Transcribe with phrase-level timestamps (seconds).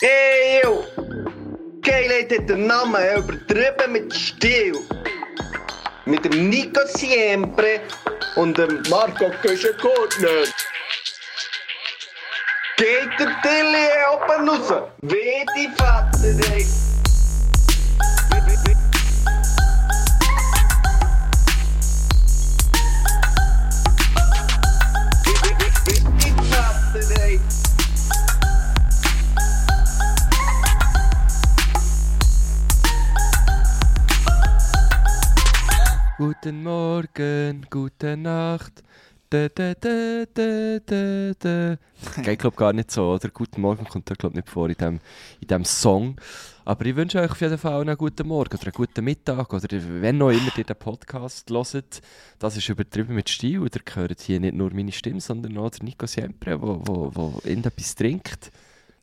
[0.00, 0.84] Eeuw!
[1.82, 4.78] Geilheid hat den Namen übertrieben mit Stil.
[6.04, 7.80] Mit dem Nico Siempre
[8.36, 10.44] und dem Marco Köschenkortner.
[12.76, 14.82] Geht der Tilly oben raus?
[15.02, 16.87] Wie die Vater, ey.
[36.40, 38.84] Guten Morgen, gute Nacht.
[39.28, 41.76] Da, da, da, da, da, da.
[42.22, 43.28] Geht, glaube gar nicht so, oder?
[43.30, 45.00] Guten Morgen kommt da, glaube nicht vor in
[45.42, 46.14] dem Song.
[46.64, 49.66] Aber ich wünsche euch auf jeden Fall einen guten Morgen oder einen guten Mittag oder
[50.00, 52.02] wenn noch immer ihr den Podcast hört.
[52.38, 53.60] Das ist übertrieben mit Stil.
[53.64, 58.52] Ihr hört hier nicht nur meine Stimme, sondern auch der Nico Siempre, wo irgendetwas trinkt.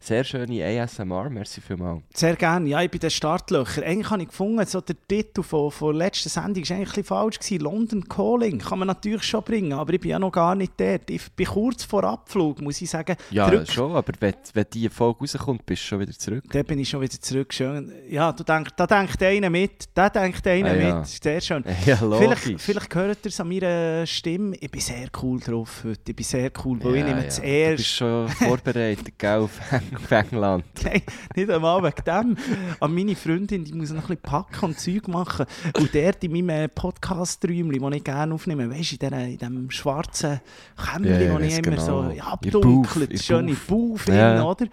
[0.05, 2.03] Sehr schöne ASMR, merci vielmals.
[2.13, 2.69] Sehr gerne.
[2.69, 3.81] Ja, ich bin den Startlöcher.
[3.81, 7.39] Eigentlich habe ich gefunden, so der Titel von, von der letzten Sendung war eigentlich falsch.
[7.39, 7.61] Gewesen.
[7.63, 11.09] London Calling kann man natürlich schon bringen, aber ich bin ja noch gar nicht dort.
[11.09, 13.15] Ich bin kurz vor Abflug, muss ich sagen.
[13.31, 16.43] Ja, Drück- schon, aber wenn, wenn die Folge rauskommt, bist du schon wieder zurück.
[16.51, 17.51] Da bin ich schon wieder zurück.
[17.51, 17.91] Schön.
[18.07, 19.85] Ja, du denk, da denkt einer mit.
[19.95, 20.99] Da denkt einer Ah, ja.
[20.99, 21.07] mit.
[21.07, 21.63] Sehr schön.
[21.87, 21.95] Ja.
[21.97, 24.55] Vielleicht, vielleicht hört ihr es an meiner Stimme.
[24.59, 25.99] Ich bin sehr cool drauf heute.
[26.11, 27.25] Ich bin sehr cool, weil ich Ja, nehme ja.
[27.25, 29.49] das Du bist schon vorbereitet, gell,
[29.95, 30.65] auf, England.
[30.83, 31.01] Nein,
[31.35, 32.37] nicht einmal wegen dem.
[32.79, 35.45] An meine Freundin, die muss noch ein bisschen packen und Zeug machen.
[35.77, 39.37] Und dort in meinem äh, Podcast-Räumchen, das ich gerne aufnehme, weißt du, in, dieser- in
[39.37, 40.41] diesem schwarzen
[40.77, 42.11] Kämmerchen, ja, wo ich immer genau.
[42.13, 44.43] so abdunkelt, schöne Buff, Ja.
[44.43, 44.65] oder?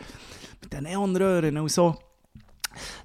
[0.60, 1.96] Mit den Neonröhren und so.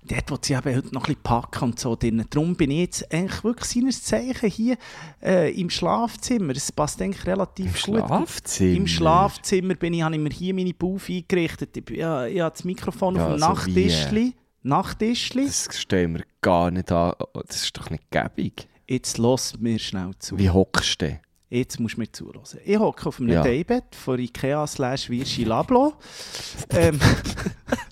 [0.03, 2.23] Dort will sie eben heute noch ein bisschen packen und so drin.
[2.29, 4.77] Darum bin ich jetzt eigentlich wirklich seines Zeichen hier
[5.23, 6.53] äh, im Schlafzimmer.
[6.55, 8.05] Es passt eigentlich relativ Im gut.
[8.07, 8.77] Schlafzimmer?
[8.77, 11.75] Im Schlafzimmer bin ich, habe ich mir hier meine Buff eingerichtet.
[11.77, 14.33] Ich, ja, ich habe das Mikrofon Ja, auf dem also Nachttischli.
[14.63, 15.45] Nachttischli.
[15.45, 17.13] Das stellen wir gar nicht an.
[17.47, 18.67] Das ist doch nicht gäbig.
[18.87, 20.37] Jetzt lass mir schnell zu.
[20.37, 21.19] Wie hockst du?
[21.49, 22.41] Jetzt musst du mir zuhören.
[22.65, 23.41] Ich hocke auf einem Ja.
[23.43, 25.93] Daybed von Ikea slash Virschi Lablo.
[26.71, 26.99] ähm,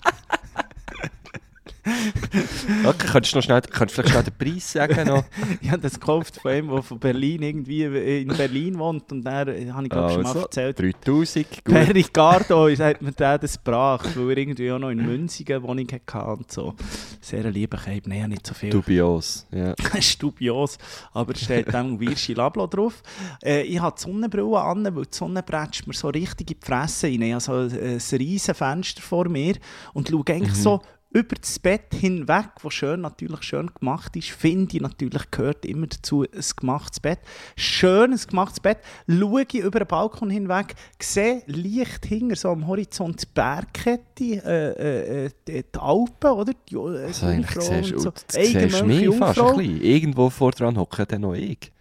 [2.84, 5.08] Okay, könntest du noch schnell, könntest vielleicht schnell den Preis sagen?
[5.08, 5.24] Noch?
[5.60, 7.82] ich habe das gekauft von einem, der von Berlin irgendwie
[8.22, 9.10] in Berlin wohnt.
[9.12, 10.78] Und dann äh, habe ich glaube schon mal Also, erzählt.
[10.78, 11.74] 3000, gut.
[11.74, 15.86] Per Ricardo hat mir der das gebracht, weil er irgendwie auch noch in Münzigen Wohnung
[15.90, 16.74] hatte und so.
[17.20, 18.06] Sehr lieber Keib.
[18.06, 18.70] Nein, nicht so viel.
[18.70, 19.46] Dubios.
[19.50, 19.72] Ja.
[19.94, 20.78] ist dubios,
[21.12, 23.02] aber es steht dann Virschi Lablo drauf.
[23.42, 26.66] Äh, ich habe die Sonnenbrille an, weil die Sonne bretzt mir so richtig in die
[26.66, 27.22] Fresse rein.
[27.22, 29.54] Ich habe so ein, riesen Fenster vor mir
[29.92, 30.80] und schaue eigentlich so
[31.10, 34.30] über das Bett hinweg, was schön, natürlich schön gemacht ist.
[34.30, 37.20] Finde ich natürlich, gehört immer dazu ein gemachtes Bett.
[37.56, 38.78] Schön ein gemachtes Bett.
[39.08, 45.24] Schaue ich über den Balkon hinweg, sehe leicht hinter so am Horizont die Bergkette, äh,
[45.24, 46.52] äh, äh, die Alpen, oder?
[46.68, 48.12] Die, äh, Also eigentlich siehst du so.
[48.28, 49.82] siehst mich fast ein bisschen.
[49.82, 51.72] Irgendwo vor dran hocken dann noch ich.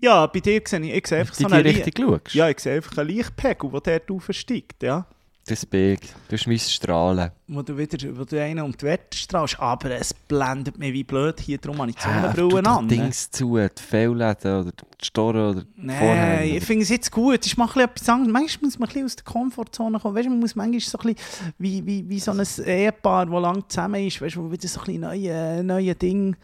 [0.00, 2.34] Ja, bei dir sehe ich, ich sehe einfach In so einen schaust.
[2.34, 5.06] Ja, ich sehe einfach einen Lichtpegel, der dort aufsteigt, ja.
[5.48, 6.00] Das Big.
[6.28, 7.30] Du hast mein Strahlen.
[7.46, 9.58] Wo du wieder wo du einen um die Wette strahlst.
[9.58, 12.84] Aber es blendet mich wie blöd hier, darum habe ich die Sonnenbrille an.
[12.84, 12.88] ne?
[12.88, 17.46] Dings zu, die Fehlläden oder die Storen oder die Nein, ich finde es jetzt gut.
[17.46, 18.30] Ich mache etwas anderes.
[18.30, 20.14] Manchmal muss man ein bisschen aus der Komfortzone kommen.
[20.14, 23.40] Weißt du, man muss manchmal so ein bisschen wie, wie, wie so ein Ehepaar, das
[23.40, 26.36] lang zusammen ist, weißt du, wo wieder so ein bisschen neue, neue Ding,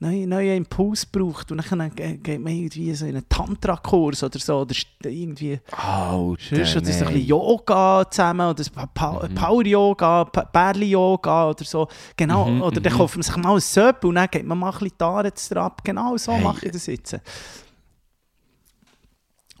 [0.00, 1.50] neue, neue Impuls braucht.
[1.52, 4.58] Und dann ge- geht man irgendwie so in einen Tantra-Kurs oder so.
[4.60, 5.60] Oder irgendwie.
[5.70, 8.64] Sonst oder so ein bisschen Yoga zusammen oder
[8.94, 11.88] Pa- Power-Yoga, Pa- Bärli-Yoga oder so.
[12.16, 12.96] Genau, Mhm, oder dann mhm.
[12.96, 15.82] kauft man sich mal ein Söpp und dann geht man mal ein bisschen Haare ab.
[15.84, 16.42] Genau so Hey.
[16.44, 17.16] mache ich das jetzt.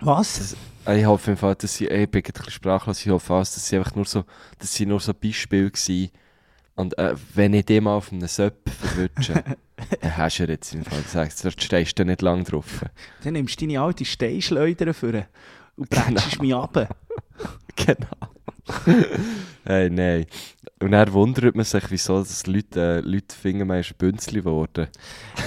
[0.00, 0.56] Was?
[0.96, 3.76] Ich hoffe einfach, dass sie, ich bin ein bisschen sprachlos, ich hoffe fast, dass sie
[3.76, 4.24] einfach nur so,
[4.58, 6.10] dass sie nur so Beispiele waren.
[6.76, 9.42] Und äh, wenn ich die mal auf einem Söpp verwünsche,
[10.00, 12.84] dann hast du jetzt im Fall gesagt, dort stehst du nicht lang drauf.
[13.24, 15.26] Dann nimmst du deine alte Steinschleuder für
[15.76, 16.96] und bretschst mich ab.
[17.76, 18.28] genau.
[19.64, 20.26] Hey, nein.
[20.80, 24.40] Und dann wundert man sich, wieso dass Leute, äh, Leute finden, man ist ein Bünzli
[24.40, 24.86] geworden.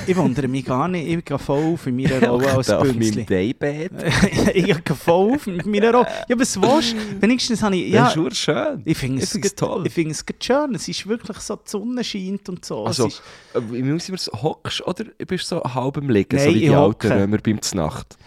[0.06, 2.84] Ich wundere mich gar nicht, ich gehe voll auf in meiner Rolle als Da auf
[2.84, 3.24] Bünzli.
[3.24, 3.92] meinem Daybed.
[4.54, 6.08] ich gehe voll auf mit meiner Rolle.
[6.28, 7.22] Ja, was willst du?
[7.22, 7.92] Wenigstens habe ich...
[7.92, 8.82] Ja, das ist schön.
[8.84, 9.88] ich finde es, es toll.
[9.88, 10.76] Ich finde es schön.
[10.76, 12.86] Es ist wirklich so, die Sonne scheint und so.
[12.86, 13.22] Also, es ist,
[13.54, 16.46] äh, wie muss ich mir so, hockst oder bist du so halb im Liegen, so
[16.46, 17.10] Nein, wie die alten.
[17.10, 18.18] Römer beim Znacht?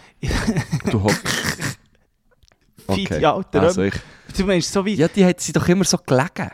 [0.91, 1.23] du hockst.
[2.89, 3.95] Wie die alten also ich,
[4.37, 4.95] du meinst so wie...
[4.95, 6.51] Ja, die hat sie doch immer so gelegen.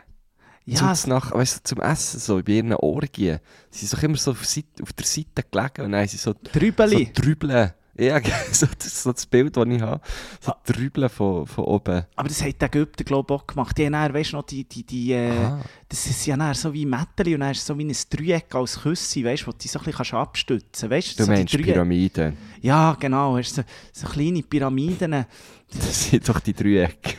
[0.66, 3.40] Ja, Zum, nach, weißt du, zum Essen, so bei ihren Orgien.
[3.70, 6.32] Sie sind doch immer so auf, Seite, auf der Seite gelegen und dann sie so,
[6.32, 7.12] so Trübeli.
[7.12, 7.72] Trübeln.
[7.98, 8.20] Ja,
[8.52, 10.00] so das, so das Bild, das ich habe.
[10.40, 12.04] So Trübeln von, von oben.
[12.16, 13.76] Aber das hat die Ägypter, glaube ich, auch gemacht.
[13.76, 15.32] Die haben dann, weißt du noch, die, die, die, äh,
[15.88, 18.80] das ist ja dann so wie Mätteli und dann ist so wie ein Dreieck als
[18.80, 20.90] Küsse, weißt du, wo du dich so ein bisschen abstützen kannst.
[20.90, 22.36] Weißt Du so meinst Pyramiden.
[22.62, 23.36] Ja, genau.
[23.36, 23.62] Hast so,
[23.92, 25.26] so kleine Pyramiden.
[25.72, 27.14] Das sind doch die Dreiecke.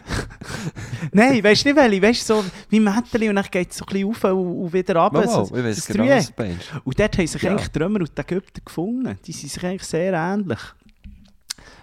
[1.14, 2.02] Nein, weißt du nicht, welche?
[2.02, 4.74] Weißt du, so wie Mätteli und dann geht es so ein bisschen rauf und, und
[4.74, 5.26] wieder runter.
[5.26, 6.72] Wow, so, ich weiß das genau, was du meinst.
[6.84, 7.52] Und dort haben sich Ja.
[7.52, 9.18] eigentlich die Römer und die Ägypter gefunden.
[9.26, 10.60] Die sind sich eigentlich sehr ähnlich.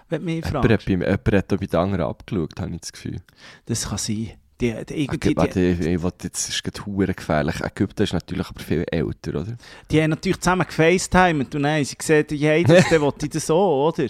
[0.09, 0.87] Wenn mich fragst.
[0.87, 3.21] jemand hat bei den anderen abgeschaut, habe ich das Gefühl.
[3.65, 4.31] Das kann sein.
[4.61, 7.61] Die, die, die, ich, will jetzt ist hure gefährlich.
[7.61, 9.55] Ägypten ist natürlich aber viel älter, oder?
[9.89, 13.45] die haben natürlich zusammen gefacetimed und dann haben sie gesagt, hey, das, will ich das
[13.45, 14.07] so, oder?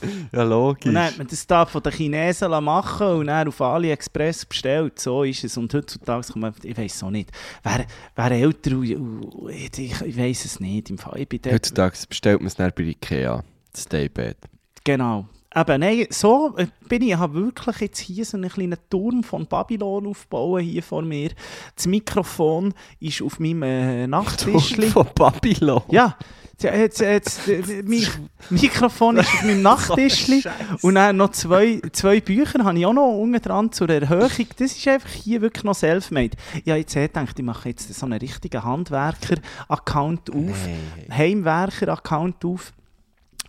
[0.32, 0.86] Ja, logisch.
[0.86, 4.98] Und dann hat man das da von den Chinesen machen und dann auf AliExpress bestellt.
[4.98, 5.56] So ist es.
[5.56, 7.30] Und heutzutage kann man, ich weiß auch nicht,
[7.62, 7.84] wer,
[8.14, 10.90] wer älter, und- ich, ich weiß es nicht.
[10.90, 11.20] Im Fall.
[11.20, 13.42] Ich bin Heutzutage bestellt man es dann bei Ikea.
[13.72, 14.36] Das Daybed.
[14.84, 15.26] Genau.
[15.56, 17.08] Eben, nein, so äh, bin ich.
[17.08, 21.30] Ich habe wirklich jetzt hier so einen kleinen Turm von Babylon aufgebaut hier vor mir.
[21.74, 24.88] Das Mikrofon ist auf meinem äh, Nachttischli.
[24.88, 25.82] Von Babylon.
[25.90, 26.16] Ja,
[26.62, 27.40] jetzt, jetzt,
[27.84, 28.06] mein
[28.50, 30.42] Mikrofon ist auf meinem Nachttischli.
[30.82, 34.46] Und dann noch zwei, zwei Bücher habe ich auch noch unten dran zur Erhöhung.
[34.56, 36.36] Das ist einfach hier wirklich noch self-made.
[36.64, 40.36] Ich habe jetzt eh gedacht, ich mache jetzt so einen richtigen Handwerker-Account auf.
[40.36, 41.14] Nee.
[41.14, 42.72] Heimwerker-Account auf.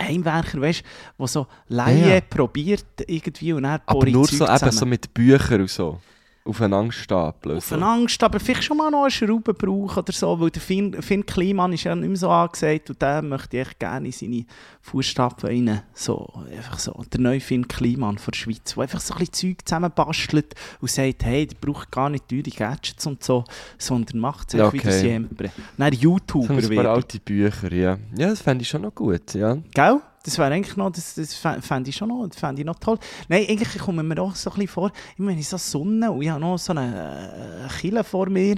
[0.02, 0.86] Heimwerker, weißt du,
[1.18, 2.22] der so Laie Ja, ja.
[2.22, 6.00] probiert irgendwie und dann Aber ich nur so, eben so mit Büchern und so.
[6.50, 7.58] Aufeinander stapeln.
[7.58, 10.62] Auf eine Angst, aber vielleicht schon mal noch eine Schraube brauchen oder so, weil der
[10.62, 14.08] Finn, Finn Kliman ist ja nicht mehr so angesagt und der möchte ich echt gerne
[14.08, 14.46] in seine
[14.82, 15.82] Fußstapfen rein.
[15.94, 16.94] So, einfach so.
[17.12, 20.90] Der neue Finn Kliman von der Schweiz, der einfach so ein bisschen Zeug zusammenbastelt und
[20.90, 23.44] sagt, hey, der braucht gar nicht teure Gadgets und so,
[23.78, 25.08] sondern macht es einfach wie das okay.
[25.08, 25.52] Jembre.
[25.78, 27.98] Dann So YouTuber ein paar alte Bücher, ja.
[28.18, 29.58] Ja, das fände ich schon noch gut, ja.
[29.74, 30.02] Gell?
[30.24, 32.78] Das wäre eigentlich noch, das, das fä- fände ich schon noch, das fände ich noch
[32.80, 33.00] toll.
[33.30, 36.42] Nein, eigentlich kommt mir auch so ein bisschen vor, ich so Sonne und ich habe
[36.42, 38.56] noch so eine äh, Kille vor mir,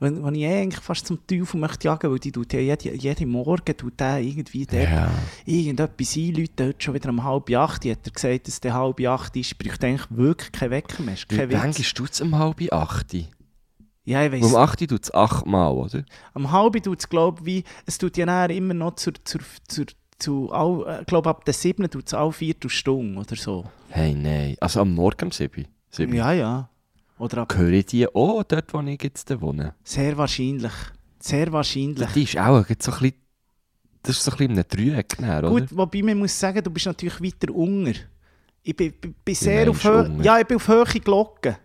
[0.00, 2.94] wenn, wenn ich eh eigentlich fast zum Teufel möchte jagen, weil die tut ja jede,
[2.96, 5.08] jeden Morgen tut der irgendwie dort Ja.
[5.46, 9.36] irgendetwas einläuten, heute schon wieder um halb acht, hat er gesagt, dass der halb acht
[9.36, 11.76] ist, braucht eigentlich wirklich keinen Wecker mehr, ist kein Wann Witz.
[11.76, 13.14] du es um halb acht?
[14.06, 16.04] Ja, ich weiss, Um acht tut es achtmal, oder?
[16.34, 19.86] Am halben tut es, glaube ich, wie, es tut ja immer noch zur, zur, zur,
[20.18, 23.64] zu, all, äh, glaube ab der siebten tut es alle Viertelstunde oder so.
[23.88, 24.56] Hey, nein.
[24.60, 25.66] Also am Morgen um sieben.
[25.90, 26.14] sieben.
[26.14, 26.68] Ja, ja.
[27.18, 29.74] Oder ab, Höre ich die auch dort, wo ich jetzt wohne?
[29.84, 30.72] sehr wahrscheinlich.
[31.18, 32.08] Sehr wahrscheinlich.
[32.10, 33.16] Die ist auch jetzt so ein bisschen...
[34.02, 35.48] Das ist so ein bisschen in Dreieck, oder?
[35.48, 37.92] Gut, wobei man muss sagen, du bist natürlich weiter unter.
[38.62, 40.18] Ich bin, bin, bin sehr auf Höhe.
[40.22, 41.56] Ja, ich bin auf hohe Glocken.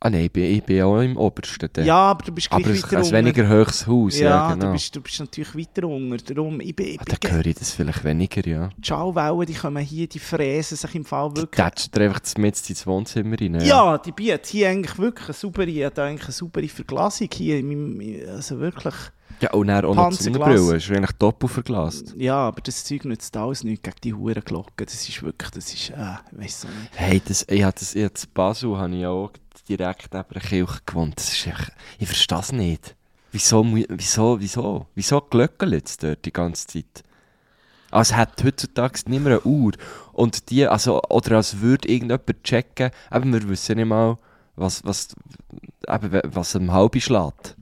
[0.00, 1.68] Ah nein, ich bin, ich bin auch im Obersten.
[1.72, 1.84] dann.
[1.84, 3.16] Ja, aber du bist gleich aber es weiter ein unter.
[3.18, 4.66] weniger hohes Haus, ja, ja, genau.
[4.66, 6.34] du, bist, du bist natürlich weiter unter.
[6.34, 8.68] Darum, ich bin, ich Ah, bin dann höre ich das vielleicht weniger, ja.
[8.76, 11.64] die Schallwellen, die kommen hier, die fräsen sich im Fall wirklich.
[11.64, 13.60] Tätscht dir einfach mit ins Wohnzimmer rein.
[13.60, 18.28] Ja, die bietet hier eigentlich wirklich eine saubere, eigentlich eine saubere Verglasung hier.
[18.28, 18.94] Also wirklich.
[19.40, 20.16] Ja, und dann auch noch die.
[20.22, 20.76] Sonnenbrille.
[20.76, 22.14] Ist eigentlich doppelt verglast.
[22.16, 24.84] Ja, aber das Zeug nützt alles nichts gegen die Hurenglocke.
[24.86, 26.90] Das ist wirklich, das ist, äh, ich weiss auch nicht.
[26.94, 29.30] Hey, das, ich habe das, ich das Basel habe ich auch
[29.68, 31.16] direkt neben der Kirche gewohnt.
[31.16, 32.94] Das ist echt, ich verstehe es nicht.
[33.32, 37.04] Wieso, wieso, wieso, wieso glöckelt es dort die ganze Zeit?
[37.90, 39.72] Als hätte heutzutage nicht mehr eine Uhr.
[40.12, 44.18] Und die, also, oder als würde irgendjemand checken, eben, wir wissen nicht mal,
[44.56, 45.14] was, was,
[45.88, 47.56] eben, was am halben schlägt.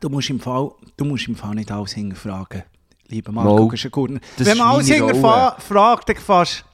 [0.00, 2.62] Du musst im Fall, du musst im Fall nicht alles hinterfragen.
[3.08, 3.32] Lieber.
[3.32, 3.68] Marco.
[3.68, 6.64] Das Wenn man alles hinterfragt, dann fährst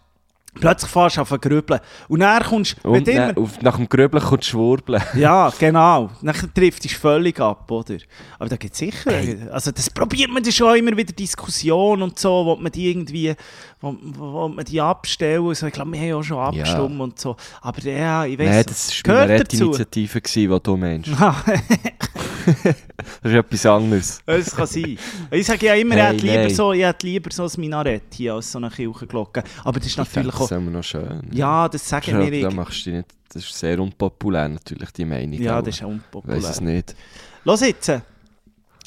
[0.60, 1.80] plötzlich fährst du an grübeln.
[2.08, 5.02] Und dann kommst wenn Und du immer, auf, nach dem Gröbeln kommt Schwurbeln.
[5.16, 6.10] Ja, genau.
[6.22, 7.96] Dann trifft es völlig ab, oder?
[8.38, 9.10] Aber da gibt es sicher.
[9.52, 13.34] Also, das probiert man dann schon immer wieder Diskussion und so, wo man die irgendwie
[13.80, 15.54] wo, wo man die abstellen.
[15.54, 17.36] So, ich glaube, wir haben ja auch schon abgestimmt und so.
[17.60, 19.36] Aber ja, ich weiß Nein, das war eine.
[19.36, 21.10] Initiative, die du meinst.
[23.22, 24.20] Das ist etwas anderes.
[24.26, 24.98] Das kann sein.
[25.30, 26.54] Ich sage ja immer, ich Hey, hätte lieber, nein.
[26.54, 29.42] so, ich hätte lieber so ein Minarett hier als so eine Kirchenglocke.
[29.64, 30.44] Aber das ist natürlich Das auch...
[30.44, 31.22] ist immer noch schön.
[31.32, 35.04] Ja, das sagen Ja, wir da machst du nicht, das ist sehr unpopulär natürlich, die
[35.04, 35.40] Meinung.
[35.40, 36.36] Ja, aber das ist auch Ich unpopulär.
[36.42, 36.94] weiß es nicht.
[37.44, 37.92] Los jetzt!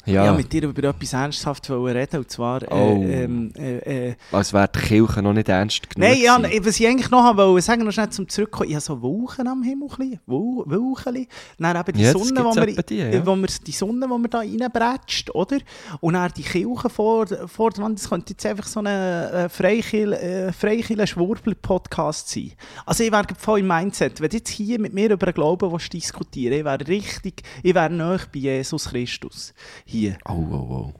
[0.06, 2.62] Ja, Ja, mit dir über etwas ernsthaft reden und zwar...
[2.62, 3.02] Äh, Oh.
[3.02, 6.86] ähm, äh, äh, als wäre die Kirche noch nicht ernst genug Nein, ja, was ich
[6.86, 11.26] eigentlich noch wollte sagen, noch schnell zum Zurückkommen, ich habe so Wolken am Himmel, Wolken.
[11.58, 13.26] Dann eben die Ja, Sonne, wo wir, die, ja.
[13.26, 15.58] wo wir, die Sonne, die wir da reinbretscht, oder?
[16.00, 19.44] Und dann die Kirche vor, vor der Wand, das könnte jetzt einfach so ein äh,
[19.46, 22.52] äh, Freikirche-Schwurbler-Podcast sein.
[22.86, 25.70] Also ich wäre voll im Mindset, wenn du jetzt hier mit mir über den Glauben
[25.92, 29.52] diskutieren ich wäre richtig, ich wäre nahe bei Jesus Christus.
[29.90, 30.16] Hier.
[30.28, 30.92] Oh, oh, oh.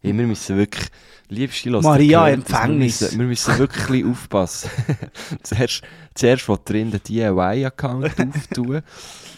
[0.00, 0.86] Hey, wir müssen wirklich,
[1.28, 3.00] liebste Los, Maria Empfängnis.
[3.00, 4.70] Wir müssen, wir müssen wirklich aufpassen.
[5.44, 5.82] zuerst,
[6.14, 8.04] zuerst will er in den DIY-Account
[8.36, 8.82] auftun.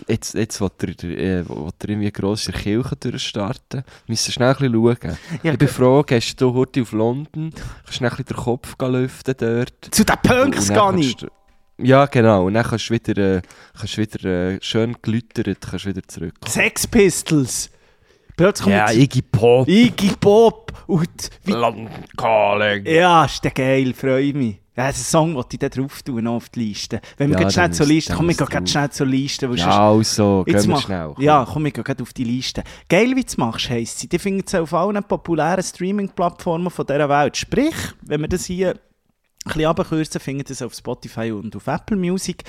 [0.08, 3.80] Jetzt, jetzt will er, äh, will er irgendwie gross in der Kirche durchstarten.
[4.06, 5.18] Wir müssen schnell ein bisschen schauen.
[5.42, 7.52] Ja, ich bin froh, gehst du heute auf London,
[7.84, 9.88] kannst schnell ein bisschen den Kopf lüften dort.
[9.94, 11.28] Zu den Punks kannst du-
[11.78, 12.46] Ja, genau.
[12.46, 13.42] Und dann kannst du wieder, äh,
[13.78, 16.34] kannst wieder äh, schön gelütert, kannst wieder zurück.
[16.48, 17.70] Sex Pistols.
[18.40, 19.68] Plötzlich kommt Ja, Iggy Pop.
[19.68, 20.72] Iggy Pop.
[20.86, 22.86] Und wie London Calling.
[22.86, 24.56] Ja, ist der geil, freue mich.
[24.76, 27.00] Ja, das ist ein Song, den ich da drauf tun, noch auf die Liste.
[27.18, 28.68] Wenn wir Ja, schnell dann zur Liste, dann komm, wir muss gehen grad drauf.
[28.70, 29.50] schnell zur Liste.
[29.50, 31.12] weil sonst- Ja, also, gehen wir mach- schnell.
[31.14, 31.24] komm.
[31.24, 32.62] Ja, komm, wir gehen grad auf die Liste.
[32.88, 34.08] Geil, wie du es machst, heisst sie.
[34.08, 37.36] Die finden es auf allen populären Streaming-Plattformen von dieser Welt.
[37.36, 38.74] Sprich, wenn wir das hier
[39.54, 42.44] bisschen runterkürzen, findet ihr es auf Spotify und auf Apple Music.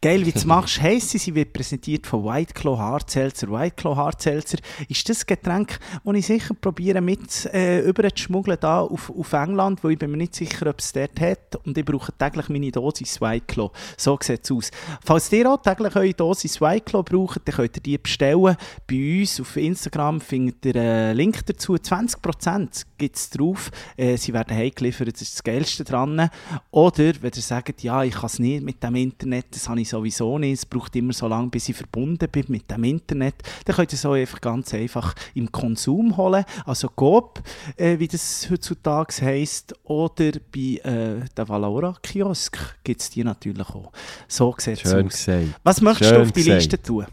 [0.00, 3.50] Geil, wie du es machst, heisst sie, sie wird präsentiert von White Claw Hard Seltzer.
[3.50, 4.58] White Claw Hard Seltzer
[4.88, 9.32] ist das Getränk, das ich sicher probiere mit äh, über zu schmuggeln da auf, auf
[9.32, 12.48] England, weil ich bin mir nicht sicher, ob es dort hat und ich brauche täglich
[12.48, 13.70] meine Dosis White Claw.
[13.96, 14.70] So sieht es aus.
[15.04, 18.56] Falls ihr auch täglich eure Dosis White Claw braucht, dann könnt ihr die bestellen.
[18.86, 21.74] Bei uns auf Instagram findet ihr einen Link dazu.
[21.74, 23.70] 20% gibt es drauf.
[23.96, 26.30] Äh, sie werden heimgeliefert, das ist das Geilste dran.
[26.70, 29.88] Oder wenn ihr sagt, ja, ich kann es nicht mit dem Internet, das habe ich
[29.88, 33.34] sowieso nicht, es braucht immer so lange, bis ich verbunden bin mit dem Internet,
[33.64, 36.44] dann könnt ihr es auch einfach ganz einfach im Konsum holen.
[36.64, 37.42] Also Coop,
[37.76, 43.92] äh, wie das heutzutage heisst, oder bei äh, der Valora-Kiosk gibt es die natürlich auch.
[44.28, 45.08] So sieht es aus.
[45.08, 45.60] gesagt.
[45.62, 46.56] Was möchtest Schön du auf die gesagt.
[46.56, 47.06] Liste tun?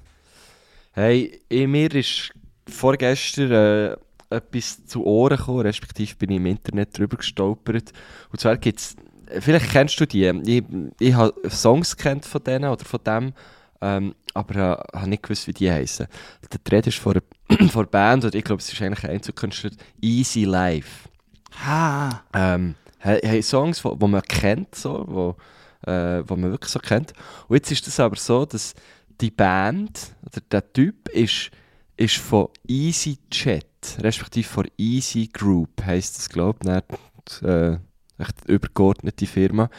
[0.93, 2.31] Hey, eh, mir ist
[2.67, 3.95] vorgestern äh,
[4.29, 7.91] etwas zu Ohren gekommen, respektive bin ich im Internet drüber gestolpert.
[8.31, 8.95] Und zwar gibt es,
[9.39, 10.63] vielleicht kennst du die, ich,
[10.99, 13.33] ich habe Songs kennt von denen oder von dem,
[13.81, 16.07] ähm, aber äh, habe nicht gewusst, wie die heißen.
[16.51, 19.71] Der Thread ist von einer Band, oder ich glaube, es ist eigentlich ein Einzelkünstler,
[20.01, 21.09] Easy Life.
[21.65, 25.35] Ah, Ähm, hey, hey, Songs, die wo, wo man kennt, so, wo,
[25.89, 27.13] äh, wo man wirklich so kennt.
[27.47, 28.73] Und jetzt ist es aber so, dass
[29.21, 31.51] die Band, oder der Typ, ist,
[31.97, 33.65] ist von EasyJet,
[33.99, 37.77] respektive von Easy Group, heisst das, glaube ich, äh,
[38.17, 39.69] echt übergeordnete Firma,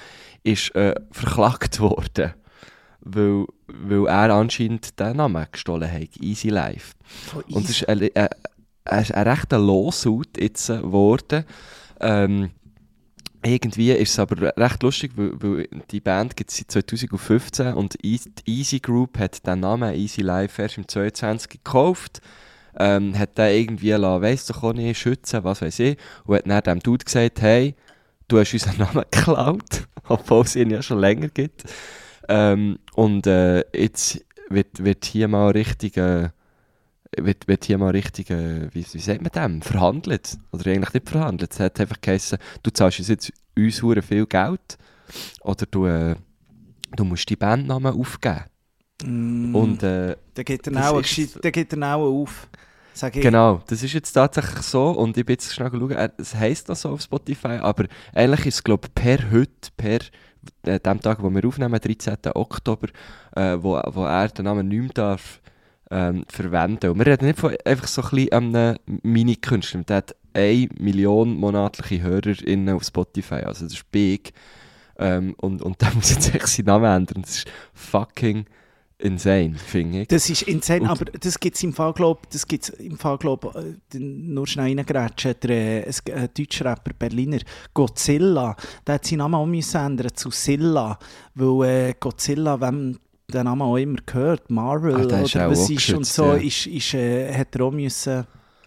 [0.43, 2.35] ist äh, verklagt worden.
[3.00, 6.95] Weil, weil er anscheinend den Namen gestohlen hat, Easy Life.
[7.26, 8.29] von Und es ist ein, ein,
[8.85, 11.45] ein, ein rechter Lawsuit jetzt äh, geworden.
[12.00, 12.50] Ähm,
[13.45, 18.03] irgendwie ist es aber recht lustig, weil, weil die Band gibt es seit 2015 und
[18.03, 22.23] die Easy Group hat den Namen Easy Life erst im 22 gekauft.
[22.76, 25.97] Ähm, hat den irgendwie, weiss doch auch nicht, schützen, was weiß ich.
[26.25, 27.76] Und hat dann dem Dude gesagt, hey,
[28.28, 31.64] du hast unseren Namen geklaut, obwohl es ihn ja schon länger gibt.
[32.28, 36.31] Ähm, und äh, jetzt wird, wird hier mal richtig, äh,
[37.16, 40.38] wird, wird hier mal richtig, äh, wie, wie sagt man dem, verhandelt.
[40.52, 41.52] Oder eigentlich nicht verhandelt.
[41.52, 44.78] Es hat einfach geheißen, du zahlst uns jetzt uns hure viel Geld
[45.43, 46.16] oder du, äh,
[46.97, 48.45] du musst die Bandnamen aufgeben.
[49.04, 52.49] Mm, Und äh, da geht er auch, ist- da geht er auch auf.
[52.96, 53.22] Sag ich.
[53.22, 56.68] Genau, das ist jetzt tatsächlich so und ich bin jetzt schnell schauen, er- es heisst
[56.68, 59.98] noch so auf Spotify, aber eigentlich ist es glaube ich per heute, per
[60.64, 62.16] äh, dem Tag, wo wir aufnehmen, 13.
[62.34, 62.88] Oktober,
[63.34, 65.40] äh, wo, wo er den Namen nicht mehr darf
[65.90, 66.90] ähm, verwenden.
[66.90, 71.34] Und wir reden nicht von einfach so ein bisschen einem Mini-Künstler, der hat 1 Million
[71.36, 74.32] monatliche HörerInnen auf Spotify, also das ist big.
[74.98, 78.46] Ähm, und, und der muss jetzt echt seinen Namen ändern, das ist fucking
[79.04, 80.08] insane, finde ich.
[80.08, 81.94] Das ist insane, Und- aber das gibt es im Fall,
[82.32, 86.92] das gibt's im Fall, glaub, äh, nur schnell reingrätschen, der äh, es- äh, deutsche Rapper
[86.99, 87.38] Berliner,
[87.75, 88.56] Godzilla,
[88.87, 90.99] der hat seinen Namen auch müssen ändern zu Silla,
[91.34, 92.99] weil äh, Godzilla, wenn
[93.32, 96.34] der Name auch immer gehört, Marvel ist oder was ist und so, ja.
[96.34, 98.25] ist, ist, äh, hat er auch müssen,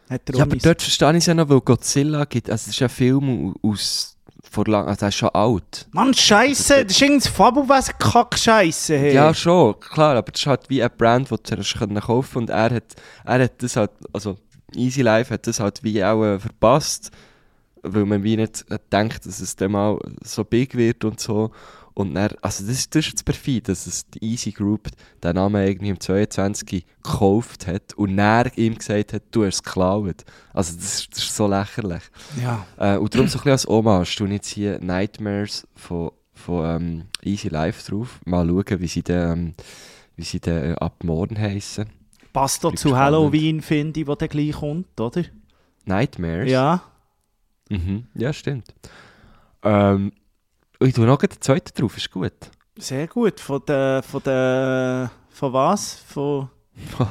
[0.10, 2.50] hat er auch Ja, aber müssen- dort verstehe ich es ja noch, weil Godzilla gibt,
[2.50, 4.17] also das ist ein Film aus
[4.50, 5.88] vor lang, also der ist schon alt.
[5.92, 8.98] Mann, Scheiße, das ist irgendein Fabelwesen, Kack-Scheiße.
[8.98, 9.14] Hey.
[9.14, 12.50] Ja, schon, klar, aber das ist halt wie eine Brand, die du zuerst kaufen und
[12.50, 14.38] er hat, er hat das halt, also
[14.74, 17.12] Easy Life hat das halt wie auch äh, verpasst,
[17.84, 21.52] weil man wie nicht denkt, dass es dann mal so big wird und so.
[21.98, 24.88] Und dann, also das, ist- das ist jetzt perfid, dass es die Easy Group
[25.24, 29.64] den Namen irgendwie im 22 gekauft hat und er ihm gesagt hat, du hast es
[29.64, 30.24] geklaut.
[30.54, 32.04] Also das, ist- das ist so lächerlich.
[32.40, 32.68] ja.
[32.78, 37.04] Äh, und darum so ein bisschen als Hommage ich jetzt hier Nightmares von, von ähm,
[37.24, 38.20] Easy Life drauf.
[38.26, 39.54] Mal schauen, wie sie dann, ähm,
[40.18, 41.90] wie sie dann äh, ab morgen heissen.
[42.32, 42.96] Passt doch zu.
[42.96, 45.24] Halloween, finde ich, wo der gleich kommt, oder?
[45.86, 46.52] Nightmares?
[46.52, 46.84] Ja.
[47.70, 48.06] Mhm.
[48.14, 48.76] Ja, stimmt.
[49.64, 50.12] Ähm,
[50.80, 52.34] ich tue noch den zweiten drauf, ist gut.
[52.78, 53.40] Sehr gut.
[53.40, 55.96] Von der, von der, von was?
[55.96, 56.50] Von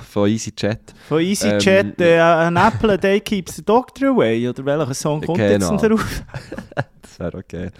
[0.08, 0.94] von EasyChat.
[1.08, 4.48] Von EasyChat, Ähm, äh, an Apple a day keeps the doctor away.
[4.48, 5.76] Oder welcher Song kommt jetzt Genau.
[5.76, 6.22] denn drauf?
[7.02, 7.70] Das wäre okay.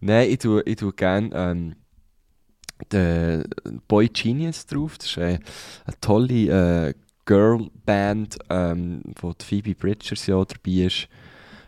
[0.00, 1.76] Nein, ich tue, ich tue gerne ähm,
[2.92, 3.44] den
[3.88, 4.98] Boy Genius drauf.
[4.98, 5.38] Das ist äh,
[5.86, 11.08] eine tolle äh, Girlband, ähm, wo die Phoebe Bridgers ja dabei ist.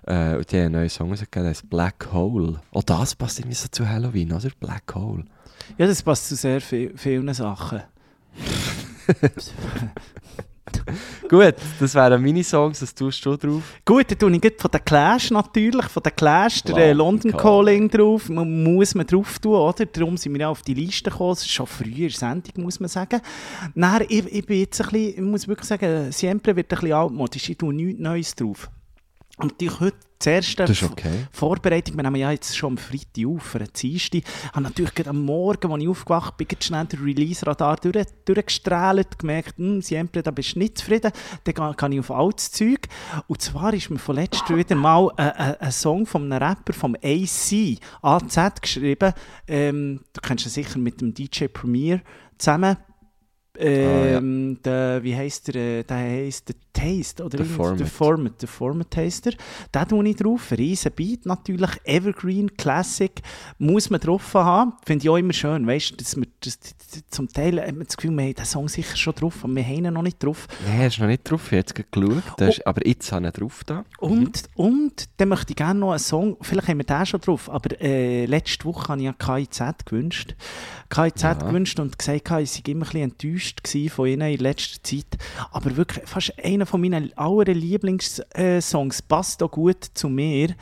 [0.07, 2.61] Äh, und die haben einen neuen Song rausgegeben, der heißt Black Hole.
[2.73, 4.49] Auch das passt irgendwie so zu Halloween, oder?
[4.61, 5.25] Black Hole.
[5.79, 7.83] Ja, das passt zu sehr viel, vielen Sachen.
[11.29, 13.63] Gut, das wären meine Songs, das tust du drauf.
[13.85, 17.41] Gut, dann tue ich von den Clash natürlich, von den Clash, der äh, London London
[17.41, 19.87] Calling drauf, man, muss man drauf tun, oder?
[19.87, 22.79] Darum sind wir ja auf die Liste gekommen, es ist schon früher der Sendung, muss
[22.79, 23.21] man sagen.
[23.75, 26.93] Dann, ich, ich bin jetzt ein bisschen, ich muss wirklich sagen, Siempre wird ein bisschen
[26.93, 28.71] altmodisch, ich tue nichts Neues drauf.
[29.37, 31.27] Und natürlich heute das erste okay.
[31.31, 34.23] Vorbereitung, wir nehmen ja jetzt schon am Freitag auf, den Dienstag.
[34.25, 39.59] Ich habe natürlich am Morgen, als ich aufgewacht bin, schnell den Release-Radar durch, durchgestrahlt, gemerkt,
[39.59, 41.13] hm, Siempre, da bist du nicht zufrieden,
[41.45, 42.89] dann kann ich auf altes Zeug.
[43.27, 46.73] Und zwar ist mir von letztem wieder mal ein, ein, ein Song von einem Rapper,
[46.73, 49.13] vom AC, AZ, geschrieben.
[49.47, 52.01] Ähm, du kennst ihn sicher mit dem DJ Premier
[52.39, 52.79] zusammen.
[53.59, 55.55] Ähm, der, wie heisst der?
[55.81, 57.81] äh, Der heisst der Taste oder Der Format.
[57.81, 59.31] Der Format, der Format Taster.
[59.75, 60.53] Den tue ich drauf.
[60.53, 61.71] Riesen Beat natürlich.
[61.85, 63.13] Evergreen, Classic.
[63.59, 64.75] Muss man drauf haben.
[64.85, 65.67] Finde ich auch immer schön.
[65.67, 66.77] Weißt du, dass wir, das, das,
[67.11, 69.65] zum Teil hat man das Gefühl, wir haben den Song sicher schon drauf, aber wir
[69.65, 70.47] haben ihn noch nicht drauf.
[70.67, 72.41] Nein, hast du noch nicht drauf, ich habe jetzt gerade geschaut.
[72.43, 73.85] Ist, aber jetzt habe ich ihn drauf da.
[73.99, 77.49] Und, und dann möchte ich gerne noch einen Song, vielleicht haben wir den schon drauf,
[77.49, 80.35] aber äh, letzte Woche habe ich ja KIZ gewünscht.
[80.91, 81.33] KIZ Ja.
[81.35, 85.07] gewünscht und gesagt, ich war immer ein bisschen enttäuscht gewesen von ihnen in letzter Zeit.
[85.53, 90.55] Aber wirklich fast einer von meinen aller Lieblingssongs, passt auch gut zu mir,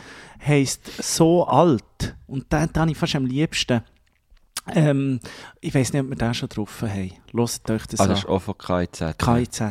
[0.45, 2.17] heisst «So alt».
[2.27, 3.83] Und den, den habe ich fast am liebsten.
[4.75, 5.21] Ähm,
[5.61, 7.13] ich weiß nicht, ob wir den schon drauf haben.
[7.33, 8.09] Hört euch das Ah, an.
[8.11, 9.19] das ist auch von KIZ.
[9.19, 9.63] KIZ.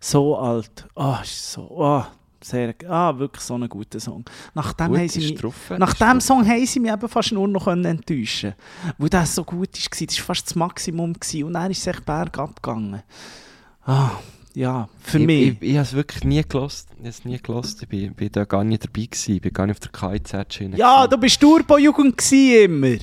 [0.00, 0.86] So alt.
[0.94, 1.82] Ah, ist so.
[1.82, 2.10] ah,
[2.44, 4.24] sehr, ah, wirklich so ein guter Song.
[4.54, 6.20] Nach dem, Gut, sie mich, nach dem.
[6.20, 8.54] Song haben sie mich eben fast nur noch können enttäuschen
[8.98, 10.06] Weil das so gut war.
[10.06, 11.12] Das war fast das Maximum.
[11.14, 11.44] Gewesen.
[11.44, 13.02] Und dann ist es echt bergab gegangen.
[13.84, 14.10] Ah,
[14.54, 15.48] ja, für ich, mich.
[15.48, 16.88] Ich, ich habe es wirklich nie gelost.
[17.02, 17.82] Ich nie gelost.
[17.82, 19.34] Ich bin, bin da gar nicht dabei gewesen.
[19.36, 20.76] Ich bin gar nicht auf der KIZ-Schiene.
[20.76, 22.96] ja, du bist Turbo-Jugend immer.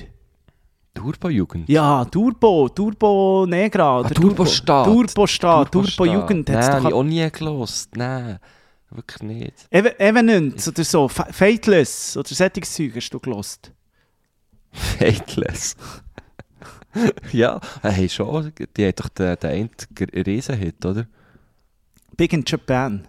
[0.94, 1.68] Turbo-Jugend?
[1.68, 4.00] Ja, Turbo, Turbo Negra.
[4.00, 4.86] oder Turbo-Staat.
[4.86, 5.72] Turbo-Staat.
[5.72, 6.48] Turbo-Jugend.
[6.48, 7.96] Nein, hat's doch habe ich auch nie gelost.
[7.96, 8.38] Nein,
[8.90, 9.68] wirklich nicht.
[9.70, 13.72] Even- Evenants oder so, Fa- Fateless oder solches Zeug hast du gelost.
[14.72, 15.76] Fateless.
[17.32, 18.52] ja, hey, schon.
[18.76, 19.70] Die hat doch den, den einen
[20.26, 21.06] Riesenhit, oder?
[22.16, 23.06] Big in Japan.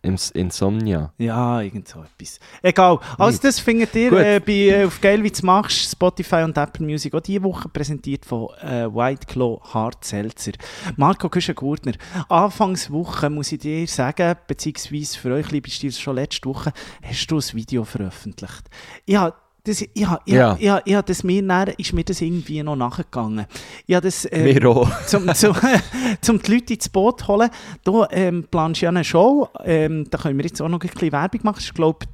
[0.00, 1.12] Ins Insomnia.
[1.18, 2.38] Ja, irgend so etwas.
[2.62, 3.00] Egal.
[3.18, 6.86] Also das findet ihr äh, bei, äh, auf «Geil, wie du machst», Spotify und Apple
[6.86, 7.12] Music.
[7.14, 10.52] Auch diese Woche präsentiert von äh, White Claw Hard Seltzer.
[10.96, 11.94] Marco Küschen-Gurtner,
[12.28, 17.38] Anfangswoche muss ich dir sagen, beziehungsweise für euch, liebe Stil, schon letzte Woche, hast du
[17.38, 18.70] ein Video veröffentlicht.
[19.04, 20.56] Ja, das, ich, ich, Ja.
[20.58, 23.46] ich, ich, das mir näher, ist mir das irgendwie noch nachgegangen.
[23.86, 24.88] Ich das, äh, Wir auch.
[25.06, 25.54] zum, zum,
[26.20, 27.50] zum die Leute ins Boot zu holen.
[27.84, 31.12] Du ähm, planst ja eine Show, ähm, da können wir jetzt auch noch ein bisschen
[31.12, 31.60] Werbung machen.
[31.60, 32.06] Ich glaube,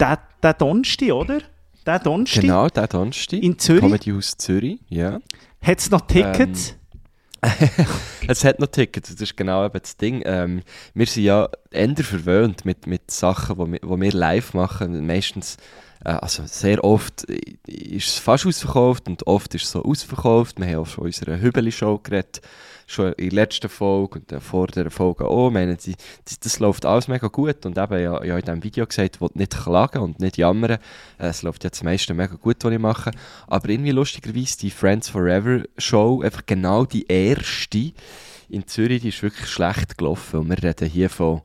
[0.00, 1.38] der, der Donnerstag, oder?
[1.86, 2.42] Der Donnerstag.
[2.42, 3.42] Genau, der Donnerstag.
[3.42, 3.80] In Zürich?
[3.80, 5.20] Comedy House Zürich, ja.
[5.62, 6.74] Hat es noch Tickets?
[8.26, 10.22] Es hat noch Tickets, das ist genau eben das Ding.
[10.26, 15.06] Ähm, wir sind ja eher verwöhnt mit, mit Sachen, die wir, wo wir live machen.
[15.06, 15.56] Meistens,
[16.04, 20.58] also sehr oft äh, ist es fast ausverkauft und oft ist es so ausverkauft.
[20.58, 22.40] Wir haben auch schon unsere Hübeli-Show geredet,
[22.86, 25.48] schon in der letzten Folge und äh, vor der Folge auch.
[25.48, 28.62] Ich meine, die, die, das läuft alles mega gut und eben, ja, ja in diesem
[28.62, 30.72] Video gesagt, ich will nicht klagen und nicht jammern.
[30.72, 30.78] Äh,
[31.18, 33.10] es läuft ja das meiste mega gut, was ich mache.
[33.46, 37.92] Aber irgendwie lustigerweise die Friends Forever Show, einfach genau die erste
[38.48, 40.40] in Zürich, die ist wirklich schlecht gelaufen.
[40.40, 41.42] Und wir reden hier von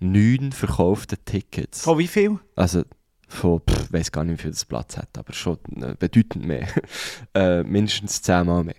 [0.00, 1.82] neun verkauften Tickets.
[1.82, 2.38] Von wie viel?
[2.56, 2.82] Also
[3.30, 6.66] von, ich weiß gar nicht, wie viel das Platz hat, aber schon äh, bedeutend mehr.
[7.34, 8.74] äh, mindestens zehnmal mehr.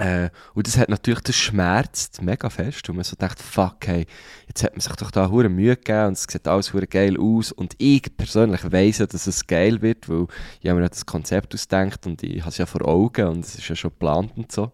[0.00, 4.06] Äh, und das hat natürlich, das schmerzt mega fest, und man so denkt, fuck, hey,
[4.48, 7.18] jetzt hat man sich doch da hure Mühe gegeben und es sieht alles hure geil
[7.18, 10.26] aus und ich persönlich weiss ja, dass es geil wird, weil
[10.62, 13.56] ich habe mir das Konzept ausgedacht und ich habe es ja vor Augen und es
[13.56, 14.72] ist ja schon geplant und so.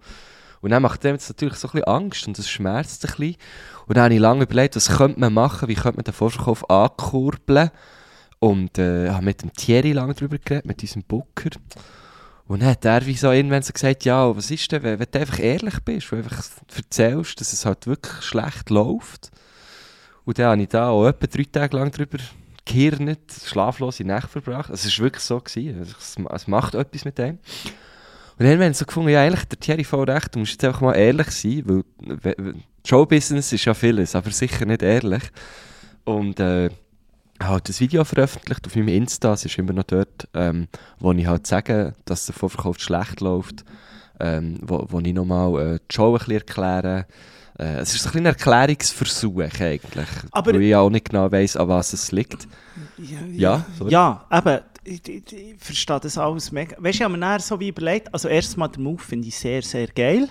[0.60, 3.36] Und dann macht dem natürlich so ein bisschen Angst und es schmerzt ein bisschen.
[3.86, 6.68] Und dann habe ich lange überlegt, was könnte man machen, wie könnte man den Vorverkauf
[6.70, 7.70] ankurbeln.
[8.38, 11.50] Und äh, habe mit dem Thierry lange darüber geredet, mit diesem Booker.
[12.46, 15.06] Und dann hat er wie so irgendwann so gesagt, ja, was ist denn, wenn, wenn
[15.10, 16.44] du einfach ehrlich bist, wenn du einfach
[16.76, 19.30] erzählst, dass es halt wirklich schlecht läuft.
[20.24, 22.18] Und dann habe ich da auch etwa drei Tage lang drüber
[22.64, 24.70] gehirnet, schlaflose Nächte verbracht.
[24.70, 25.40] Also es war wirklich so.
[25.40, 25.82] Gewesen.
[25.82, 27.38] Es, es macht etwas mit dem.
[28.38, 30.64] Und dann haben wir so gefunden, ja, eigentlich der Thierry voll recht, du musst jetzt
[30.64, 32.54] einfach mal ehrlich sein, weil we- we-
[32.86, 35.22] Showbusiness ist ja vieles, aber sicher nicht ehrlich.
[36.04, 36.70] Und äh,
[37.42, 40.68] halt das Video veröffentlicht auf meinem Insta, es ist immer noch dort, ähm,
[40.98, 43.64] wo ich halt sage, dass der Vorverkauf schlecht läuft,
[44.20, 47.06] ähm, wo, wo ich nochmal äh, die Show ein bisschen erkläre.
[47.58, 51.56] Äh, es ist ein bisschen ein Erklärungsversuch eigentlich, Aber- weil ich auch nicht genau weiss,
[51.56, 52.46] an was es liegt.
[52.98, 53.92] Ja, Ja, sorry.
[53.92, 56.76] ja eben, ich, ich, ich verstehe das alles mega.
[56.78, 59.62] Weißt du, ich habe mir so wie überlegt, also erstmal den Move finde ich sehr,
[59.62, 60.28] sehr geil.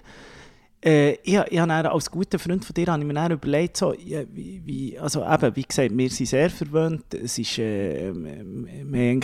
[0.84, 3.94] Äh, ich, ich habe als guter Freund von dir habe ich mir dann überlegt, so,
[3.94, 7.14] ja, wie, wie, also eben, wie gesagt, wir sind sehr verwöhnt.
[7.14, 9.20] Es ist, äh, wir,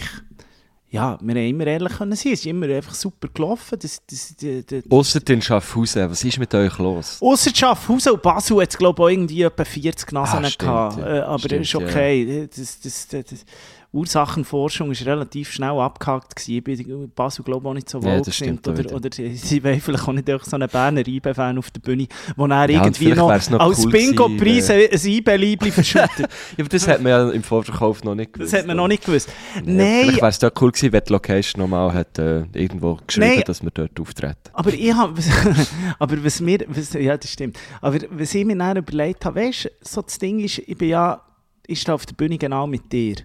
[0.92, 2.34] ja, wir haben immer ehrlich können sein.
[2.34, 3.80] Es ist immer einfach super gelaufen.
[3.80, 7.18] Das, das, das, Ausser in Schaffhausen, was ist mit euch los?
[7.22, 10.60] Ausser Schaffhausen und Basel hat es, glaube ich, auch irgendwie etwa 40 Nasen Ah, stimmt,
[10.60, 10.98] gehabt.
[10.98, 11.16] ja.
[11.16, 11.80] Äh, aber Stimmt, das ist ja.
[11.80, 12.48] okay.
[12.48, 13.46] Das, das, das, das,
[13.94, 16.52] Ursachenforschung ist relativ schnell abgehakt gewesen.
[16.58, 18.60] Ich bin in Basel, glaube ich, auch nicht so Ja, wohl das gesinnt.
[18.62, 21.72] stimmt auch Oder, oder sie- wollen vielleicht auch nicht einfach so einen Berner IB-Fan auf
[21.72, 26.10] der Bühne, wo er Ja, irgendwie noch, noch als cool Bingo-Preis ein IB-Liebli verschüttet.
[26.22, 26.28] Ja,
[26.60, 28.54] aber das hat man ja im Vorverkauf noch nicht gewusst.
[28.54, 29.30] das hat man noch nicht gewusst.
[29.64, 32.98] Nee, Nein, Vielleicht wäre es dort cool gewesen, wenn die Location nochmal hat, äh, irgendwo
[33.06, 33.44] geschrieben Nein.
[33.46, 34.38] dass wir dort auftreten.
[34.54, 35.22] Aber ich habe,
[36.00, 37.58] aber was mir, was, ja, das stimmt.
[37.82, 40.90] Aber was ich mir dann überlegt habe, weißt du, so das Ding ist, ich bin
[40.90, 41.22] ja,
[41.68, 43.16] ich stehe auf der Bühne genau mit dir.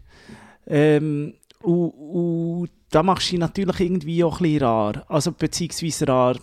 [0.67, 5.05] Ähm, und, und da machst du natürlich irgendwie auch ein bisschen rar.
[5.09, 6.37] Also beziehungsweise rar.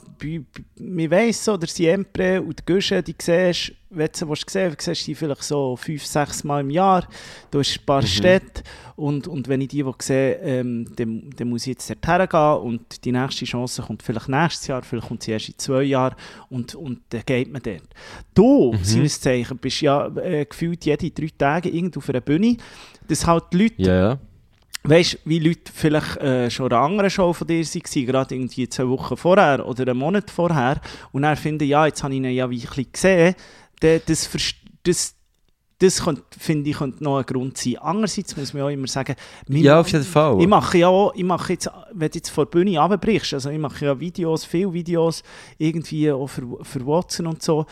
[0.75, 4.81] Wir weiss so, der Siempre und der Guschen, die siehst, wenn du sie sehen willst,
[4.81, 7.07] siehst du die vielleicht so fünf, sechs Mal im Jahr.
[7.49, 8.63] Du hast ein paar Städte
[8.95, 13.05] und, und wenn ich die sehe, ähm, dann, dann muss ich jetzt dorthin gehen und
[13.05, 16.15] die nächste Chance kommt vielleicht nächstes Jahr, vielleicht kommt sie erst in zwei Jahren
[16.49, 17.83] und, und dann geht man dort.
[18.33, 18.83] Du, Mhm.
[18.83, 22.57] seines Zeichen, bist ja äh, gefühlt jede drei Tage irgendwo auf einer Bühne,
[23.07, 24.19] dass halt die Leute ja.
[24.85, 28.67] Weißt du, wie Leute vielleicht äh, schon eine andere Show von dir waren, gerade irgendwie
[28.67, 30.81] zwei Wochen vorher oder einen Monat vorher,
[31.13, 33.35] und dann finden, ja, jetzt habe ich ihn ja wie ein bisschen gesehen,
[33.79, 35.15] das, vers- das,
[35.79, 37.77] das könnte, finde ich, könnte noch ein Grund sein.
[37.77, 39.15] Andererseits muss man auch immer sagen,
[39.47, 40.41] Ja, auf jeden Fall.
[40.41, 43.49] ich mache ja auch, ich mache jetzt, wenn du jetzt vor der Bühne runterbrichst, also
[43.49, 45.23] ich mache ja Videos, viele Videos,
[45.57, 47.65] irgendwie auch für, für Watson und so,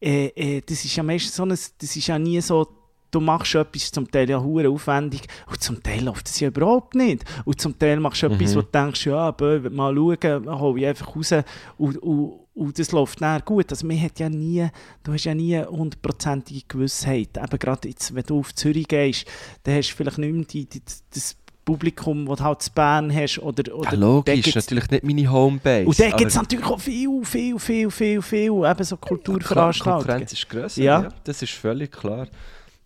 [0.00, 2.66] äh, äh, das ist ja meistens so ein, das ist ja nie so,
[3.12, 6.94] du machst etwas zum Teil ja hure aufwendig und zum Teil läuft das ja überhaupt
[6.96, 7.24] nicht.
[7.44, 8.56] Und zum Teil machst du etwas, Mhm.
[8.56, 11.32] wo du denkst, ja, bö, mal schauen, hol ich einfach raus
[11.78, 13.70] und, und, und das läuft dann gut.
[13.70, 14.66] Also man hat ja nie,
[15.04, 17.30] du hast ja nie hundertprozentige Gewissheit.
[17.36, 19.26] Eben gerade jetzt, wenn du auf Zürich gehst,
[19.62, 20.82] dann hast du vielleicht nicht mehr die, die,
[21.14, 25.30] das Publikum, das du halt in Bern hast oder, oder ja, logisch, natürlich nicht meine
[25.30, 25.86] Homebase.
[25.86, 30.04] und aber gibt es natürlich auch viel, viel, viel, viel, viel, eben so Kulturveranstaltungen.
[30.06, 31.02] Konkurrenz ist grösser, Ja.
[31.02, 31.08] ja.
[31.22, 32.26] das ist völlig klar.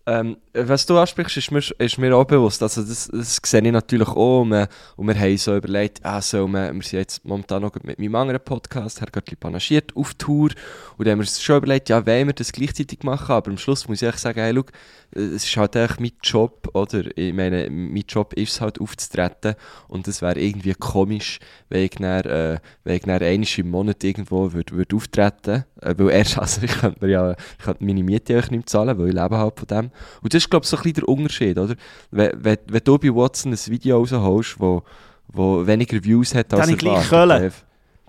[0.09, 2.63] Ähm, was du ansprichst, ist mir, ist mir auch bewusst.
[2.63, 4.41] Also das, das sehe ich natürlich auch.
[4.41, 7.75] Und wir, und wir haben so überlegt, ah, so, wir, wir sind jetzt momentan noch
[7.83, 10.51] mit meinem anderen Podcast, Herr Göttli Panaschiert, auf Tour.
[10.97, 13.33] Und dann haben wir uns schon überlegt, ja, wollen wir das gleichzeitig machen?
[13.33, 14.63] Aber am Schluss muss ich sagen, hey, schau,
[15.11, 17.03] es ist halt echt mein Job, oder?
[17.17, 19.55] Ich meine, mein Job ist es halt aufzutreten.
[19.87, 21.39] Und es wäre irgendwie komisch,
[21.69, 25.95] wenn ich dann, äh, wenn ich dann einmal im Monat irgendwo würd, würd auftreten äh,
[25.97, 28.97] Weil erst, also ich könnte mir ja, ich könnte meine Miete eigentlich nicht mehr zahlen,
[28.97, 29.91] weil ich lebe halt von dem.
[30.21, 31.75] Und das ist, glaube ich, so ein bisschen der Unterschied, oder?
[32.11, 34.83] Wenn, wenn, wenn du bei Watson ein Video rausholst, wo,
[35.27, 37.53] wo weniger Views hat als Dann ich gleich erwartet,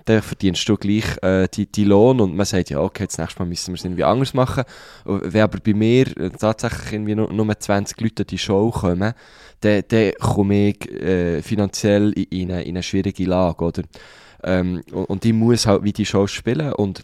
[0.08, 3.40] dann- verdienst du gleich äh, die, die Lohn und man sagt, ja, okay, das nächste
[3.40, 4.64] Mal müssen wir es irgendwie anders machen.
[5.04, 9.14] Wenn aber bei mir äh, tatsächlich irgendwie nur, nur 20 Leute die Show kommen,
[9.60, 13.82] dann, dann komme ich äh, finanziell in, in, eine, in eine schwierige Lage, oder?
[14.44, 17.02] Ähm, und, und ich muss halt wie die Show spielen und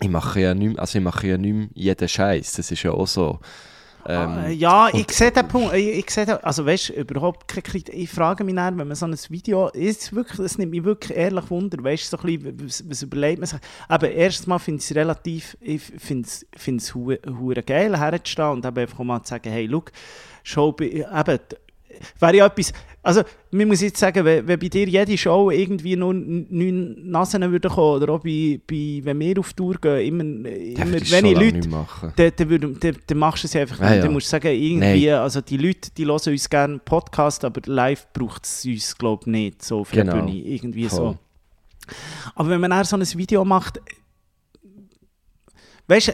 [0.00, 2.82] ich mache ja nicht mehr, also ich mache ja nicht mehr jeden Scheiß, das ist
[2.82, 3.40] ja auch so.
[4.08, 5.74] Ähm, Ah, ja, ich sehe den Punkt.
[5.74, 7.94] Ich, ich sehe den, also weißt du, überhaupt keine Kritik.
[7.94, 11.16] Ich frage mich dann, wenn man so ein Video ist, wirklich, das nimmt mich wirklich
[11.16, 11.82] ehrlich Wunder.
[11.82, 13.60] Weißt du, so ein bisschen, was, was überlegt man sich?
[13.86, 18.78] Aber erstmal finde ich es relativ, ich finde es, es hure geil, herzustehen und eben
[18.78, 19.92] einfach mal zu sagen, hey, look,
[20.42, 21.38] Show, eben,
[22.18, 22.72] wäre ja etwas,
[23.08, 27.42] also man muss jetzt sagen, wenn, wenn bei dir jede Show irgendwie nur neun Nasen
[27.50, 31.68] würde kommen, oder auch bei, bei, wenn wir auf Tour gehen, immer, immer ich Leute
[32.16, 33.96] dann, dann, würd- dann, dann machst du es einfach Ja, nicht.
[33.96, 34.02] ja.
[34.02, 38.06] Dann musst du sagen, irgendwie, also die Leute, die hören uns gerne Podcast, aber live
[38.12, 40.16] braucht es uns, glaube ich, nicht, so der Genau.
[40.24, 40.98] Bühne, irgendwie Voll.
[40.98, 41.18] so.
[42.34, 43.80] Aber wenn man dann so ein Video macht,
[45.86, 46.12] weißt du,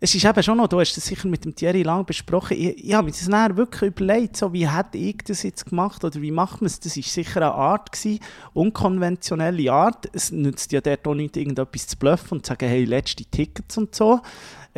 [0.00, 2.84] es ist eben schon noch, du hast das sicher mit dem Thierry lang besprochen, ich,
[2.84, 6.20] ich habe mir das dann wirklich überlegt, so, wie hätte ich das jetzt gemacht oder
[6.20, 6.80] wie macht man es?
[6.80, 8.20] Das war sicher eine Art, gewesen,
[8.54, 10.08] unkonventionelle Art.
[10.12, 13.76] Es nützt ja dort auch nicht, irgendetwas zu bluffen und zu sagen, hey, letzte Tickets
[13.76, 14.20] und so.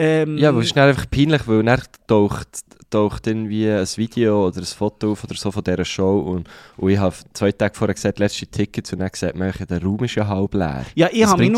[0.02, 2.48] Ähm, Ja, aber es ist dann einfach peinlich, weil dann taucht,
[2.88, 6.90] taucht irgendwie ein Video oder ein Foto auf oder so von dieser Show und, und
[6.90, 10.14] ich habe zwei Tage vorher gesagt, letzte Tickets und dann gesagt, man, der Raum ist
[10.14, 10.86] ja halb leer.
[10.94, 11.54] Ja, ich habe mich,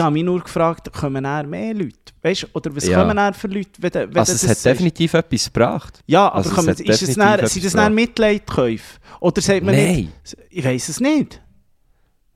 [0.00, 1.96] habe mich nur gefragt, kommen eher mehr Leute?
[2.22, 3.00] Weißt, oder was Ja.
[3.02, 4.66] kommen eher für Leute, wenn, du- wenn Also du es hat sagst?
[4.66, 6.00] definitiv etwas gebracht.
[6.06, 8.98] Ja, aber also es kommen, hat ist es dann, sind das dann Mitleidkäufe?
[9.20, 9.96] Oder sagt man Nein.
[10.22, 10.36] nicht?
[10.50, 11.42] Ich weiß es nicht.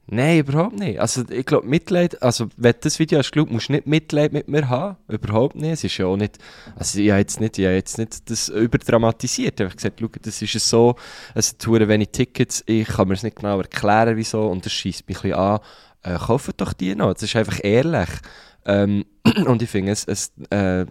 [0.06, 1.00] Nein, überhaupt nicht.
[1.00, 4.34] Also ich glaube, Mitleid, also wenn du das Video hast geschaut, musst du nicht Mitleid
[4.34, 4.96] mit mir haben.
[5.08, 5.72] Überhaupt nicht.
[5.72, 6.36] Es ist ja auch nicht,
[6.76, 9.60] also ich habe jetzt nicht, ich habe jetzt nicht das überdramatisiert.
[9.60, 10.96] Ich habe gesagt, das ist es so,
[11.34, 15.08] es tun wenig Tickets, ich kann mir es nicht genau erklären, wieso, und das schießt
[15.08, 15.60] mich ein bisschen an.
[16.02, 18.10] Äh, kauft doch die noch, das ist einfach ehrlich.
[18.66, 19.04] Ähm,
[19.46, 20.86] und ich finde, es, es, äh,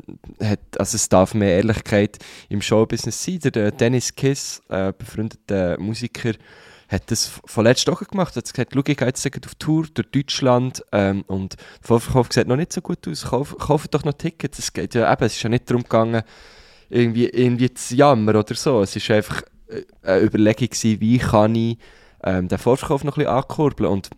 [0.78, 2.18] also es darf mehr Ehrlichkeit
[2.50, 3.40] im Showbusiness sein.
[3.40, 6.34] Der Dennis Kiss, äh, befreundeter Musiker,
[6.94, 8.36] hat das von letzter Woche gemacht.
[8.36, 12.28] Er hat gesagt, schau, ich gehe jetzt auf Tour durch Deutschland ähm, und der Vorverkauf
[12.32, 13.26] sieht noch nicht so gut aus.
[13.26, 14.60] Kauf, kauft doch noch Tickets.
[14.60, 16.24] Es geht ja eben, es ist ja nicht darum gegangen,
[16.90, 18.82] irgendwie, irgendwie zu jammern oder so.
[18.82, 21.78] Es war einfach äh, eine Überlegung gewesen, wie kann ich
[22.24, 24.10] ähm, den Vorverkauf noch ein bisschen ankurbeln und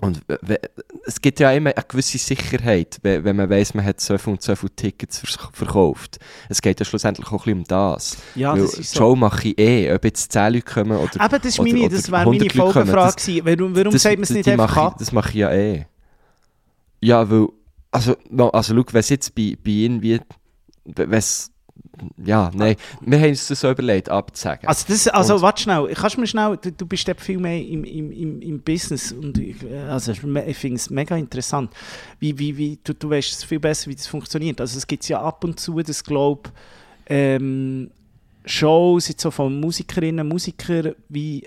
[0.00, 0.22] und
[1.06, 4.32] es gibt ja immer eine gewisse Sicherheit, we- wenn man weiß, man hat so viel
[4.32, 6.18] und so viele Tickets verkauft.
[6.48, 8.16] Es geht ja schlussendlich auch ein bisschen um das.
[8.34, 8.98] Ja, Weil das ist so.
[8.98, 11.84] Show mache ich eh, ob jetzt 10 Leute kommen oder Eben, das, ist oder- meine,
[11.86, 12.72] oder das wäre meine 100 Leute kommen.
[12.72, 13.44] Folgefrage gewesen.
[13.58, 15.86] Warum, warum das, sagt man es nicht einfach mache Das mache ich ja eh.
[17.00, 17.48] Ja, weil,
[17.90, 20.20] also, no, also schau, wenn es jetzt bei, bei irgendwie,
[20.84, 21.50] wenn es,
[22.24, 24.68] ja, nein, wir haben uns das so überlegt, abzusagen.
[24.68, 27.60] Also, das, also Und- warte schnell, kannst du mir schnell, du, du bist viel mehr
[27.64, 30.20] im, im, im, im Business und ich, äh, also, ich
[30.56, 31.70] finde es mega interessant,
[32.18, 34.60] wie, wie, wie, du, du weißt es viel besser, wie das funktioniert.
[34.60, 36.50] Also es gibt ja ab und zu, das glaube
[37.06, 37.90] ähm,
[38.44, 41.46] Shows jetzt so von Musikerinnen und Musikern, wie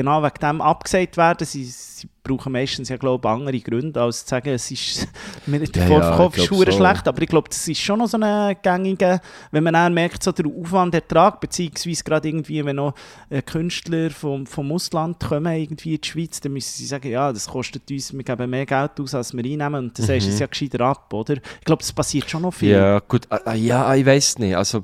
[0.00, 1.46] genau wegen dem abgesagt werden.
[1.46, 5.08] Sie, sie brauchen meistens ja, glaube ich, andere Gründe, als zu sagen, es ist,
[5.46, 6.70] mir- der Ja, Vorverkauf ja, ist so.
[6.72, 7.08] schlecht.
[7.08, 9.20] Aber ich glaube, das ist schon noch so eine gängige,
[9.52, 12.94] wenn man dann merkt, so der Aufwand, Ertrag, beziehungsweise gerade irgendwie, wenn noch
[13.30, 17.32] äh, Künstler vom, vom Ausland kommen irgendwie in die Schweiz, dann müssen sie sagen, ja,
[17.32, 20.30] das kostet uns, wir geben mehr Geld aus, als wir einnehmen und dann sagst du
[20.30, 21.34] es ja gescheiter ab, oder?
[21.34, 22.74] Ich glaube, das passiert schon noch viel.
[22.76, 22.82] Mhm.
[22.82, 24.56] Ja, gut, ah, ah, ja, ich weiß nicht.
[24.56, 24.82] Also,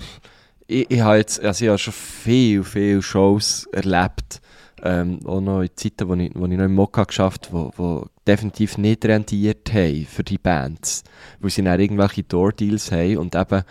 [0.69, 4.41] ich, ich habe jetzt, also ich habe schon viel, viel Shows erlebt.
[4.85, 8.01] Ähm, auch noch in Zeiten, wo ich, wo ich noch im Mokka geschafft habe, wo,
[8.01, 11.05] wo definitiv nicht rentiert haben für die Bands.
[11.41, 13.63] Weil sie dann irgendwelche Door-Deals haben und eben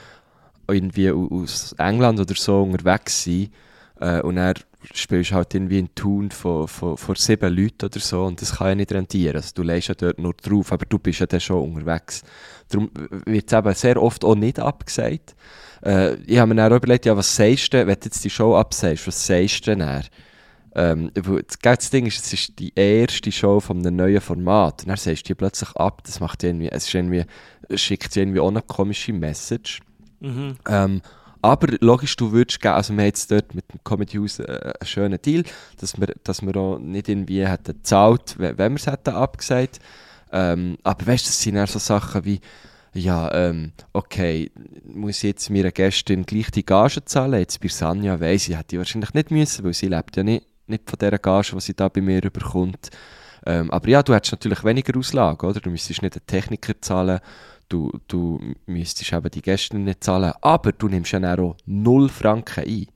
[0.70, 3.52] irgendwie au- aus England oder so unterwegs sind.
[4.00, 4.54] Äh, und dann
[4.94, 8.56] spielst du halt irgendwie in Tun von, von, von sieben Leuten oder so und das
[8.56, 9.36] kann ja nicht rentieren.
[9.36, 12.24] Also du leist ja dort nur drauf, aber du bist ja dann schon unterwegs.
[12.70, 12.90] Darum
[13.26, 15.36] wird es eben sehr oft auch nicht abgesagt.
[15.84, 18.30] Äh, ich habe mir dann auch überlegt, ja, was sagst du, wenn du jetzt die
[18.30, 20.02] Show absagst, was sagst du denn?
[20.74, 21.12] Ähm,
[21.62, 24.84] das, Ding ist, es ist die erste Show von einem neuen Format.
[24.84, 26.02] Und dann sagst du die plötzlich ab.
[26.06, 27.26] Das macht irgendwie, es ist irgendwie,
[27.76, 29.82] schickt irgendwie auch eine komische Message.
[30.22, 30.56] Mhm.
[30.68, 31.02] Ähm,
[31.42, 34.74] aber logisch, du würdest gerne, also wir haben jetzt dort mit dem Comedy House äh,
[34.80, 35.44] einen schönen Deal,
[35.80, 39.80] dass wir, dass wir auch nicht irgendwie hätten gezahlt, wenn wenn wir es hätten abgesagt.
[40.32, 42.40] Ähm, aber weißt du, das sind auch so Sachen wie,
[42.94, 44.52] ja, ähm, okay,
[44.86, 47.40] muss ich jetzt meiner Gästin gleich die Gage zahlen?
[47.40, 50.46] Jetzt bei Sanja weiss ich, hätte ich wahrscheinlich nicht müssen, weil sie lebt ja nicht,
[50.68, 52.90] nicht von dieser Gage, die sie da bei mir überkommt.
[53.46, 55.60] Ähm, aber ja, du hättest natürlich weniger Auslagen, oder?
[55.60, 57.20] Du müsstest nicht einen Techniker zahlen,
[57.70, 62.64] du, du müsstest eben die Gäste nicht zahlen, aber du nimmst ja auch null Franken
[62.66, 62.88] ein.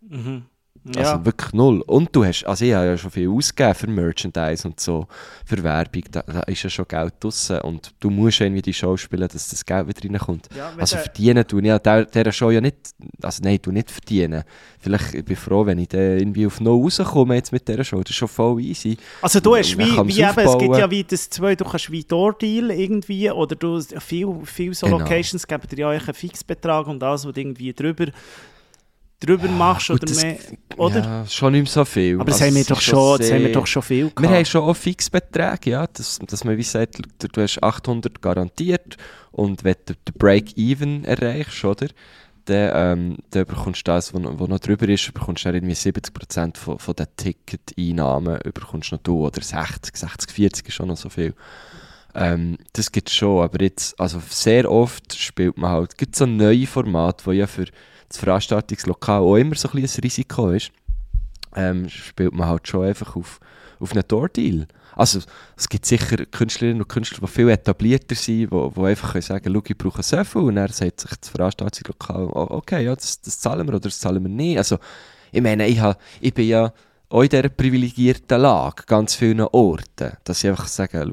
[0.00, 0.44] Mhm.
[0.84, 1.12] Ja.
[1.12, 1.80] Also wirklich null.
[1.82, 5.06] Und du hast, also ich habe ja schon viel ausgegeben für Merchandise und so,
[5.44, 8.74] für Werbung, da, da ist ja schon Geld draussen und du musst ja irgendwie die
[8.74, 10.48] Show spielen, dass das Geld wieder reinkommt.
[10.56, 12.76] Ja, Also verdienen tue ich ja der, dieser Show ja nicht,
[13.22, 14.42] also nein, du nicht verdienen.
[14.80, 18.00] Vielleicht, ich bin froh, wenn ich dann irgendwie auf No rauskomme jetzt mit dieser Show,
[18.00, 18.96] das ist schon voll easy.
[19.20, 22.02] Also du hast wie, wie eben, es gibt ja wie das zwei, du kannst wie
[22.02, 24.98] Door-Deal irgendwie, oder du, viel, viel so Genau.
[24.98, 28.06] Locations geben dir ja einen Fixbetrag und alles, was irgendwie drüber,
[29.26, 30.36] drüber machst oder das- mehr,
[30.76, 31.00] oder?
[31.00, 32.16] Ja, schon nicht mehr so viel.
[32.16, 34.34] Aber das, Also haben wir doch schon, das haben wir doch schon viel Wir gehabt.
[34.36, 38.96] haben schon auch Fixbeträge, ja, dass, dass man wie sagt, du, du hast 800 garantiert
[39.30, 41.88] und wenn du den Break-Even erreichst, oder,
[42.46, 46.56] dann, ähm, dann bekommst du das, was noch, drüber ist, bekommst du dann irgendwie 70%
[46.56, 51.08] von, von den Ticket-Einnahmen bekommst noch du, oder 60, 60, 40 ist schon noch so
[51.08, 51.34] viel.
[52.14, 56.26] Ähm, das gibt es schon, aber jetzt, also sehr oft spielt man halt, gibt so
[56.26, 57.66] neue Formate, wo ja für
[58.12, 60.70] das Veranstaltungslokal auch immer so ein ein Risiko ist,
[61.56, 63.40] ähm, spielt man halt schon einfach auf,
[63.80, 64.66] auf einen Door-Deal.
[64.94, 65.20] Also,
[65.56, 69.44] es gibt sicher Künstlerinnen und Künstler, die viel etablierter sind, die, die einfach können sagen
[69.44, 70.42] können, ich brauche so viel.
[70.42, 73.98] Und dann sagt sich das Veranstaltungslokal, oh, okay, ja, das, das zahlen wir oder das
[73.98, 74.58] zahlen wir nicht.
[74.58, 74.78] Also,
[75.30, 76.72] ich meine, ich, habe, ich bin ja
[77.08, 81.10] auch in dieser privilegierten Lage, ganz vielen Orten, dass ich einfach sage,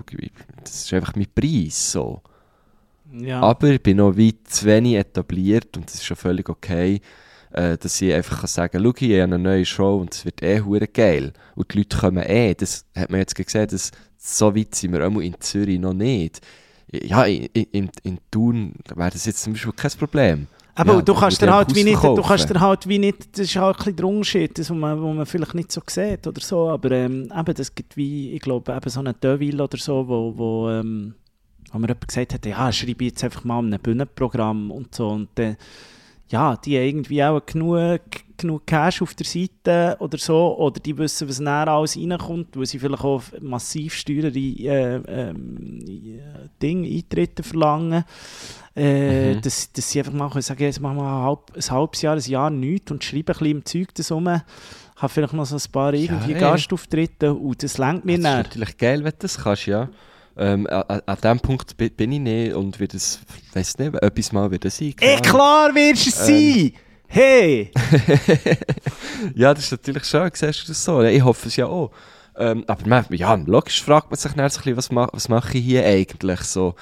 [0.64, 2.22] das ist einfach mein Preis, so.
[3.12, 3.42] Ja.
[3.42, 7.02] Aber ich bin noch weit zu wenig etabliert und das ist schon völlig okay,
[7.52, 10.26] äh, dass ich einfach kann sagen kann, schau, ich habe eine neue Show und es
[10.26, 11.34] wird eh hure geil.
[11.56, 15.08] Und die Leute kommen eh, das hat man jetzt gesehen, dass so weit sind wir
[15.08, 16.42] auch in Zürich noch nicht.
[16.92, 20.48] Ja, in, in, in Thun wäre das jetzt zum Beispiel kein Problem.
[20.76, 23.38] Aber Ja, du kannst dir ich halt wie nicht, du kannst dir halt wie nicht,
[23.38, 25.82] das ist halt ein bisschen der Unterschied, das, was man, was man vielleicht nicht so
[25.86, 29.62] sieht oder so, aber ähm, eben, das gibt wie, ich glaube, eben so eine Deville
[29.62, 31.16] oder so, wo, wo, ähm,
[31.72, 35.30] wo mir jemand gesagt hat, ja, schreibe jetzt einfach mal ein Bühnenprogramm und so und
[35.36, 35.58] dann,
[36.30, 38.02] ja, die haben irgendwie auch genug,
[38.38, 42.68] genug Cash auf der Seite oder so, oder die wissen, was näher alles reinkommt, weil
[42.68, 45.34] sie vielleicht auch massiv steurere äh, äh,
[46.62, 48.04] Dinge, Eintritte verlangen.
[48.76, 49.42] Äh, Mhm.
[49.42, 52.16] dass, dass sie einfach mal können sagen, jetzt machen wir ein, halb, ein halbes Jahr,
[52.16, 54.28] ein Jahr nichts und schreiben ein bisschen im Zeug das rum.
[54.28, 54.44] Habe
[55.10, 56.38] vielleicht noch so ein paar irgendwie ja.
[56.40, 58.38] Gastauftritte und das lenkt mir Das ist näher.
[58.44, 59.90] natürlich geil, wenn du das kannst, ja.
[60.42, 63.20] Ähm, an, an dem Punkt bi- bin ich nicht und wird es,
[63.54, 64.96] weiß nicht, etwas mal wieder sein.
[64.96, 65.24] keine Eh, Ahnung.
[65.30, 66.54] klar wirst du es Ähm.
[66.54, 66.74] sein!
[67.12, 67.72] Hey!
[69.36, 71.02] Ja, das ist natürlich schon, siehst du das so?
[71.04, 71.92] Ich hoffe es ja auch.
[72.38, 75.28] Ähm, aber man, ja, logisch fragt man sich dann so ein bisschen, was, ma was
[75.28, 76.76] mache ich hier eigentlich so.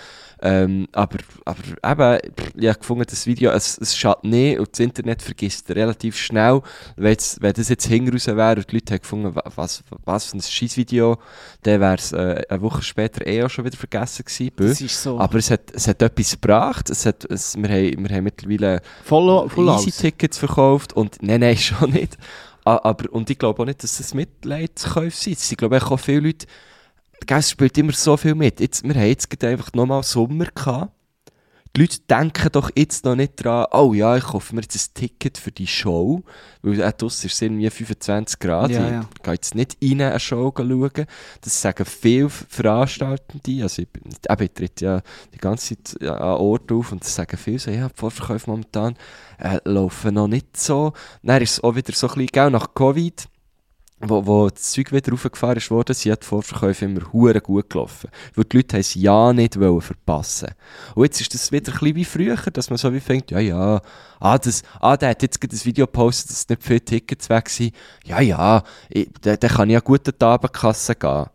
[0.49, 4.79] Ähm, aber, aber eben, ich habe gefunden, das Video, es, es schadet nicht und das
[4.79, 6.61] Internet vergisst relativ schnell.
[6.95, 10.25] Wenn, jetzt, wenn das jetzt hinten wäre und die Leute haben gefunden, wa- was, was
[10.25, 11.17] für ein scheiß Video,
[11.63, 14.51] dann wäre es äh, eine Woche später eh auch schon wieder vergessen gewesen.
[14.57, 15.19] Das ist so.
[15.19, 16.89] Aber es hat, es hat etwas gebracht.
[16.89, 18.81] Es hat, es, wir, haben, wir haben mittlerweile.
[19.79, 22.17] Easy-Tickets verkauft und nein, nein, schon nicht.
[22.63, 25.37] Aber, und ich glaube auch nicht, dass das Mitleidskäufe sind.
[25.37, 26.47] Es sind, glaube ich, auch viele Leute,
[27.25, 28.59] es spielt immer so viel mit.
[28.59, 30.91] Jetzt, wir haben jetzt einfach nochmal Sommer gehabt.
[31.77, 34.93] Die Leute denken doch jetzt noch nicht dran, oh ja, ich kaufe mir jetzt ein
[34.95, 36.23] Ticket für die Show,
[36.63, 38.71] weil äh, draussen ist irgendwie 25 Grad.
[38.71, 39.09] Ja, ich ja.
[39.21, 41.05] gehe jetzt nicht rein eine Show schauen.
[41.41, 43.61] Das sagen viele Veranstaltende.
[43.61, 45.01] Also ich, eben, ich trete ja
[45.35, 48.49] die ganze Zeit ja, an Orten auf und das sagen viele so, ja, die Vorverkäufe
[48.49, 48.95] momentan
[49.37, 50.93] äh, laufen noch nicht so.
[51.21, 53.27] Dann ist es auch wieder so ein bisschen, gell, nach Covid,
[53.99, 58.09] wo, wo das Zeug wieder raufgefahren ist worden, sind die Vorverkäufe immer hure gut gelaufen.
[58.35, 60.49] Weil die Leute haben es ja nicht wollen verpassen.
[60.93, 63.39] Und jetzt ist das wieder ein bisschen wie früher, dass man so wie fängt, ja,
[63.39, 63.81] ja,
[64.19, 67.49] ah, das, ah, der hat jetzt gerade ein Video gepostet, dass nicht viele Tickets weg
[67.49, 67.73] sind.
[68.05, 71.25] Ja, ja, ich, der, der kann ja gut an die Abendkasse gehen.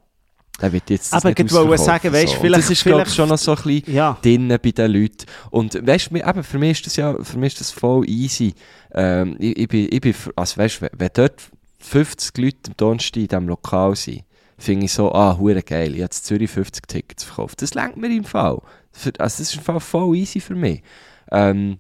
[0.60, 2.40] Der wird jetzt das Aber ich wollte sagen, weisst, so.
[2.40, 4.16] Vielleicht- Das ist, glaube ich, vielleicht- schon noch so ein bisschen Ja.
[4.22, 5.26] drinnen bei den Leuten.
[5.50, 8.54] Und weißt du, eben, für mich ist das ja für mich ist das voll easy.
[8.94, 11.42] Ähm, ich, ich bin, ich bin, also weißt, wenn dort
[11.82, 14.24] 50 Leute am Donnerstag in diesem Lokal sind,
[14.58, 17.60] finde ich so, ah, hure geil, ich habe in Zürich 50 Tickets verkauft.
[17.62, 18.60] Das lenkt mir im Fall.
[18.92, 20.82] Also das ist im Fall voll easy für mich.
[21.30, 21.78] Ähm,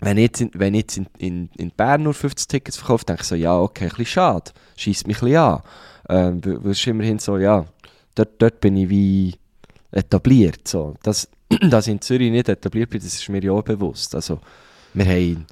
[0.00, 3.04] wenn ich jetzt, in, wenn ich jetzt in, in, in Bern nur 50 Tickets verkaufe,
[3.04, 5.62] denke ich so, ja, okay, ein bisschen schade, schießt mich ein bisschen an.
[6.08, 7.66] Ähm, weil es immerhin so, ja,
[8.14, 9.34] dort, dort bin ich wie
[9.92, 10.66] etabliert.
[10.66, 10.94] So.
[11.02, 11.28] Dass,
[11.70, 14.14] dass ich in Zürich nicht etabliert bin, das ist mir ja auch bewusst.
[14.14, 14.40] Also,
[14.94, 15.46] wir haben,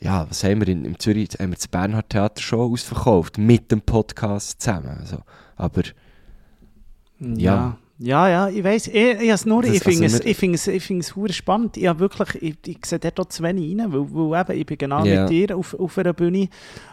[0.00, 3.70] ja, was haben wir in, in Zürich, haben wir das Bernhard Theater schon ausverkauft, mit
[3.72, 4.96] dem Podcast zusammen.
[5.00, 5.18] Also,
[5.56, 5.82] aber
[7.20, 7.78] Ja.
[7.96, 10.36] Ja, ja, ich weiss, ich, ich, has nur, Das- ich finde also es, wir- ich
[10.36, 11.76] finde es, ich finde es spannend.
[11.76, 14.78] Ich habe wirklich, ich, ich sehe dort zu wenig rein, weil, weil eben, ich bin
[14.78, 15.20] genau Ja.
[15.22, 16.48] mit dir auf, auf einer Bühne,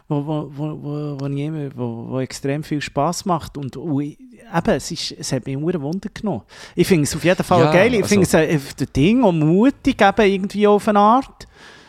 [0.07, 4.19] wo, wo, wo, wo, wo, immer, wo, wo extrem viel Spass macht und, und ich,
[4.19, 6.43] eben, es, ist, es hat mich ein Wunder genommen.
[6.75, 9.23] Ich finde es auf jeden Fall Ja, geil, ich also- finde es ein, ein Ding
[9.23, 11.47] und mutig eben irgendwie auf eine Art.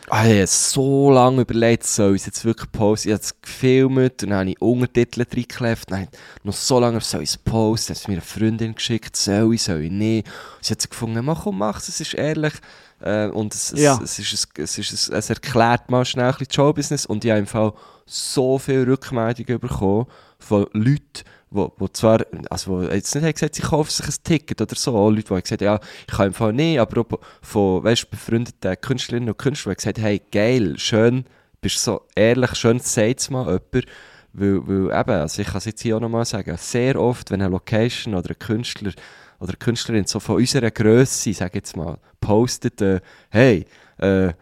[0.08, 3.08] Ah, ich habe so lange überlegt, soll ich es jetzt wirklich posten?
[3.08, 5.90] Ich habe es gefilmt und dann habe ich Untertitel reingeklebt.
[5.90, 6.08] Dann
[6.42, 7.88] noch so lange, soll ich es posten?
[7.88, 10.26] Dann hat es mir eine Freundin geschickt, soll ich, soll ich nicht?
[10.26, 12.54] Und sie hat gefunden, mach komm, mach es, es ist ehrlich.
[13.00, 13.98] Äh, und es, Ja.
[14.02, 17.06] es, es, ist, es, ist, es erklärt mal schnell ein bisschen das Showbusiness.
[17.06, 17.72] Und ich habe im Fall
[18.06, 20.06] so viele Rückmeldungen bekommen
[20.38, 24.24] von Leuten, wo, wo zwar, also wo jetzt nicht haben gesagt, sie kaufen sich ein
[24.24, 27.00] Ticket oder so, auch Leute, die haben gesagt, ja, ich kann im Fall nicht, aber
[27.00, 31.24] auch von, weißt, befreundeten Künstlerinnen und Künstlern, die gesagt, hey, geil, schön,
[31.60, 33.86] bist so ehrlich, schön sagt es mal jemand,
[34.32, 37.42] weil, weil eben, also ich kann es jetzt hier auch nochmal sagen, sehr oft, wenn
[37.42, 38.92] eine Location oder ein Künstler
[39.38, 43.66] oder eine Künstlerin so von unserer Grösse, sag jetzt mal, postet, äh, hey,
[43.98, 44.32] äh,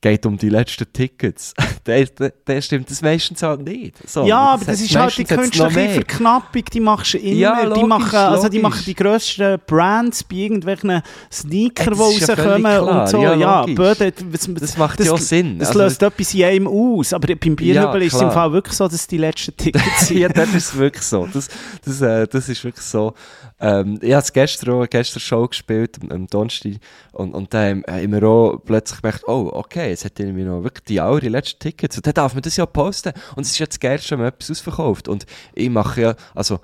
[0.00, 1.54] geht um die letzten Tickets.
[1.86, 3.96] der, der, der stimmt das meistens halt nicht.
[4.08, 5.70] So, ja, aber das hat- ist halt die künstliche.
[5.70, 7.34] Verknappung, die machst du immer.
[7.36, 12.18] Ja, die, logisch, machen, also die machen die grössten Brands bei irgendwelchen Sneaker, Ey, die
[12.20, 13.00] das ja rauskommen klar.
[13.02, 13.22] und so.
[13.22, 13.74] Ja, Ja, logisch.
[13.76, 15.58] Böde, das, Das macht ja auch Sinn.
[15.58, 17.12] Das Also- löst etwas in einem aus.
[17.12, 18.30] Aber beim Bierhübel Ja, ist es im.
[18.30, 20.18] Fall wirklich so, dass die letzten Tickets sind.
[20.18, 21.28] ja, das ist wirklich so.
[21.32, 21.48] Das,
[21.84, 23.14] das, äh, das ist wirklich so.
[23.60, 26.74] Ähm, ich habe es gestern auch, gestern Show gespielt, am, am Donnerstag,
[27.12, 30.84] und, und dann haben wir auch plötzlich gemerkt, oh, okay, jetzt hat irgendwie noch wirklich
[30.84, 33.12] die Auri letzten Tickets, und dann darf man das ja posten.
[33.36, 35.08] Und es ist das Geilste, wenn man etwas ausverkauft.
[35.08, 36.60] Und ich mache ja, also,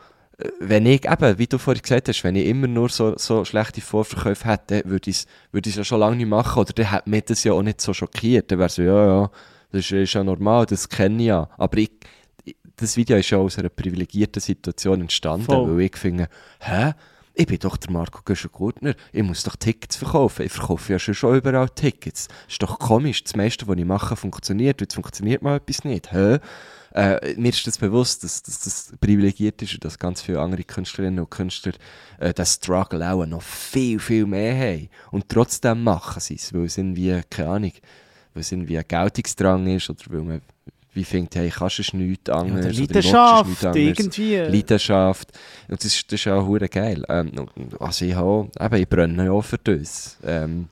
[0.61, 3.81] wenn ich eben, wie du vorhin gesagt hast, wenn ich immer nur so, so schlechte
[3.81, 7.25] Vorverkäufe hätte, würde ich es würde ja schon lange nicht machen, oder dann hätte mich
[7.25, 8.51] das ja auch nicht so schockiert.
[8.51, 9.31] Dann wäre so, ja, ja,
[9.73, 11.49] das ist, ist ja normal, das kenne ich ja.
[11.57, 11.91] Aber ich,
[12.77, 15.77] das Video ist ja aus einer privilegierten Situation entstanden, Voll.
[15.77, 16.29] weil ich finde,
[16.61, 16.93] hä?
[17.39, 20.47] Ich bin doch der Marco Göschen-Gurtner, ich muss doch Tickets verkaufen.
[20.47, 22.29] Ich verkaufe ja schon, schon überall Tickets.
[22.49, 24.81] ist doch komisch, das meiste, was ich mache, funktioniert.
[24.81, 26.11] Jetzt funktioniert mal etwas nicht.
[26.13, 26.39] Hä?
[26.95, 30.65] Äh, mir ist das bewusst, dass, dass das privilegiert ist und dass ganz viele andere
[30.65, 31.75] Künstlerinnen und Künstler
[32.19, 34.89] äh, das Struggle auch noch viel, viel mehr haben.
[35.11, 37.73] Und trotzdem machen sie es, weil es irgendwie, keine Ahnung,
[38.33, 40.41] weil es irgendwie ein Geltungsdrang ist oder weil man
[40.97, 42.65] wie findet, hey, kannst du nichts anderes?
[42.67, 43.99] oder du Leidenschaft, nichts anderes?
[43.99, 44.37] irgendwie.
[44.37, 45.29] Leidenschaft.
[45.69, 47.05] Und das ist, das ist ja auch hure geil.
[47.09, 47.31] Ähm,
[47.79, 50.17] also ich, habe, eben, ich brenne ja auch für das.
[50.25, 50.69] Ähm,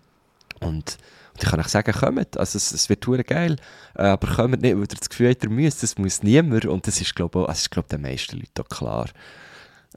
[0.60, 0.68] und,
[1.34, 2.36] und ich kann euch sagen, kommt.
[2.38, 3.56] Also es, es wird hure geil.
[3.96, 5.82] Äh, aber kommt nicht, weil ihr das Gefühl habt, ihr müsst.
[5.82, 6.64] Das muss niemand.
[6.66, 9.06] Und das ist, glaube ich, auch- das ist, glaube ich, den meisten Leuten auch klar.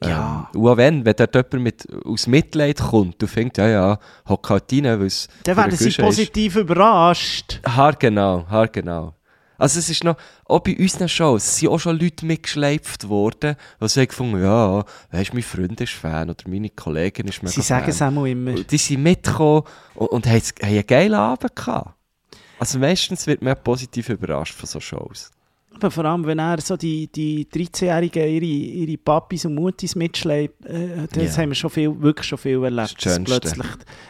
[0.04, 0.50] Ja.
[0.54, 4.00] Ähm, und auch wenn, wenn dort jemand mit, aus Mitleid kommt, du findest, ja, ja,
[4.30, 6.08] hock halt rein, weil es Dann werden den sie Guschen ist.
[6.08, 7.60] positiv überrascht.
[7.68, 9.14] Haargenau, haargenau.
[9.58, 13.56] Also es ist noch, auch bei unseren Shows, es sind auch schon Leute mitgeschleift worden,
[13.82, 17.62] die sagen gefunden, ja, weisst, mein Freund ist Fan oder meine Kollegin ist mega Sie
[17.62, 18.18] sagen es Fan.
[18.18, 18.52] auch immer.
[18.52, 19.64] Und Die sind mitgekommen
[19.96, 21.96] und, und haben, haben einen geilen Abend gehabt.
[22.60, 25.32] Also meistens wird man positiv überrascht von so Shows.
[25.76, 30.66] Aber vor allem, wenn er so die, die 13-Jährigen ihre, ihre Papis und Mutis mitschleppt,
[30.66, 31.42] äh, das Ja.
[31.44, 32.96] haben wir schon viel, wirklich schon viel erlebt.
[33.06, 33.64] Das plötzlich,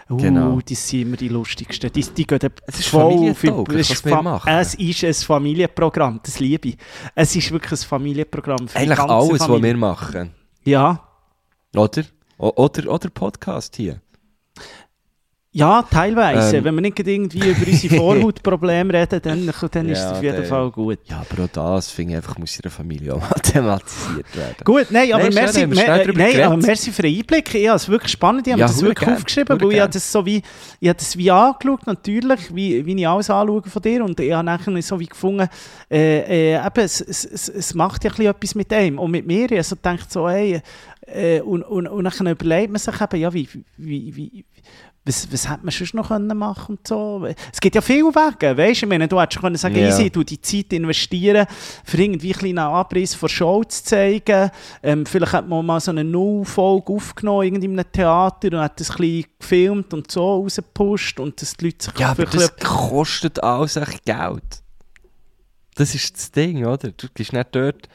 [0.10, 0.62] uh, Genau.
[0.62, 1.92] die sind immer die lustigsten.
[1.92, 4.46] Die, die gehen Es ist voll familientauglich, es was ist.
[4.48, 6.78] Es ist ein Familienprogramm, das liebe ich.
[7.16, 9.64] Es ist wirklich ein Familienprogramm für Eigentlich alles, was Familie.
[9.64, 10.32] wir machen.
[10.64, 11.04] Ja,
[11.76, 12.04] Oder?
[12.38, 14.00] O- Oder, oder Podcast hier.
[15.58, 16.58] Ja, teilweise.
[16.58, 16.64] Ähm.
[16.64, 20.36] Wenn wir nicht irgendwie über unsere Vorhautprobleme reden, dann, dann ist Ja, es auf jeden
[20.36, 21.00] der- Fall gut.
[21.06, 24.56] Ja, aber auch das finde ich einfach, muss in der Familie auch mal thematisiert werden.
[24.64, 25.76] Gut, nein, aber Nein, merci, drüber
[26.20, 27.56] nein, aber merci für den Einblick.
[27.56, 28.46] Ich habe es wirklich spannend.
[28.48, 30.42] Ich habe Ja, das wirklich gern, aufgeschrieben, weil ich habe das so wie,
[30.80, 34.04] ich habe das wie angeschaut, natürlich, wie, wie ich alles anschaue von dir.
[34.04, 35.48] Und ich habe nachher so wie gefunden,
[35.90, 39.12] äh, äh, eben, es, es, es, es macht ja ein bisschen etwas mit einem und
[39.12, 39.46] mit mir.
[39.46, 40.62] Ich habe so gedacht, so, hey,
[41.08, 43.48] äh, und, und, und dann überlegt man sich eben, ja, wie,
[43.78, 44.46] wie, wie,
[45.08, 47.26] was, was hätte man sonst noch können machen und so.
[47.52, 48.86] Es gibt ja viele Wege, weißt du?
[48.86, 49.88] Ich meine, du hättest schon können sagen, Ja.
[49.88, 51.48] easy, du die Zeit investieren,
[51.86, 54.52] für irgendwie einen kleinen Abriss von Show zu zeigen.
[54.84, 58.80] Ähm, vielleicht hat man mal so eine Null-Folge aufgenommen, irgendwie in einem Theater und hat
[58.80, 62.56] das ein bisschen gefilmt und so rausgepusht und dass die Leute sich Ja, aber das
[62.58, 64.62] kostet alles echt Geld.
[65.76, 66.90] Das ist das Ding, oder?
[66.92, 67.88] Du gibst nicht dort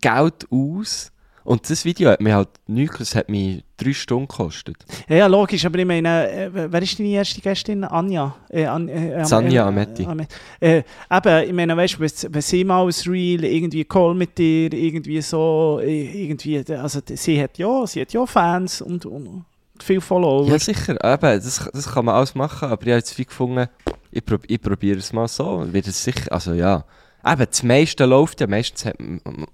[0.00, 1.10] Geld aus.
[1.50, 4.76] Und das Video hat mir halt nichts, es hat mich drei Stunden gekostet.
[5.08, 7.82] Ja, ja, logisch, aber ich meine, äh, wer ist deine erste Gästin?
[7.82, 8.36] Anja?
[8.50, 10.04] Äh, An, äh, Sanja äh, Ametti.
[10.06, 10.28] Ame-
[10.60, 14.72] Äh, eben, ich meine, weißt du, wenn- sie mal ein Reel, irgendwie Call mit dir,
[14.72, 19.44] irgendwie so, irgendwie, also sie hat ja, sie hat ja Fans und, und
[19.82, 20.46] viele Follower.
[20.46, 23.66] Ja, sicher, eben, das, das kann man alles machen, aber ich habe jetzt wie gefunden,
[24.12, 25.66] ich, prob, ich probiere es mal so.
[25.72, 26.84] Wird es sicher, also ja.
[27.24, 28.96] Eben, das meiste läuft ja, meistens hat,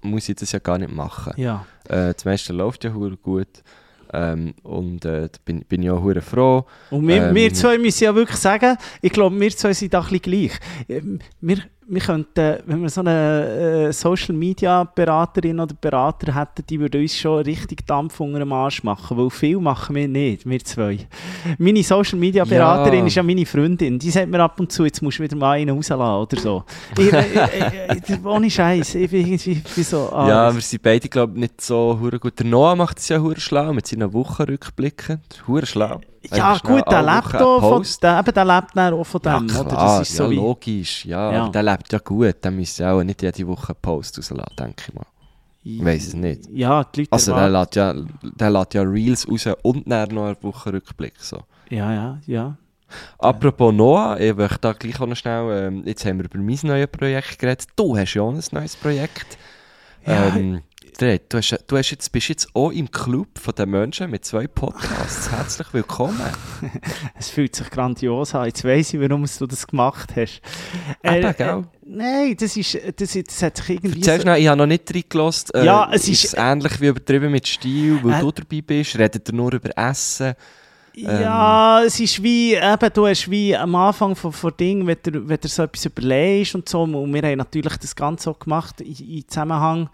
[0.01, 1.33] muss ich das ja gar nicht machen.
[1.37, 1.65] Ja.
[1.87, 3.47] Äh, das meiste läuft ja gut.
[4.13, 6.65] Ähm, und äh, da bin, bin ich auch hure froh.
[6.91, 9.99] Und wir, Ähm, wir zwei müssen ja wirklich sagen, ich glaube, wir zwei sind da
[9.99, 10.51] ein bisschen gleich.
[10.87, 11.57] Ähm, Wir,
[11.89, 16.99] wir könnten, wenn wir so eine äh, Social Media Beraterin oder Berater hätten, die würde
[16.99, 20.99] uns schon richtig Dampf unter dem Arsch machen, weil viel machen wir nicht, wir zwei.
[21.57, 23.05] Meine Social Media Beraterin Ja.
[23.05, 25.51] ist ja meine Freundin, die sagt mir ab und zu, jetzt musst du wieder mal
[25.53, 26.63] einen rauslassen oder so.
[26.97, 30.09] Ich, ich, ich, ich, ohne Scheiß, ich bin irgendwie so...
[30.11, 32.37] ah, Ja, wir sind beide, glaube ich, nicht so gut.
[32.39, 35.21] Der Noah macht es ja schlau mit seinen Wochenrückblicken.
[35.63, 36.01] Schlau.
[36.31, 39.47] Ja gut, der lebt, auch der, eben, der lebt dann auch von Ja, dem.
[39.47, 39.75] klar, oder?
[39.75, 41.05] Das ist so ja, wie, logisch.
[41.05, 41.43] Ja, Ja.
[41.43, 42.35] aber der lebt ja gut.
[42.43, 45.05] Der müsste auch nicht jede Woche einen Post rauslassen, denke ich mal.
[45.63, 46.47] Ich weiss es nicht.
[46.53, 47.93] Ja, die Leute Also der lässt ja,
[48.23, 51.15] der lässt ja Reels raus und dann noch einen Wochenrückblick.
[51.19, 51.39] So.
[51.69, 52.57] Ja, ja, ja.
[53.19, 56.57] Apropos Noah, ich möchte da gleich auch noch schnell, ähm, jetzt haben wir über mein
[56.63, 57.67] neues Projekt geredet.
[57.75, 59.37] Du hast ja auch ein neues Projekt.
[60.05, 60.61] Ja, Ähm,
[60.97, 64.25] Fred, du, hast, du hast jetzt, bist jetzt auch im Club von den Menschen mit
[64.25, 65.29] zwei Podcasts.
[65.31, 66.19] Herzlich willkommen.
[67.19, 68.45] Es fühlt sich grandios an.
[68.47, 70.41] Jetzt weiss ich, warum du das gemacht hast.
[71.03, 71.63] Eben, gell?
[71.85, 73.99] nein, das, ist, das, das hat sich irgendwie...
[73.99, 75.53] Erzähl schnell, ich habe noch nicht reingelassen.
[75.53, 76.23] Äh, Ja, es ist...
[76.25, 78.21] ist- ähnlich wie übertrieben mit Stil, weil Äh.
[78.21, 78.97] du dabei bist?
[78.97, 80.33] Redet ihr nur über Essen?
[80.95, 85.29] Ja, es ist wie, eben, du hast wie am Anfang von, von Ding, wenn du,
[85.29, 88.81] wenn du so etwas überlegst und so, und wir haben natürlich das Ganze so gemacht
[88.81, 89.89] in Zusammenhang,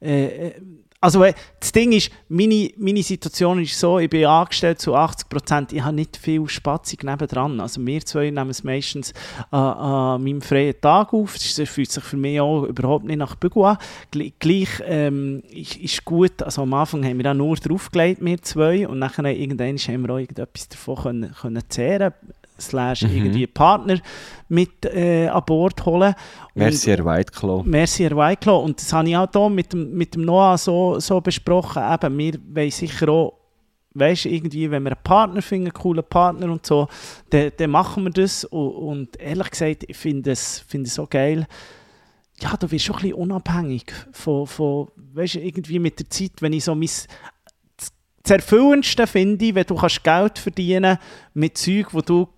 [0.00, 0.52] äh, äh,
[1.00, 5.72] also äh, das Ding ist, meine, meine Situation ist so, ich bin angestellt zu 80%,
[5.72, 9.14] ich habe nicht viel Spatzig nebendran, also wir zwei nehmen es meistens
[9.52, 13.36] an, an meinem freien Tag auf, das fühlt sich für mich auch überhaupt nicht nach
[13.36, 13.78] Bügel an,
[14.10, 18.42] Gl gleich ähm, ist, ist gut, also am Anfang haben wir auch nur draufgelegt, wir
[18.42, 22.12] zwei, und nachher irgendwann haben wir auch irgendetwas davon können, können zehren,
[22.60, 23.16] slash Mhm.
[23.16, 23.98] irgendwie Partner
[24.48, 26.14] mit äh, an Bord holen.
[26.54, 27.62] Und- Merci, Herr Whiteclaw.
[27.64, 28.58] Merci, Herr Weiklo.
[28.60, 31.82] Und das habe ich auch hier mit dem, mit dem Noah so, so besprochen.
[31.82, 33.34] Eben, wir wollen sicher auch,
[33.94, 36.88] weißt irgendwie, wenn wir einen Partner finden, einen coolen Partner und so,
[37.30, 38.44] dann, dann machen wir das.
[38.44, 41.46] Und, und ehrlich gesagt, ich finde es, finde es so geil.
[42.40, 46.32] Ja, du wirst schon ein bisschen unabhängig von, von weißt du, irgendwie mit der Zeit,
[46.40, 46.88] wenn ich so mein
[48.22, 50.98] das Erfüllendste finde wenn du kannst Geld verdienen
[51.34, 52.28] mit Zeug, wo du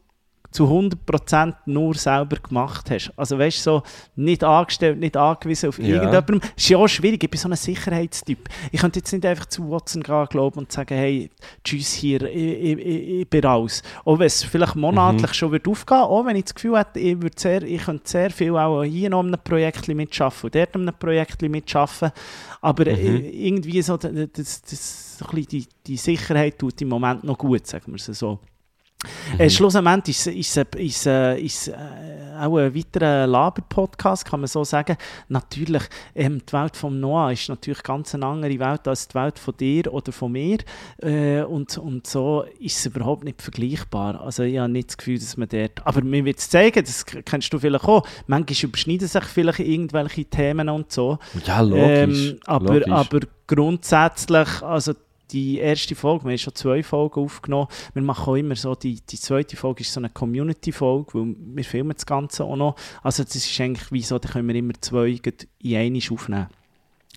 [0.51, 3.12] zu 100% nur selber gemacht hast.
[3.16, 3.82] Also weißt du, so
[4.16, 5.86] nicht angestellt, nicht angewiesen auf Ja.
[5.86, 6.40] irgendjemandem.
[6.40, 8.48] Das ist ja auch schwierig, ich bin so ein Sicherheitstyp.
[8.72, 11.30] Ich könnte jetzt nicht einfach zu Watson gehen glauben und sagen, hey,
[11.62, 13.82] tschüss hier, ich, ich, ich, ich bin raus.
[14.05, 17.20] Auch wenn es vielleicht monatlich schon wird aufgehen, auch wenn ich das Gefühl hätte, ich,
[17.20, 20.74] würde sehr, ich könnte sehr viel auch hier noch an einem Projekt mitschaffen und dort
[20.74, 22.11] an einem Projekt mitschaffen.
[22.61, 26.88] Aber äh, irgendwie so, das, das, das, so ein bisschen die, die Sicherheit tut im
[26.88, 28.38] Moment noch gut, sagen wir es so.
[29.38, 31.74] Äh, schlussendlich ist es ist, es- ist, es, äh,
[32.38, 34.96] auch ein weiterer Laber-Podcast, kann man so sagen.
[35.28, 35.82] Natürlich,
[36.14, 39.57] ähm, die Welt von Noah ist natürlich ganz eine andere Welt als die Welt von
[39.57, 40.59] dir oder von mir.
[41.03, 44.20] Äh, und, und so ist es überhaupt nicht vergleichbar.
[44.20, 45.86] Also ich habe nicht das Gefühl, dass man dort...
[45.86, 48.07] Aber mir wird es zeigen, das kennst du vielleicht auch.
[48.26, 51.18] Manchmal überschneiden sich vielleicht irgendwelche Themen und so.
[51.44, 52.30] Ja, logisch.
[52.30, 52.88] Ähm, aber, logisch.
[52.92, 54.94] aber grundsätzlich, also
[55.32, 57.68] die erste Folge, wir haben schon zwei Folgen aufgenommen.
[57.94, 61.64] Wir machen auch immer so, die, die zweite Folge ist so eine Community-Folge, weil wir
[61.64, 62.76] filmen das Ganze auch noch.
[63.02, 65.18] Also das ist eigentlich wie so, da können wir immer zwei
[65.62, 66.46] in einmal aufnehmen.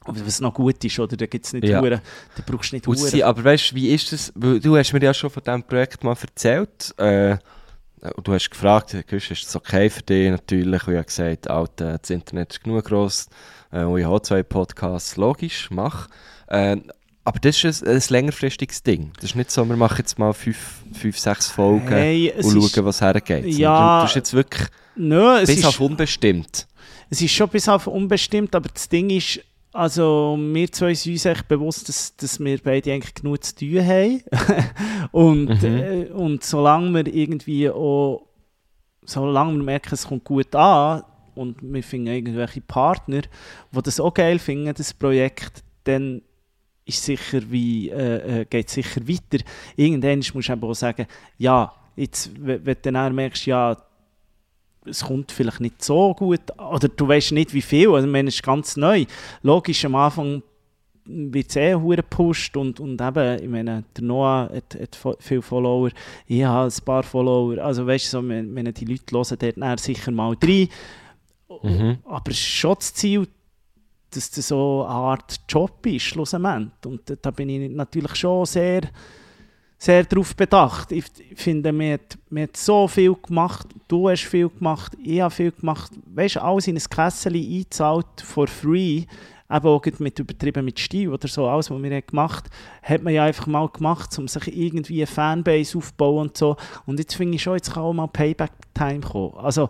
[0.05, 1.15] Aber was noch gut ist, oder?
[1.15, 1.79] Da gibt es nicht Ja.
[1.79, 2.01] Huren,
[2.35, 2.97] da brauchst du nicht Huren.
[2.97, 4.33] sie, aber weißt du, wie ist das?
[4.35, 6.93] Du hast mir ja schon von diesem Projekt mal erzählt.
[6.97, 7.37] Äh,
[8.21, 10.29] du hast gefragt, ist das okay für dich?
[10.29, 10.87] Natürlich.
[10.87, 13.27] Und ich gesagt, Alter, das Internet ist genug gross.
[13.71, 15.15] Äh, und ich habe zwei Podcasts.
[15.15, 16.09] Logisch, mach.
[16.47, 16.77] Äh,
[17.25, 19.11] aber das ist ein, ein längerfristiges Ding.
[19.15, 20.57] Das ist nicht so, wir machen jetzt mal fünf,
[20.93, 23.45] fünf sechs Folgen Hey, und ist- schauen, was hergeht.
[23.45, 26.67] Ja, Du bist jetzt wirklich es bis ist, auf unbestimmt.
[27.09, 29.39] Es ist schon bis auf unbestimmt, aber das Ding ist,
[29.71, 33.85] also wir zwei sind uns echt bewusst, dass, dass wir beide eigentlich genug zu tun
[33.85, 34.21] haben.
[35.11, 35.65] und, Mhm.
[35.77, 38.27] äh, und solange wir irgendwie auch,
[39.05, 41.03] solange wir merken, es kommt gut an
[41.35, 43.21] und wir finden irgendwelche Partner,
[43.71, 46.21] die das auch geil finden, das Projekt, dann
[46.85, 49.43] ist sicher wie, äh, äh, geht es sicher weiter.
[49.75, 51.07] Irgendwann musst du auch sagen,
[51.37, 53.77] ja, jetzt, wenn du dann merkst, ja,
[54.85, 58.43] es kommt vielleicht nicht so gut, oder du weißt nicht wie viel, also es ist
[58.43, 59.05] ganz neu.
[59.41, 60.43] Logisch, am Anfang
[61.05, 65.89] wird es eh gepusht und, und eben, ich meine, der Noah hat, hat viele Follower,
[66.27, 69.57] ich habe ein paar Follower, also weißt du, so, wenn, wenn die Leute hören, dort
[69.57, 70.69] dann sicher mal rein.
[71.61, 71.97] Mhm.
[72.05, 73.27] Aber es ist schon das Ziel,
[74.15, 76.69] dass das so eine Art Job ist, schlussendlich.
[76.85, 78.81] Und da- bin ich natürlich schon sehr,
[79.77, 80.91] sehr darauf bedacht.
[80.91, 81.05] Ich
[81.35, 85.51] finde, man hat, man hat so viel gemacht, du hast viel gemacht, ich habe viel
[85.51, 85.91] gemacht.
[86.13, 89.03] Weißt du, alles in ein Kessel eingezahlt, for free.
[89.51, 92.45] Eben auch mit übertrieben mit Stil oder so, alles, was wir haben gemacht
[92.81, 96.55] hat man ja einfach mal gemacht, um sich irgendwie eine Fanbase aufzubauen und so.
[96.85, 99.33] Und jetzt finde ich schon, jetzt kann auch mal Payback-Time kommen.
[99.37, 99.69] Also,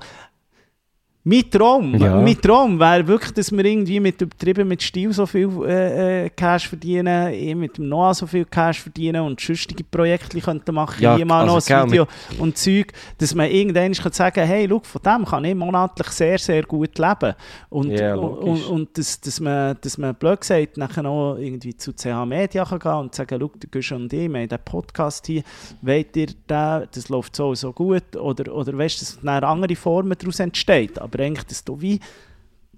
[1.26, 2.19] mein Traum, Ja.
[2.19, 6.30] mein Traum wäre wirklich, dass wir irgendwie mit übertrieben mit Stil so viel äh, äh,
[6.30, 11.01] Cash verdienen, ich mit dem Noah so viel Cash verdienen und sonstige Projekte könnten machen,
[11.01, 12.07] Ja, hier mal also, noch ein Video
[12.39, 16.38] und Zeug, dass man irgendwann kann sagen hey, schau, von dem kann ich monatlich sehr,
[16.38, 17.34] sehr gut leben.
[17.69, 21.76] Und, Ja, und, und, und dass, dass, man, dass man blöd gesagt, nachher auch irgendwie
[21.78, 24.63] zu CH Media kann gehen und sagen, schau, der Gusch und ich, wir haben diesen
[24.65, 25.43] Podcast hier,
[25.82, 29.76] wollt ihr den, das läuft so so gut, oder, oder weißt du, dass dann andere
[29.76, 31.99] Formen daraus entsteht, aber eigentlich, dass du wie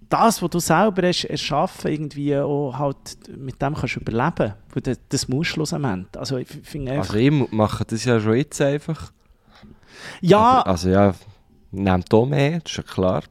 [0.10, 2.98] das, was du selber hast erschaffen, irgendwie auch halt
[3.36, 4.54] mit dem kannst du überleben.
[4.74, 6.20] Weil das, das musst du schlussendlich.
[6.20, 7.14] Also ich finde einfach...
[7.14, 9.12] Also ich mache das ja schon jetzt einfach.
[10.22, 11.14] ja, Aber, also ja,
[11.72, 13.24] nehmt auch mehr, das ist ja klar.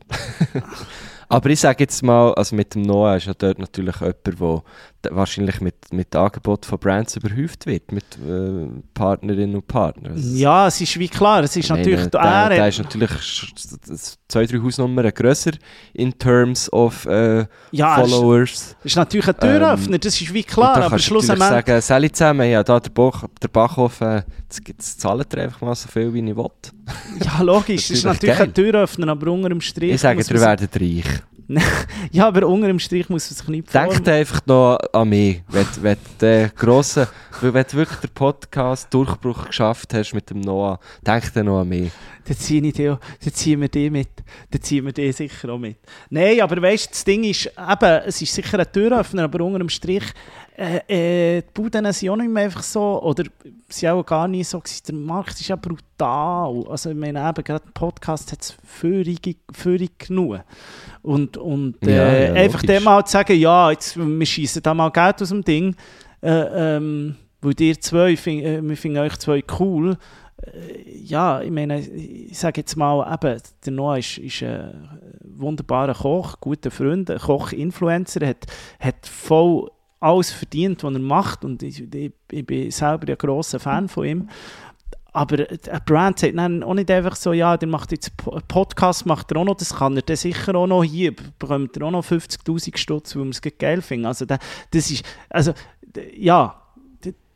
[1.29, 4.63] Aber ich sage jetzt mal, also mit dem Noah ist ja dort natürlich jemand, der
[5.11, 10.13] wahrscheinlich mit, mit Angebot von Brands überhäuft wird, mit äh, Partnerinnen und Partnern.
[10.17, 12.11] Ja, es ist wie klar, es ist ich meine, natürlich...
[12.11, 13.11] der, er der ist natürlich
[14.29, 15.53] zwei, drei Hausnummern grösser
[15.93, 18.77] in terms of äh, ja, er ist, Followers.
[18.83, 21.49] ist natürlich ein Türöffner, das ist wie klar, aber natürlich schlussendlich...
[21.49, 24.23] sagen, Sally zusammen, ja, da der, Bach, der Bachhof, äh,
[24.67, 25.01] jetzt,
[25.35, 26.51] ihr einfach mal so viel, wie ich will.
[27.25, 28.49] Ja, logisch, das ist Natürlich natürlich geil.
[28.49, 29.93] ein Türöffner, aber unter dem Strich...
[29.93, 31.05] Ich sage, ihr werdet reich.
[32.13, 35.97] Ja, aber unter dem Strich muss sich nicht Denkt einfach noch an mich, wenn, wenn
[36.21, 37.09] der grosse,
[37.41, 41.69] weil wenn du wirklich den Podcast-Durchbruch geschafft hast mit dem Noah, denk dann noch an
[41.69, 41.91] mich.
[42.27, 44.09] Dann ziehen, die, auch- dann ziehen wir die mit.
[44.51, 45.77] Dann ziehen wir die sicher auch mit.
[46.11, 49.59] Nein, aber weißt du, das Ding ist, eben, es ist sicher ein Türöffner, aber unter
[49.59, 50.05] dem Strich,
[50.57, 53.25] äh, äh, die Buden sind auch nicht mehr einfach so, oder
[53.69, 54.83] sie auch gar nicht so gewesen.
[54.87, 56.65] Der Markt ist ja brutal.
[56.69, 60.41] Also ich meine, eben, gerade ein Podcast hat es völlig, völlig genug.
[61.03, 64.75] Und, und äh, Ja, ja, einfach dem mal zu sagen, ja, jetzt, wir schießen da
[64.75, 65.75] mal Geld aus dem Ding,
[66.23, 69.97] äh, ähm, weil ihr zwei, fin- äh, wir finden euch zwei cool,
[70.43, 74.89] äh, ja, ich meine, ich sage jetzt mal, eben, der Noah ist, ist ein
[75.37, 78.47] wunderbarer Koch, guter Freund, Koch-Influencer, hat,
[78.79, 79.71] hat voll
[80.05, 84.05] alles verdient, was er macht und ich, ich, ich bin selber ein grosser Fan von
[84.05, 84.29] ihm.
[85.13, 88.11] Aber eine Brand sagt dann auch nicht einfach so, ja, der macht jetzt
[88.49, 91.87] Podcast, macht er auch noch, das kann er dann sicher auch noch hier, bekommt er
[91.87, 94.07] auch noch 50'000 Stutz, weil wir es geil finden.
[94.07, 94.39] Also da-
[94.73, 95.53] das ist, also
[96.17, 96.61] ja,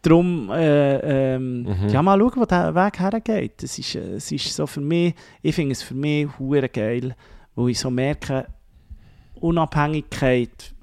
[0.03, 1.89] darum, äh, ähm, Mhm.
[1.89, 3.62] ja, mal schauen, wo der Weg hergeht.
[3.62, 7.14] Das ist, äh, es ist so für mich, ich finde es für mich hure geil,
[7.55, 8.47] wo ich so merke,
[9.41, 10.75] Unabhängigkeit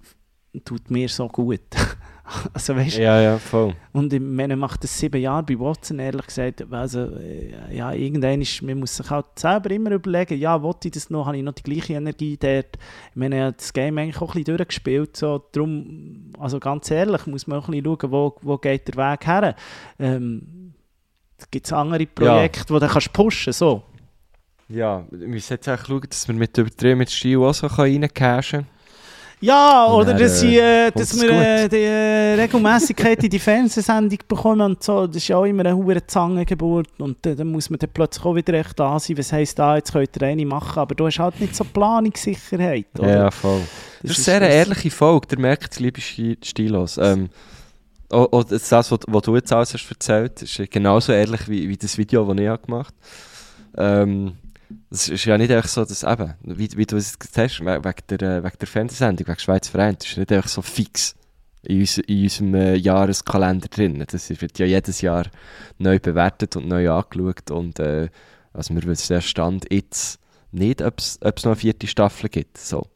[0.64, 1.62] tut mir so gut.
[2.54, 3.76] also weißt Ja, ja, voll.
[3.94, 6.66] und ich meine, macht das sieben Jahre bei Watson, ehrlich gesagt.
[6.72, 10.94] Also, äh, ja, irgendwann ist, man muss sich halt selber immer überlegen, ja, wollte ich
[10.94, 12.78] das noch, habe ich noch die gleiche Energie dort?
[13.12, 16.90] Ich meine, ich habe das Game eigentlich auch ein bisschen durchgespielt, so, darum, also ganz
[16.90, 19.56] ehrlich, muss man auch ein bisschen schauen, wo, wo geht der Weg her.
[20.00, 20.74] Ähm,
[21.38, 23.84] es gibt andere Projekte, die du kannst pushen so.
[24.68, 28.62] Ja, wir müssen jetzt eigentlich schauen, dass wir mit übertrieben mit Stil auch so reincashen
[28.62, 28.75] können.
[29.42, 33.40] Ja, oder dann, dass, sie, äh, dass kommt's wir äh, die äh, Regelmäßigkeit in die
[33.40, 35.06] Fernsehsendung bekommen und so.
[35.06, 36.88] Das ist ja auch immer eine hohe Zangengeburt.
[36.98, 39.18] Und äh, dann muss man dann plötzlich auch wieder echt da sein.
[39.18, 42.88] Was heisst da, jetzt könnt ihr eine machen, aber du hast halt nicht so Planungssicherheit.
[42.98, 43.18] Oder?
[43.18, 43.62] Ja, voll.
[44.02, 46.98] Das, ist sehr eine ehrliche Folge, der merkt es, liebe Sti- Stilos.
[46.98, 47.30] Ähm,
[48.10, 51.68] auch, auch das, das, was, was du jetzt alles hast erzählt, ist genauso ehrlich wie,
[51.68, 52.94] wie das Video, das ich habe gemacht
[53.76, 54.04] habe.
[54.04, 54.38] Ähm,
[54.90, 57.84] es ist ja nicht einfach so, dass eben, wie, wie du es gesagt hast, we-
[57.84, 61.16] wegen der, äh, wegen der Fernsehsendung, wegen Schweiz Verein, das ist nicht einfach so fix
[61.64, 64.04] in, uns, in unserem äh, Jahreskalender drin.
[64.08, 65.26] Das wird ja jedes Jahr
[65.78, 68.10] neu bewertet und neu angeschaut und äh,
[68.54, 70.20] also wir wissen der Stand jetzt
[70.52, 72.58] nicht, ob es noch eine vierte Staffel gibt.
[72.58, 72.88] So.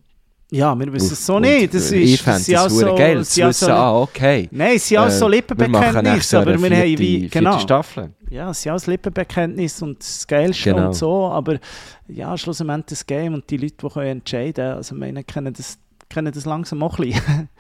[0.52, 1.74] Ja, wir wissen es so Und, nicht.
[1.74, 4.47] Das ist, ich fände auch so, geil, zu auch wissen, so, ah, okay.
[4.52, 7.60] Nein, es sind auch so Äh, nächstes Lippenbekenntnisse, Jahr aber wir haben wie, genau.
[7.60, 8.14] Staffel.
[8.32, 10.88] Ja, es sind alles Lippenbekenntnisse und das Geilste Genau.
[10.88, 11.60] und so, aber
[12.08, 15.78] ja, schlussendlich das Game und die Leute, die können entscheiden also meine, kennen das,
[16.10, 17.50] kennen das langsam auch ein bisschen.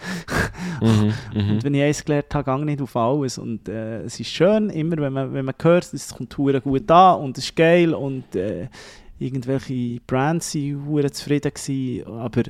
[0.81, 1.49] Mhm, mhm.
[1.51, 3.37] Und wenn ich eins gelernt habe, gehe nicht auf alles.
[3.37, 7.19] Und äh, es ist schön, immer wenn man, wenn man hört, es kommt gut an
[7.19, 8.69] und es ist geil und äh,
[9.17, 12.43] irgendwelche Brands waren zufrieden gewesen, aber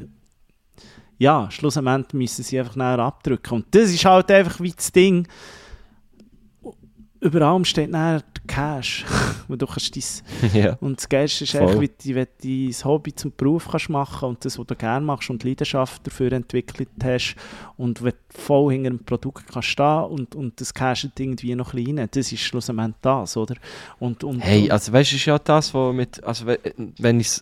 [1.20, 3.54] ja, schlussendlich müssen sie einfach näher abdrücken.
[3.56, 5.28] Und das ist halt einfach wie das Ding.
[7.22, 9.06] Über allem steht näher der Cash,
[9.50, 10.78] wo du kannst dein ja.
[10.80, 11.68] und das Geilste ist Voll.
[11.68, 15.06] eigentlich, wie du, du dein Hobby zum Beruf kannst machen und das, was du gerne
[15.06, 17.36] machst und Leidenschaft dafür entwickelt hast
[17.76, 21.74] und wenn du voll hinter einem Produkt kannst stehen und, und das casht irgendwie noch
[21.74, 23.56] ein rein, das ist schlussendlich das, oder?
[24.00, 26.60] Und, und, Hey, also weißt du, ist ja das, was mit, also we-
[27.00, 27.42] wenn ich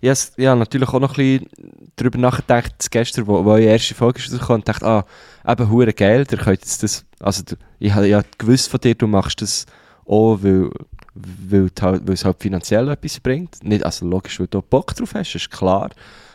[0.00, 1.48] ja, es- ja, natürlich auch noch ein bisschen
[1.96, 5.04] darüber nachgedacht, gestern, wo, wo die erste Folge rausgekommen, und dachte, ah,
[5.46, 7.42] eben hure geil, der könnt jetzt das, also
[7.78, 9.66] ich habe ja gewusst von dir, du machst das
[10.06, 10.70] auch, weil,
[11.14, 13.62] weil, weil es halt finanziell etwas bringt.
[13.64, 15.90] Nicht, also logisch, weil du Bock drauf hast, ist klar.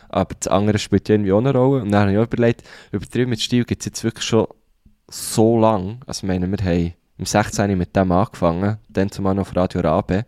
[0.08, 1.82] Aber das andere spielt ja irgendwie auch eine Rolle.
[1.82, 4.46] Und dann habe ich auch überlegt, übertrieben mit Stil gibt es jetzt wirklich schon
[5.08, 6.00] so lang.
[6.06, 7.78] Also ich meine, wir haben im 16.
[7.78, 10.26] mit dem angefangen, dann zumal noch auf Radio Rabe.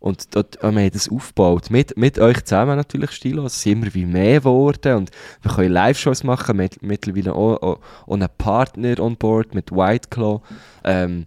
[0.00, 1.70] Und dort, wir haben das aufgebaut.
[1.70, 3.44] Mit, mit euch zusammen natürlich, Stilo.
[3.44, 4.96] Es sind immer wie mehr geworden.
[4.96, 5.10] Und
[5.42, 6.56] wir können Live-Shows machen.
[6.56, 10.40] Mit, mittlerweile auch, auch, auch einen Partner on board mit White Claw.
[10.84, 11.26] Ähm,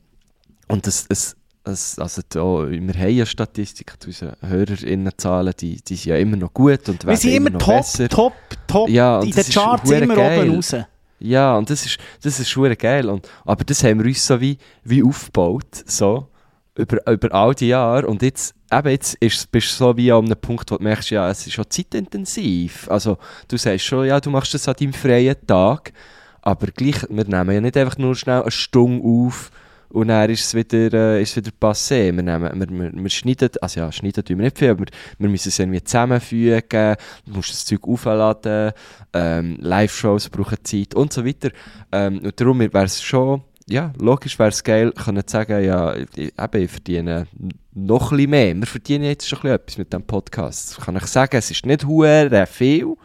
[0.67, 6.05] und es, es, es, also da, wir haben eine Statistik, unsere HörerInnenzahlen, die, die sind
[6.09, 8.09] ja immer noch gut und wir sind immer noch top, besser.
[8.09, 8.33] top,
[8.67, 10.41] top, Ja, und in das den ist Charts immer geil.
[10.49, 10.75] oben raus.
[11.19, 13.07] Ja, und das ist, das ist schon geil.
[13.07, 16.27] Und, aber das haben wir uns so wie, wie aufgebaut, so,
[16.75, 18.07] über, über all die Jahre.
[18.07, 21.11] Und jetzt, eben jetzt ist, bist du so wie an einem Punkt, wo du merkst,
[21.11, 22.89] ja, es ist schon zeitintensiv.
[22.89, 23.17] Also,
[23.47, 25.93] du sagst schon, ja, du machst das an deinem freien Tag,
[26.41, 29.49] Aber gleich, wir nehmen ja nicht einfach nur schnell eine Stunde auf
[29.93, 32.13] und dann ist es wieder, äh, ist wieder passé.
[32.13, 34.85] Wir, nehmen, wir, wir, wir schneiden, also ja, schneiden tun wir nicht viel, aber
[35.19, 36.95] wir müssen es irgendwie zusammenfügen,
[37.25, 38.71] du musst das Zeug aufladen,
[39.13, 41.51] ähm, Live-Shows brauchen Zeit und so weiter.
[41.91, 46.33] Ähm, und darum wäre es schon, ja, logisch wäre es geil, können sagen, ja, ich,
[46.37, 47.27] eben, ich verdiene
[47.73, 48.55] noch ein bisschen mehr.
[48.55, 50.79] Wir verdienen jetzt schon etwas mit diesem Podcast.
[50.81, 52.95] Kann ich sagen, es ist nicht hure viel,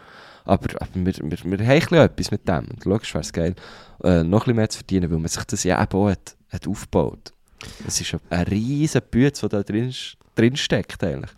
[0.45, 2.69] aber, aber wir, wir, wir haben etwas mit dem.
[2.71, 3.55] Und logisch wäre es geil,
[4.03, 6.67] äh, noch ein mehr zu verdienen, weil man sich das ja eben auch hat, hat
[6.67, 7.33] aufgebaut.
[7.87, 9.93] Es ist ein riesen Bütz, der da drin,
[10.35, 11.31] drin steckt eigentlich.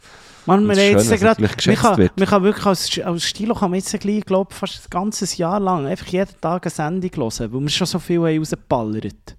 [0.50, 3.98] Man, schön, jetzt vielleicht man kann, man kann wirklich als, als Stilo kann man jetzt
[4.00, 7.68] gleich, glaub, fast ein ganzes Jahr lang einfach jeden Tag eine Sendung hören, weil wir
[7.68, 9.36] schon so viel haben rausgeballert.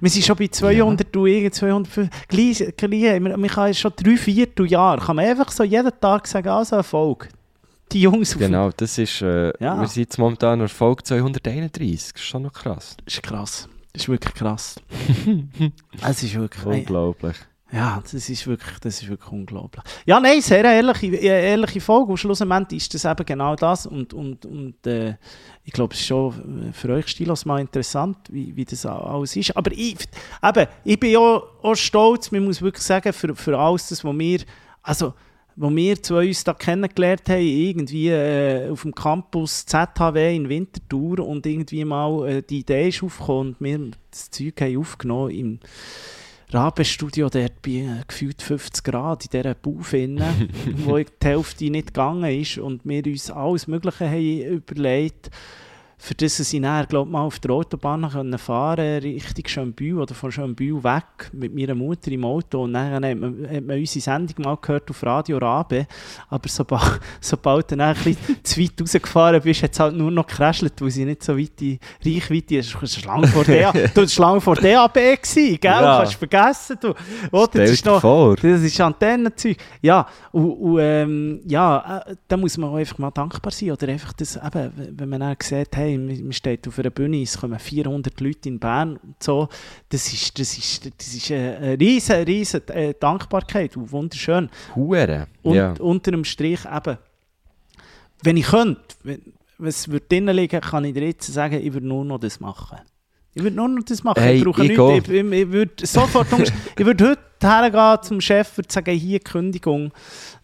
[0.00, 4.16] Wir sind schon bei 200 und irgend 205, gleich, gleich, man man kann schon drei
[4.16, 7.28] Vierteljahr, kann man einfach so jeden Tag sagen, also eine Folge.
[7.92, 9.78] Die Jungs Genau, das ist, äh, Ja.
[9.78, 12.96] wir sind jetzt momentan auf Folge 231, das ist schon noch krass.
[13.04, 13.68] Das ist krass.
[13.92, 14.76] Das ist wirklich krass.
[16.08, 16.64] Es ist wirklich...
[16.64, 17.36] Unglaublich.
[17.72, 19.82] Ja, das ist wirklich, das ist wirklich unglaublich.
[20.04, 22.10] Ja, nein, sehr ehrliche, ehrliche Folge.
[22.10, 23.86] Und schlussendlich ist das eben genau das.
[23.86, 25.16] Und, und, und äh,
[25.64, 29.56] ich glaube, es ist schon für euch Stilos mal interessant, wie, wie das alles ist.
[29.56, 29.96] Aber ich,
[30.42, 34.18] eben, ich bin auch, auch stolz, man muss wirklich sagen, für, für alles, das, was
[34.18, 34.40] wir,
[34.82, 35.14] also,
[35.56, 41.20] wo wir zu uns da kennengelernt haben, irgendwie äh, auf dem Campus ZHW in Winterthur
[41.20, 45.60] und irgendwie mal äh, die Idee ist aufgekommen und wir das Zeug haben aufgenommen im
[46.54, 50.48] Rabenstudio dort bei äh, gefühlt 50 Grad in dieser Baufinne,
[50.84, 55.30] wo die Hälfte nicht gegangen ist und wir uns alles Mögliche haben überlegt,
[56.02, 60.32] für das sie dann, glaub, mal auf der Autobahn können fahren Richtung Schönbühl oder von
[60.32, 64.44] Schönbühl weg mit meiner Mutter im Auto und dann hat man, hat man unsere Sendung
[64.44, 65.86] mal gehört auf Radio Rabe,
[66.28, 70.10] aber sobald, sobald du dann ein bisschen zu weit rausgefahren bist, hat es halt nur
[70.10, 72.76] noch gecrashelt, weil sie nicht so weit in Reichweite ist.
[72.80, 75.70] Das war lange vor der, du, lange vor DAB, gewesen, gell?
[75.70, 75.98] Ja.
[75.98, 76.88] Kannst du vergessen, du.
[77.30, 78.34] Oder, Stell das ist noch, vor.
[78.34, 79.56] das ist Antennenzeug.
[79.80, 83.70] Ja, und, und ähm, ja, äh, da muss man auch einfach mal dankbar sein.
[83.70, 87.38] Oder einfach das, eben, wenn man dann sieht, hey, man steht auf einer Bühne, es
[87.38, 89.48] kommen 400 Leute in Bern und so,
[89.88, 94.50] das ist, das ist, das ist eine, riesen, riesen äh, Dankbarkeit und wunderschön.
[94.74, 95.26] Hure.
[95.42, 95.74] Und ja.
[95.78, 96.98] unter dem Strich eben,
[98.22, 99.22] wenn ich könnte, wenn,
[99.58, 102.78] was würde drinnen liegen, kann ich dir jetzt sagen, ich würde nur noch das machen.
[103.34, 104.22] Ich würde nur noch das machen.
[104.22, 105.08] Hey, ich brauche ich nichts.
[105.08, 106.26] Ich, ich, ich würde sofort
[106.78, 109.90] ich würde heute hergehen zum Chef und sagen, hier Kündigung.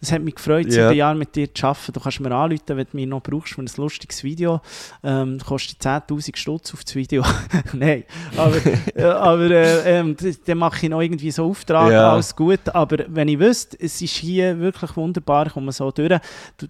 [0.01, 0.87] Es hat mich gefreut, Ja.
[0.89, 1.93] sieben Jahre mit dir zu arbeiten.
[1.93, 4.59] Du kannst mir anrufen, wenn du mich noch brauchst für ein lustiges Video.
[5.03, 7.23] Ähm, kostet 10'000 Stutz auf das Video.
[7.73, 8.03] Nein,
[8.35, 8.57] aber,
[8.95, 10.15] äh, aber äh, ähm,
[10.45, 12.13] dann mache ich noch irgendwie so Auftrag, Ja.
[12.13, 12.61] alles gut.
[12.73, 16.19] Aber wenn ich wüsste, es ist hier wirklich wunderbar, ich komme so durch,
[16.57, 16.67] du,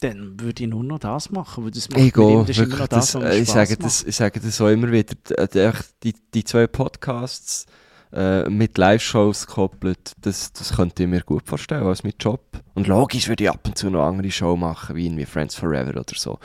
[0.00, 2.78] dann würde ich nur noch das machen, weil das macht Ich immer- das immer wirklich,
[2.80, 3.84] noch das, mir äh, ich, sage macht.
[3.84, 5.14] das, ich sage das auch immer wieder,
[5.54, 7.66] echt die, die zwei Podcasts
[8.12, 12.40] äh, mit Live-Shows gekoppelt, das, das könnte ich mir gut vorstellen als mein Job.
[12.74, 15.90] Und logisch würde ich ab und zu noch andere Show machen, wie irgendwie Friends Forever
[15.90, 16.38] oder so.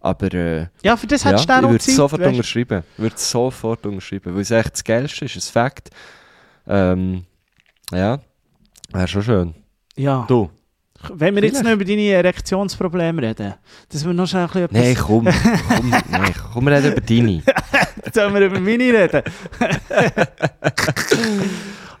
[0.00, 1.94] Aber äh, Ja, für das ja, hättest du ich auch noch würde es Zeit.
[1.94, 2.82] sofort unterschreiben.
[2.96, 5.90] Ich würde sofort unterschreiben, weil es echt das Geilste ist, ein Fakt.
[6.66, 7.24] Ähm,
[7.92, 8.18] ja,
[8.92, 9.54] wäre schon schön.
[9.96, 10.24] Ja.
[10.26, 10.50] Du?
[11.14, 11.64] Wenn wir jetzt Vielleicht.
[11.64, 13.54] noch über deine Erektionsprobleme reden,
[13.88, 15.04] dass wir noch schnell ein bisschen Nein, etwas...
[15.04, 15.28] komm,
[15.68, 17.42] komm, nein, komm, wir reden über deine.
[18.12, 19.22] Sollen wir über meine reden?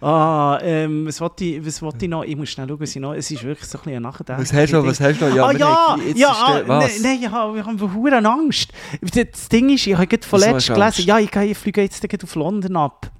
[0.00, 2.24] ah, ähm, was wollte ich, was ich noch?
[2.24, 3.14] Ich muss schnell schauen, was ich noch...
[3.14, 4.42] Es ist wirklich so ein bisschen ein Nachdenken.
[4.42, 4.86] Was hast du noch?
[4.86, 5.48] Was hast du noch?
[5.48, 8.72] ah wir ja, haben- jetzt ja, ah, nein, nein, ich habe, ich verdammt Angst.
[9.00, 10.96] Das Ding ist, ich habe gerade von Wieso letzt hast du Angst?
[10.98, 13.10] gelesen, ja, ich fliege jetzt gerade auf London ab.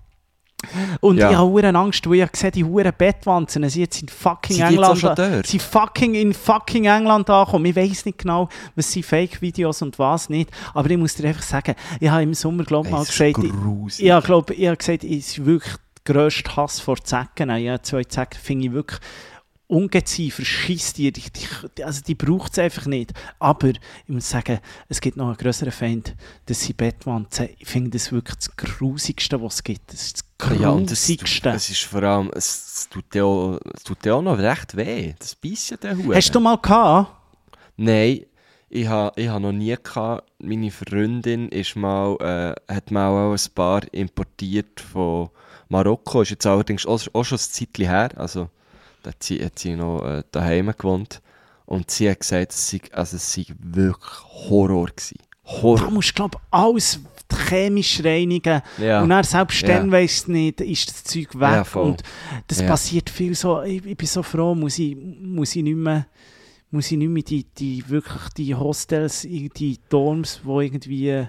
[1.00, 1.30] Und Ja.
[1.30, 4.66] ich habe verdammt Angst, weil ich sehe die huren Bettwanzen, sie jetzt in fucking Sind
[4.66, 5.46] England, dort?
[5.46, 7.66] sie fucking in fucking England angekommen.
[7.66, 10.50] Ich weiß nicht genau, was sind Fake-Videos und was nicht.
[10.74, 13.98] Aber ich muss dir einfach sagen, ich habe im Sommer, glaube ich, mal gesagt, ich,
[14.00, 15.74] ich habe, glaube, ich habe gesagt, es ist wirklich
[16.06, 17.50] der grösste Hass vor Zecken.
[17.50, 19.00] Ich habe zwei Zecken, finde ich wirklich
[19.72, 21.22] Ungeziefer, schießt die, die,
[21.76, 23.12] die, also die braucht es einfach nicht.
[23.38, 26.14] Aber ich muss sagen, es gibt noch einen größeren Feind,
[26.44, 27.48] das sind Bettwanzen.
[27.58, 29.90] Ich finde das wirklich das Grusigste, was es gibt.
[29.92, 31.48] Das ist das Ja, und das, Grusigste.
[31.50, 34.76] es ist vor allem, es, es tut dir auch, es tut dir auch noch recht
[34.76, 35.14] weh.
[35.18, 36.16] Das beißt ja den Huren.
[36.16, 37.10] Hast du mal gehabt?
[37.78, 38.26] Nein,
[38.68, 40.30] ich habe ich ha noch nie gehabt.
[40.38, 42.16] Meine Freundin ist mal,
[42.68, 45.30] äh, hat mal auch ein paar importiert von
[45.70, 46.20] Marokko.
[46.20, 48.10] Ist jetzt allerdings auch, auch schon ein Zeitchen her.
[48.16, 48.50] Also,
[49.02, 51.20] da hat sie, hat sie noch äh, daheim gewohnt.
[51.66, 54.12] Und sie hat gesagt, es sei, also es sei wirklich
[54.48, 55.18] Horror gewesen.
[55.44, 55.90] Da Horror.
[55.90, 57.00] musst du, glaube ich, alles
[57.48, 58.60] chemisch reinigen.
[58.78, 59.02] Ja.
[59.02, 59.92] Und dann, selbst dann Ja.
[59.92, 61.66] weisst du nicht, ist das Zeug weg.
[61.74, 62.02] Ja, und
[62.46, 62.66] das Ja.
[62.66, 63.62] passiert viel so.
[63.62, 66.06] Ich, ich bin so froh, muss ich, muss ich nicht mehr,
[66.70, 71.26] muss ich nicht mehr die, die, wirklich die Hostels, die Dorms, wo irgendwie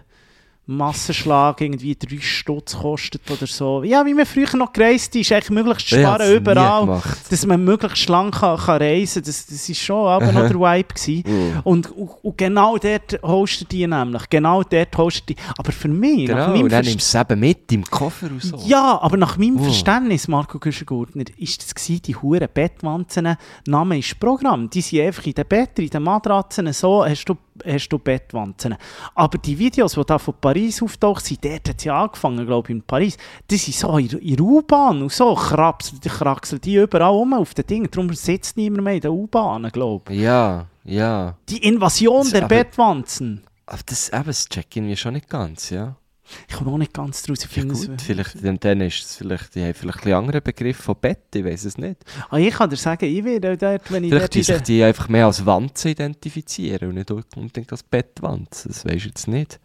[0.66, 3.84] Massenschlag irgendwie drei Stutz kostet oder so.
[3.84, 8.36] Ja, wie man früher noch gereist ist, eigentlich möglichst sparen überall, dass man möglichst schlank
[8.40, 9.24] kann, kann reisen kann.
[9.26, 11.24] Das, das ist schon aber noch der Vibe gewesen.
[11.28, 11.60] Mhm.
[11.66, 14.30] Und, und, und genau dort hostet die nämlich.
[14.30, 15.36] Genau dort hostet die.
[15.58, 18.28] Aber für mich, nach Genau, meinem und dann nimmst du es eben mit im Koffer
[18.28, 18.58] und so.
[18.66, 19.64] ja, aber nach meinem Oh.
[19.64, 23.36] Verständnis, Marco Güschengurtner, ist das gewesen, die huren Bettwanzen,
[23.68, 24.70] Name ist Programm.
[24.70, 27.36] Die sind einfach in den Betten, in den Matratzen, so hast du,
[27.66, 28.76] hast du Bettwanzen.
[29.14, 32.76] Aber die Videos, die da von Paris auftauchen, sind dort hat sie angefangen, glaube ich,
[32.76, 33.18] in Paris,
[33.50, 37.34] die sind so in, in der U-Bahn und so, krapseln die, kraxeln die überall rum
[37.34, 37.90] auf den Dingen.
[37.92, 40.20] Darum sitzt niemand mehr in den U-Bahnen, glaube ich.
[40.22, 41.38] Ja, ja.
[41.50, 43.44] Die Invasion Das- der aber- Bettwanzen.
[43.66, 45.96] Aber das, eben, das check ich irgendwie schon nicht ganz, ja.
[46.48, 47.44] Ich komme auch nicht ganz draus.
[47.46, 50.18] Ich Ja gut, es- vielleicht, dann, dann ist es vielleicht, die haben vielleicht ein bisschen
[50.18, 51.98] andere Begriff von Bett, ich weiß es nicht.
[52.30, 54.84] Ah, ich kann dir sagen, ich werde dort, wenn ich Vielleicht in sich der- die
[54.84, 59.60] einfach mehr als Wanze identifizieren und nicht unbedingt als Bettwanze, das weisst du jetzt nicht.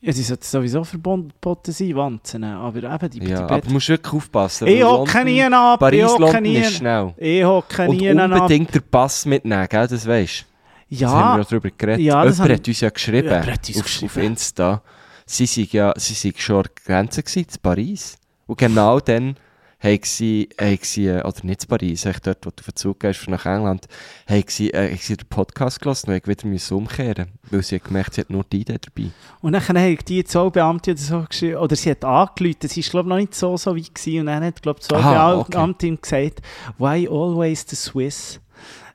[0.00, 2.44] Ja, sie sollten sowieso verboten sein, Wanzen.
[2.44, 4.68] Aber eben, die, Ja, die aber du musst wirklich aufpassen.
[4.68, 6.56] Ich hocke nie ab, ich Paris, hocke London nie...
[6.58, 7.14] ist schnell.
[7.16, 8.30] Ich hocke Und nie ab.
[8.30, 10.46] unbedingt den Pass mitnehmen, gell, das weisst
[10.90, 10.96] du.
[11.00, 12.00] Das haben wir Ja, ja darüber geredet.
[12.00, 14.10] Ja, das Jemand hat uns ja geschrieben, hat uns auf, geschrieben.
[14.10, 14.82] auf Insta,
[15.26, 18.16] sie sind ja sie sind schon an der Grenze gewesen, in Paris.
[18.46, 19.36] Und genau dann
[19.80, 22.76] haben sie, haben sie äh, oder nicht in Paris, eigentlich dort, wo du auf den
[22.76, 23.86] Zug gehst, nach England,
[24.28, 27.78] haben sie, äh, haben sie den Podcast gelassen und haben wieder müssen umkehren weil sie
[27.78, 29.10] gemerkt, sie hat nur die Idee dabei.
[29.40, 33.06] und dann haben die Zollbeamte oder so geschrieben, oder sie hat angerufen, es war glaube
[33.06, 36.00] ich noch nicht so, so weit gewesen, und dann hat glaube die Aha, Zollbeamte ihm
[36.00, 36.42] gesagt,
[36.78, 38.40] why always the Swiss?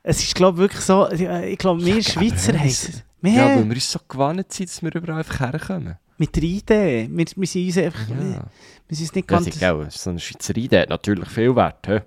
[0.02, 3.02] Es ist glaube wirklich so, äh, ich glaube, wir Schweizer aber haben es-.
[3.22, 5.96] Wir Ja, weil wir uns so gewandt sind, dass wir überall einfach herkommen.
[6.16, 8.44] Mit der Idee, wir, wir sind uns einfach, Ja.
[8.88, 9.44] wir sind nicht Ja, ganz...
[9.50, 11.86] die, gell, so eine Schweizer Idee hat natürlich viel Wert.
[11.86, 11.98] He?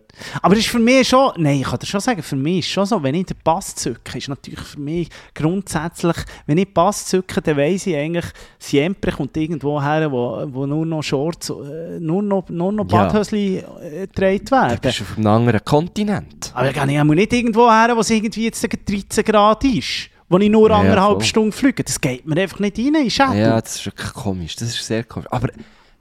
[0.42, 2.68] Aber es ist für mich schon, nein, ich kann dir schon sagen, für mich ist
[2.70, 6.74] schon so, wenn ich den Pass zücke, ist natürlich für mich grundsätzlich, wenn ich den
[6.74, 8.26] Pass zücke, dann weiss ich eigentlich,
[8.60, 13.04] siempre kommt irgendwo her, wo, wo nur noch Shorts, äh, nur noch, nur noch Ja.
[13.06, 14.80] Badhösli äh, getragen Du werden.
[14.82, 16.52] bist auf einem anderen Kontinent.
[16.54, 20.10] Aber gehe ich auch nicht irgendwo her, wo es irgendwie jetzt gegen 13 Grad ist,
[20.30, 21.24] wo ich nur Ja, anderthalb voll.
[21.24, 21.84] Stunden fliege.
[21.84, 23.38] Das geht mir einfach nicht rein in Schädel.
[23.38, 24.56] Ja, das ist wirklich komisch.
[24.56, 25.28] Das ist sehr komisch.
[25.32, 25.50] Aber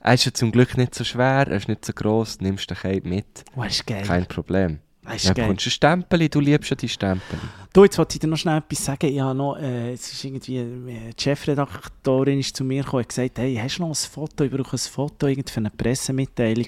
[0.01, 2.77] er ist ja zum Glück nicht so schwer, er ist nicht so gross, nimmst den
[2.77, 3.27] Cape mit.
[3.57, 3.64] Oh.
[3.87, 4.79] Kein Problem.
[5.05, 5.45] Das Ja, du geil.
[5.47, 7.39] bekommst ein Stempel, du liebst ja die Stempel.
[7.72, 9.07] Du, jetzt wollte ich dir noch schnell etwas sagen.
[9.07, 13.03] Ich habe noch, äh, es ist irgendwie, äh, die Chefredaktorin ist zu mir gekommen und
[13.05, 14.43] hat gesagt, hey, hast du noch ein Foto?
[14.45, 16.66] Ich brauche ein Foto irgendwie für eine Pressemitteilung.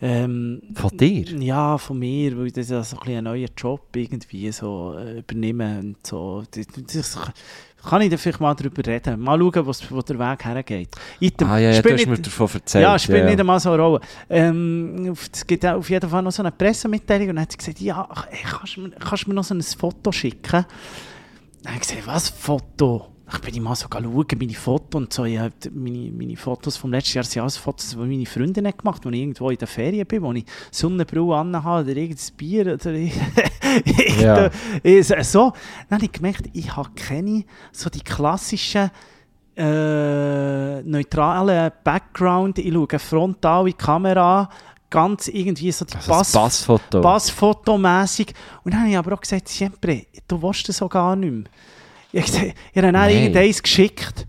[0.00, 1.24] Ähm, Von dir?
[1.40, 5.78] Ja, von mir, weil das ja so ein, ein neuer Job irgendwie so äh, übernehmen
[5.96, 6.44] und so.
[6.52, 7.18] Das,
[7.84, 9.20] kann ich da vielleicht mal drüber reden?
[9.20, 10.88] Mal schauen, was, wo der Weg hergeht.
[11.20, 12.82] Item, Ah ja, ja du hast mir nicht- davon erzählt.
[12.82, 14.00] ja, spielt nicht einmal so eine Rolle.
[14.28, 17.80] Ähm, es gibt auf jeden Fall noch so eine Pressemitteilung und dann hat sie gesagt,
[17.80, 20.64] ja, ey, kannst, du mir, kannst du mir noch so ein Foto schicken?
[21.62, 23.08] Dann habe ich gesagt, was Foto?
[23.30, 25.24] Ich bin mal so schauen, meine Fotos und so.
[25.24, 25.38] Ich
[25.74, 29.10] meine, meine Fotos vom letzten Jahr sind alles Fotos, die meine Freundin hat gemacht wo
[29.10, 32.90] ich irgendwo in der Ferien bin, wo ich Sonnenbrille anhabe oder irgendein Bier oder
[34.20, 34.50] Ja.
[34.82, 35.52] irgendein- so.
[35.88, 38.90] Dann habe ich gemerkt, ich habe keine so die klassischen
[39.56, 42.58] äh, neutralen Background.
[42.58, 44.48] Ich schaue frontal in die Kamera,
[44.88, 47.00] ganz irgendwie so die Also das Pass Passfoto.
[47.02, 48.32] Passfotomässig.
[48.64, 51.44] Und dann habe ich aber auch gesagt, Siempre, du willst das so gar nicht mehr.
[52.12, 54.26] Ich, habe gesagt- ich habe dann irgendeins geschickt,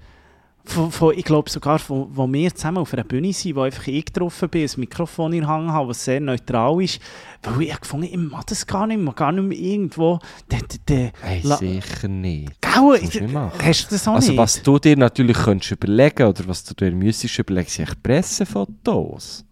[0.66, 3.88] von, von, ich glaube sogar, von, wo wir zusammen auf einer Bühne sind, wo einfach
[3.88, 7.00] ich getroffen bin, ein Mikrofon in den Hang habe, was sehr neutral ist.
[7.42, 10.20] Weil ich habe gefunden, ich mag das gar nicht mehr, gar nicht mehr irgendwo...
[10.52, 12.52] De, de, Hey, sicher nicht.
[12.62, 13.58] Du nicht machen.
[13.64, 14.38] hast du das auch Also nicht?
[14.38, 19.44] was du dir natürlich könntest überlegen oder was du dir müsstest überlegen, sind Pressefotos.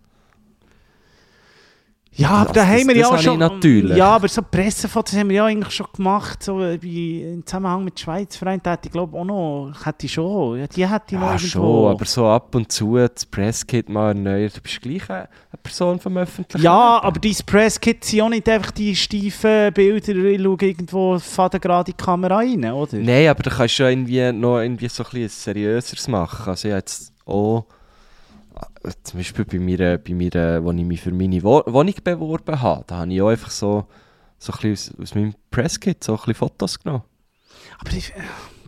[2.18, 3.38] Ja, aber da haben wir ja auch schon.
[3.38, 3.96] natürlich.
[3.96, 6.42] Ja, aber so Pressefotos haben wir ja eigentlich schon gemacht.
[6.42, 10.08] So äh, wie im Zusammenhang mit Schweiz Verein, da hätte ich glaube auch noch, hätte
[10.08, 10.60] ich schon.
[10.60, 11.48] Ja, die hätte ich noch Ja, irgendwo.
[11.48, 14.58] schon, aber so ab und zu das Presskit mal erneuert.
[14.58, 15.28] Du bist gleich eine
[15.62, 17.06] Person vom öffentlichen ja, Leben.
[17.06, 21.92] aber dein Presskit sind auch nicht einfach die steifen Bilder, ich schaue irgendwo faden gerade
[21.92, 22.98] in die Kamera rein, oder?
[22.98, 26.50] Nein, aber da kannst du ja irgendwie noch irgendwie so ein bisschen seriöseres machen.
[26.50, 27.66] Also ich jetzt auch,
[29.04, 32.84] zum Beispiel bei mir, bei mir wo ich mich für meine Wo Wohnung beworben habe,
[32.88, 33.86] da habe ich auch einfach so,
[34.40, 37.04] so ein aus, aus meinem Presskit so ein bisschen Fotos genommen.
[37.80, 38.14] Aber ich,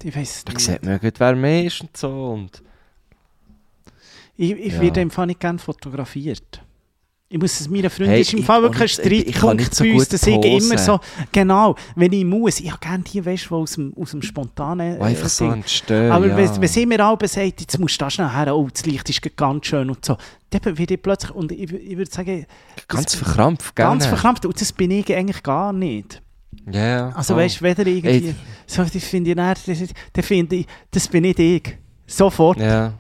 [0.04, 0.62] ich weiß Da nicht.
[0.66, 2.32] sieht man gut, wer mehr ist und so.
[2.32, 2.62] Und
[4.36, 4.82] Ich, ich Ja.
[4.82, 6.62] werde im Fall nicht gerne fotografiert.
[7.32, 9.94] Ich muss es meiner Freundin, Hey, ist im ich Fall wirklich ein Streitpunkt so bei
[9.94, 11.00] uns, dass ich immer so,
[11.32, 14.24] genau, wenn ich muss, ich habe gerne die, weißt du, die aus dem, aus dem
[14.24, 15.54] spontanen einfach äh, so Ding.
[15.54, 16.12] entstehen.
[16.12, 16.36] Aber ja.
[16.36, 19.08] wenn, wenn sie mir alle sagt, jetzt musst du da schnell her, oh, das Licht
[19.12, 20.18] ist ganz schön und so,
[20.50, 22.48] dann werde ich plötzlich, und ich, ich würde sagen,
[22.88, 23.86] ganz verkrampft, gell?
[23.86, 26.24] ganz verkrampft, und das bin ich eigentlich gar nicht.
[26.72, 27.10] Ja, ja.
[27.10, 27.44] Also voll.
[27.44, 28.36] weißt du, weder irgendwie, Ey.
[28.66, 31.78] so, das finde ich, dann, das, das finde ich, das bin nicht ich.
[32.10, 32.60] Sofort.
[32.60, 32.94] Ja.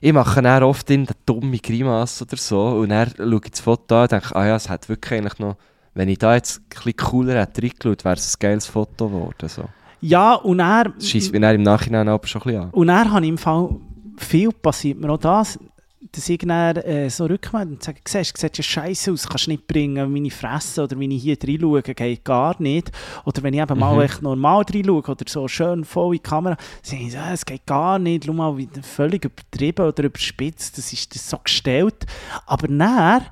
[0.00, 3.96] Ich mache dann oft in dumme Grimasse oder so und dann schaue ich das Foto
[3.96, 5.56] an und denke, ah ja, es hat wirklich eigentlich noch,
[5.94, 9.48] wenn ich da jetzt ein bisschen cooler hätte reingeschaut, wäre es ein geiles Foto geworden.
[9.48, 9.64] So.
[10.00, 10.92] Ja, und er...
[11.00, 12.70] Scheisst mir dann im Nachhinein aber schon ein bisschen an.
[12.70, 13.76] Und habe ich im Fall
[14.16, 15.58] viel passiert mir auch das,
[16.12, 19.46] dass ich dann äh, so rückmelde und sage, siehst du, sieht ja scheiße aus, kannst
[19.46, 22.90] du nicht bringen, meine Fresse oder wenn ich hier reinschaue, geht gar nicht.
[23.24, 24.00] Oder wenn ich eben mal Mhm.
[24.02, 27.98] echt normal reinschaue oder so schön voll in die Kamera, sage ich, es geht gar
[27.98, 32.06] nicht, schau mal, wie völlig übertrieben oder überspitzt, das ist das so gestellt.
[32.46, 33.22] Aber dann,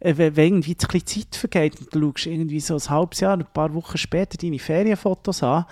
[0.00, 3.34] äh, wenn irgendwie ein bisschen Zeit vergeht und du schaust irgendwie so ein halbes Jahr,
[3.36, 5.66] ein paar Wochen später deine Ferienfotos an,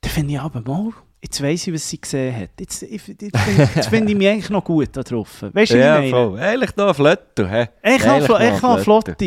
[0.00, 0.92] dann finde ich aber mal,
[1.22, 2.50] jetzt weiss ich, was sie gesehen hat.
[2.60, 5.44] Jetzt, jetzt, jetzt finde ich mich eigentlich noch gut da drauf.
[5.52, 6.38] Weißt du, Ja, ich voll.
[6.38, 7.68] Eigentlich noch ein Flötto, hä?
[7.82, 9.24] Ich habe Eigentlich flo- noch ich habe ein flotte, Flötto.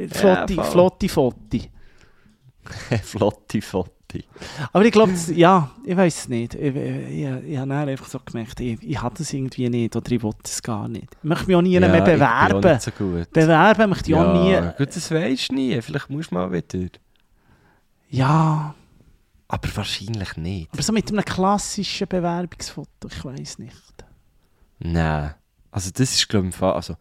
[0.00, 0.64] äh, flotte, voll.
[0.64, 1.60] flotte, flotte.
[3.02, 4.24] Flotti, Flotti.
[4.72, 6.54] Aber ich glaube, ja, ich weiß es nicht.
[6.54, 10.10] Ich, ich, ich, ich habe einfach so gemerkt, ich, ich habe das irgendwie nicht oder
[10.10, 11.06] ich will es gar nicht.
[11.22, 12.72] Ich möchte mich auch nie mehr bin auch bewerben.
[12.72, 12.90] nicht so.
[13.32, 14.50] Bewerben möchte ich auch nie.
[14.52, 15.80] Ja, gut, das weisst du nie.
[15.80, 16.88] Vielleicht musst du mal wieder.
[18.10, 18.74] Ja,
[19.52, 20.68] Aber wahrscheinlich nicht.
[20.72, 23.74] aber so mit einem klassischen Bewerbungsfoto, ich weiß nicht.
[24.78, 25.34] Nein.
[25.72, 26.74] Also das ist glaube ich im Fall...
[26.74, 26.94] Also,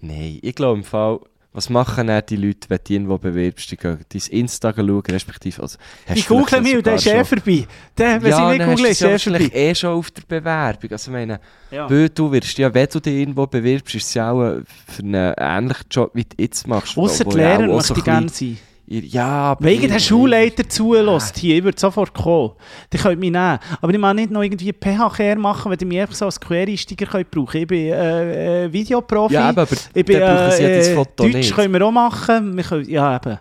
[0.00, 1.20] nein, ich glaube im Fall...
[1.54, 3.70] Was machen dann die Leute, wenn dich irgendwo bewirbst?
[3.70, 5.60] Die gehen dein Insta schauen, respektive...
[5.62, 5.76] Also,
[6.14, 7.66] Ich google mich und der ist eh vorbei.
[7.98, 9.58] Der, wenn ja, sie nicht googeln, ist er wahrscheinlich vorbei.
[9.58, 10.90] eh schon auf der Bewerbung.
[10.90, 11.40] Also ich meine,
[11.70, 11.90] Ja.
[11.90, 15.34] weil du wirst ja, wenn du dich irgendwo bewirbst, ist es ja auch für einen
[15.36, 16.96] ähnlichen Job, wie du jetzt machst.
[16.96, 18.58] Ausser die Lehrer möchte ich gerne sein.
[19.00, 19.56] Ja.
[19.58, 22.52] Wenn irgendein Schulleiter zulässt, hier, ich würde sofort kommen.
[22.92, 23.58] Die könnt mich nehmen.
[23.80, 27.06] Aber ich mag nicht noch irgendwie PH-Care machen, wenn ihr mich einfach so als Quereinsteiger
[27.06, 29.34] könnt brauchen Ich bin äh, äh, Videoprofi.
[29.34, 31.54] Ja, eben, aber ich bin, dann brauchen sie ja das äh, Foto Deutsch nicht.
[31.54, 32.54] können wir auch machen.
[32.54, 33.38] Wir können, ja, eben.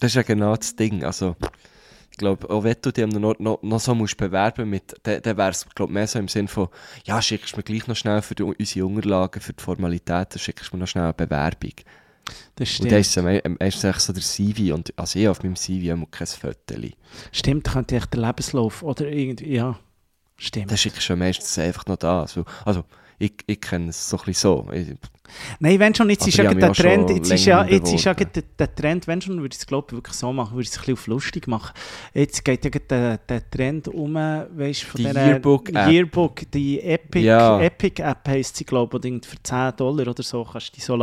[0.00, 1.02] Das ist ja genau das Ding.
[1.02, 1.34] Also,
[2.10, 5.36] ich glaube, auch wenn du dich noch, noch, noch so musst bewerben musst, dann, dann
[5.38, 6.68] wäre es mehr so im Sinn von,
[7.04, 10.72] ja, schickst du mir gleich noch schnell für die, unsere Unterlagen, für die Formalitäten, schickst
[10.72, 11.72] du mir noch schnell eine Bewerbung.
[12.56, 13.26] Das Und dann stimmt.
[13.26, 14.74] ist es ersten echt so der CV.
[14.74, 16.74] Und, also ich habe auf meinem CV immer kein Foto.
[17.32, 19.78] Stimmt, da könnte ich den Lebenslauf oder irgendwie, ja.
[20.36, 20.70] Stimmt.
[20.70, 22.36] Dann schickst du meistens einfach noch das.
[22.36, 22.84] weil- Also,
[23.18, 24.72] ich, ich kenne es so ein bisschen so.
[24.72, 24.88] Ich,
[25.58, 28.12] Nein, wenn schon, jetzt ist ja habe der Trend, jetzt ist ja, jetzt ist ja
[28.14, 28.26] der,
[28.58, 30.76] der Trend, wenn schon, würde ich es glaube ich wirklich so machen, würde ich es
[30.76, 31.72] ein bisschen auf lustig machen.
[32.12, 35.90] Jetzt geht ja der, der Trend um, weißt du, von Die der Yearbook-App.
[35.92, 37.60] Yearbook, die Epic, Ja.
[37.60, 40.94] Epic App heisst sie, glaube ich, für 10 Dollar oder so kannst du die so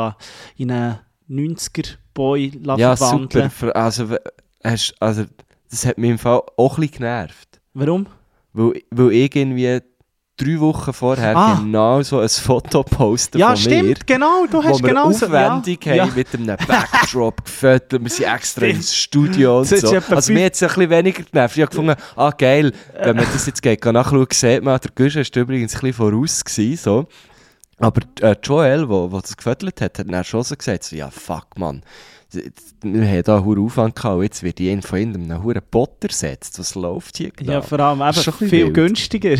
[0.57, 0.99] in einen
[1.31, 3.49] 90er-Boy ja, verwandeln.
[3.49, 3.75] super.
[3.75, 4.15] Also,
[4.63, 5.25] hast, also,
[5.69, 7.61] das hat mich im Fall auch ein bisschen genervt.
[7.73, 8.07] Warum?
[8.53, 9.79] Weil, weil ich irgendwie
[10.37, 11.59] drei Wochen vorher Ah.
[11.61, 13.95] genau so ein Foto posten Ja, von stimmt, mir.
[14.05, 15.27] genau, du Wo hast wir genau so...
[15.27, 18.01] aufwendig ja, haben mit einem Backdrop gefüttert.
[18.01, 18.75] Wir sind extra Stimmt.
[18.77, 19.95] ins Studio und ist so.
[19.95, 21.55] Also mir hat es ein bisschen weniger genervt.
[21.57, 22.71] Ich habe gefunden, ah geil,
[23.03, 26.43] wenn man das jetzt geht, nachschauen, sieht man, der Gusch war übrigens ein bisschen voraus.
[26.43, 27.07] Gewesen, so.
[27.81, 31.47] Aber äh, Joel, der das gefüttert hat, hat dann schon so gesagt, so, ja fuck
[31.57, 31.81] man,
[32.81, 36.03] wir haben da einen Aufwand gehabt, und jetzt wird jeden von ihnen einen hohen Bot
[36.03, 36.59] ersetzt.
[36.59, 37.53] Was läuft hier genau?
[37.53, 38.73] ja, vor allem Das ist eben schon ein viel wild.
[38.73, 39.37] günstiger.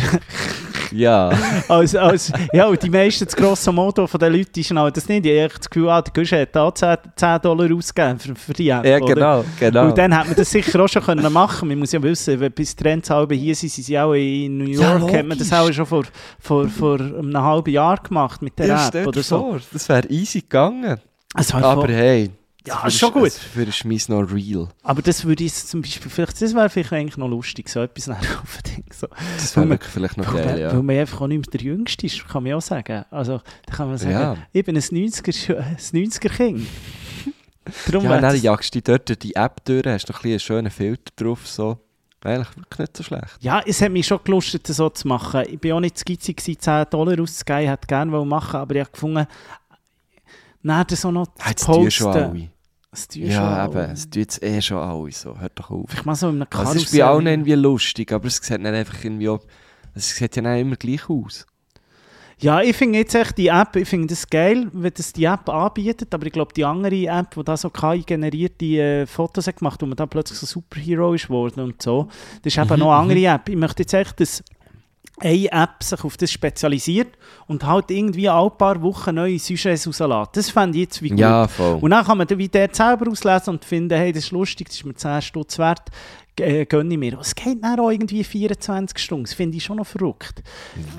[0.92, 1.30] Ja.
[1.68, 5.08] als, als, ja, und die meisten, das grosse Motto von den Leuten ist genau das
[5.08, 5.24] nicht.
[5.24, 8.34] Die haben echt das Gefühl, ah, der Gusch hat da 10, 10 Dollar ausgegeben für,
[8.34, 8.84] für die App.
[8.84, 9.14] Ja, oder?
[9.14, 9.84] genau, genau.
[9.86, 12.52] Und dann hat man das sicher auch schon können machen Man muss ja wissen, wenn
[12.52, 15.52] bis Trends halb hier sind, sind sie auch in New Ja, York, hat man das
[15.52, 16.04] auch schon vor,
[16.38, 19.38] vor, vor einem halben Jahr gemacht mit der ja, App oder so.
[19.38, 20.98] vor, das wäre easy gegangen.
[21.34, 22.30] Also, Aber hey,
[22.66, 23.32] Ja, dafür ist schon gut.
[23.68, 24.68] Ist meins noch real.
[24.84, 28.06] aber das würde ich zum Beispiel, vielleicht, das wäre vielleicht eigentlich noch lustig, so etwas
[28.06, 28.42] nachher.
[28.92, 29.08] So.
[29.36, 30.70] Das wäre wirklich vielleicht noch geil, ja.
[30.72, 33.04] weil man einfach auch nicht mehr der Jüngste ist, kann man auch sagen.
[33.10, 34.36] Also, da kann man sagen, Ja.
[34.52, 36.66] ich bin ein 90er, ein 90er Kind.
[37.90, 40.30] Darum Ja, dann das- jagst du dich dort durch die App durch, hast noch ein
[40.30, 41.78] einen schönen Filter drauf, so.
[42.22, 43.38] Eigentlich wirklich nicht so schlecht.
[43.40, 45.42] Ja, es hat mich schon gelustet, das so zu machen.
[45.50, 47.68] Ich bin auch nicht skizzig, gewesen, 10 Dollar auszugeben.
[47.68, 49.26] Hätte gerne wollen machen, aber ich habe gefunden,
[50.62, 52.22] nein, das auch noch zu Ah, Jetzt tun schon posten.
[52.22, 52.48] alle.
[52.92, 55.38] Das tun Ja, schon eben, es tun jetzt eh schon alle so.
[55.40, 55.86] Hört doch auf.
[55.88, 56.76] Vielleicht mal so in einem Also, Karussell.
[56.82, 59.40] es ist bei allen irgendwie lustig, aber es sieht nicht einfach irgendwie auch,
[59.94, 61.46] es sieht ja nicht immer gleich aus.
[62.38, 65.48] Ja, ich finde jetzt echt die App, ich finde das geil, wenn das die App
[65.48, 69.80] anbietet, aber ich glaube, die andere App, die da so KI-generierte äh, Fotos hat gemacht,
[69.80, 72.08] wo man da plötzlich so Superhero ist worden und so,
[72.42, 73.48] das ist eben Mhm, noch eine andere App.
[73.48, 74.42] Ich möchte jetzt echt, dass
[75.20, 80.30] eine App sich auf das spezialisiert und halt irgendwie alle paar Wochen neue Sujets rauslässt.
[80.36, 81.18] Das fände ich jetzt wie gut.
[81.18, 81.78] Ja, voll.
[81.80, 84.76] Und dann kann man wie der selber auslesen und finden, hey, das ist lustig, das
[84.78, 85.90] ist mir 10 Stutz wert,
[86.40, 87.18] äh, gönne ich mir.
[87.20, 90.42] Es geht dann auch irgendwie 24 Stunden, das finde ich schon noch verrückt.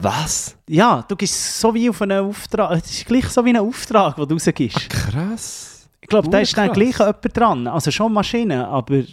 [0.01, 0.55] Was?
[0.69, 4.15] Ja, du gehst so wie auf einen Auftrag, es ist gleich so wie ein Auftrag,
[4.15, 4.89] den du rausgibst.
[4.89, 5.89] Krass.
[6.01, 9.03] Ich glaube, da ist dann gleich jemand dran, also schon Maschine, aber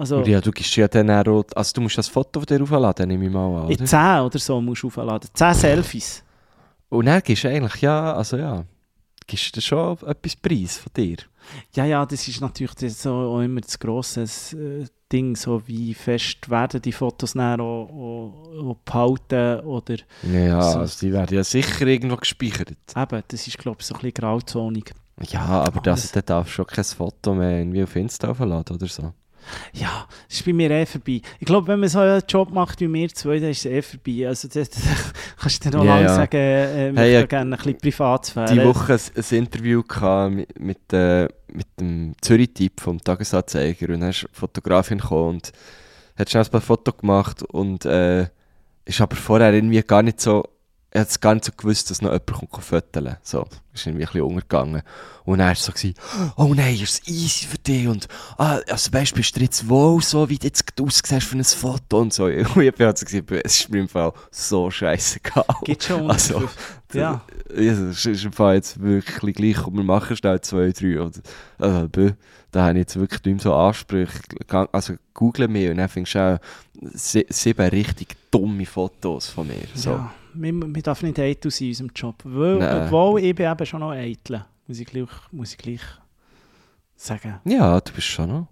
[0.00, 3.06] Also Ja, du gibst ja dann auch, also du musst das Foto von dir aufladen,
[3.08, 3.84] nehme ich mal an, in oder?
[3.84, 5.28] 10 oder so musst du aufladen.
[5.34, 6.24] 10 Selfies.
[6.88, 8.64] Und dann gibst du eigentlich, ja, also ja,
[9.26, 11.18] gibst du schon etwas Preis von dir.
[11.74, 15.92] Ja, ja, das ist natürlich das so auch immer das grosse äh, Ding, so wie
[15.92, 20.78] fest werden die Fotos dann auch, auch, auch behalten oder Ja, So.
[20.78, 22.70] also die werden ja sicher irgendwo gespeichert.
[22.96, 24.92] eben, das ist glaube ich so ein bisschen grauzonig.
[25.28, 26.12] Ja, aber das, Alles.
[26.12, 29.12] da darfst du schon kein Foto mehr irgendwie auf Insta aufladen oder so.
[29.72, 31.20] Ja, das ist bei mir eh vorbei.
[31.38, 33.82] Ich glaube, wenn man so einen Job macht wie wir zwei, dann ist es eh
[33.82, 34.28] vorbei.
[34.28, 34.82] Also das, das
[35.40, 36.14] kannst du dir noch Ja, lange ja.
[36.14, 38.52] sagen, äh, ich Hey, möchte ja, gerne ein bisschen Privatsphäre.
[38.54, 39.82] Die Woche ein, ein Interview
[40.30, 45.52] mit, mit, äh, mit dem Zürich-Typ vom Tagesanzeiger und dann ist eine Fotografin gekommen und
[46.16, 48.26] hat schnell ein paar Fotos gemacht und äh,
[48.84, 50.44] ist aber vorher irgendwie gar nicht so,
[50.92, 54.04] er hat es gar nicht so gewusst, dass noch jemand kommt fotografieren So, ist irgendwie
[54.04, 54.82] ein bisschen untergegangen.
[55.24, 55.94] Und dann war es so, gewesen,
[56.36, 60.02] oh nein, ist es easy für dich und ah, also weißt, bist du jetzt wohl
[60.02, 62.24] so, wie du jetzt aussiehst für ein Foto und so.
[62.24, 65.44] Und ich bin halt so, gewesen, es ist mir im Fall so scheißegal.
[65.62, 66.48] Gibt schon Also,
[66.92, 67.20] ja.
[67.48, 71.00] Das ist im Fall jetzt wirklich gleich und wir machen schnell zwei, drei.
[71.00, 71.20] Und,
[71.58, 71.88] also,
[72.50, 74.18] da habe ich jetzt wirklich nicht mehr so Ansprüche.
[74.72, 76.38] Also google mich und dann findest du auch
[76.94, 79.62] sie- sieben richtig dumme Fotos von mir.
[79.74, 79.90] So.
[79.90, 82.16] Ja, man darf nicht eitel sein in unserem Job.
[82.24, 82.82] Weil, Nein.
[82.86, 85.80] obwohl ich bin eben schon noch eitel, muss ich gleich, muss ich gleich
[86.96, 87.40] sagen.
[87.44, 88.46] Ja, du bist schon noch.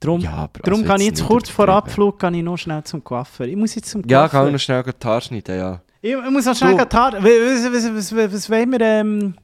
[0.00, 1.68] Darum, Ja, aber darum also kann ich jetzt kurz vor.
[1.68, 3.46] Abflug kann ich noch schnell zum Coiffeur.
[3.46, 4.40] Ich muss jetzt zum Ja, Coiffeur.
[4.40, 5.80] kann ich noch schnell die Haare schneiden, ja.
[6.00, 9.34] Ich, ich muss noch schnell die Haare- Was, was, was, was, was wollen wir, ähm,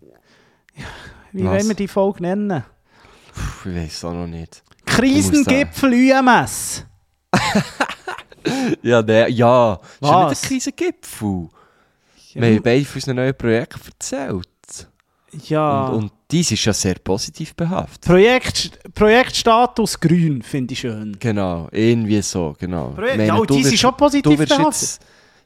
[1.32, 1.52] wie Was?
[1.52, 2.64] wollen wir die Folge nennen?
[3.62, 4.64] Puh, ich weiß es auch noch nicht.
[4.84, 6.84] Krisengipfel UMS.
[8.82, 9.78] Ja, der, ja.
[10.02, 10.50] Schon Was?
[10.50, 11.48] nicht ein kleiner Gipfel.
[12.34, 14.46] Ja, Wir haben beide von unseren neuen Projekten erzählt.
[15.48, 15.86] ja.
[15.88, 18.02] Und, und dies ist ja sehr positiv behaftet.
[18.04, 21.16] Projekt, Projektstatus grün finde ich schön.
[21.18, 22.90] Genau, irgendwie so, genau.
[22.90, 24.64] Projekt, meine, ja, und du die sind wirst- schon positiv behaftet.
[24.66, 25.00] jetzt,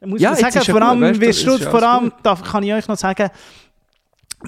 [0.05, 2.65] Muss Ja, man sagen, ist ja vor allem, wirst ist du, vor allem da kann
[2.65, 3.31] ich euch noch sagen,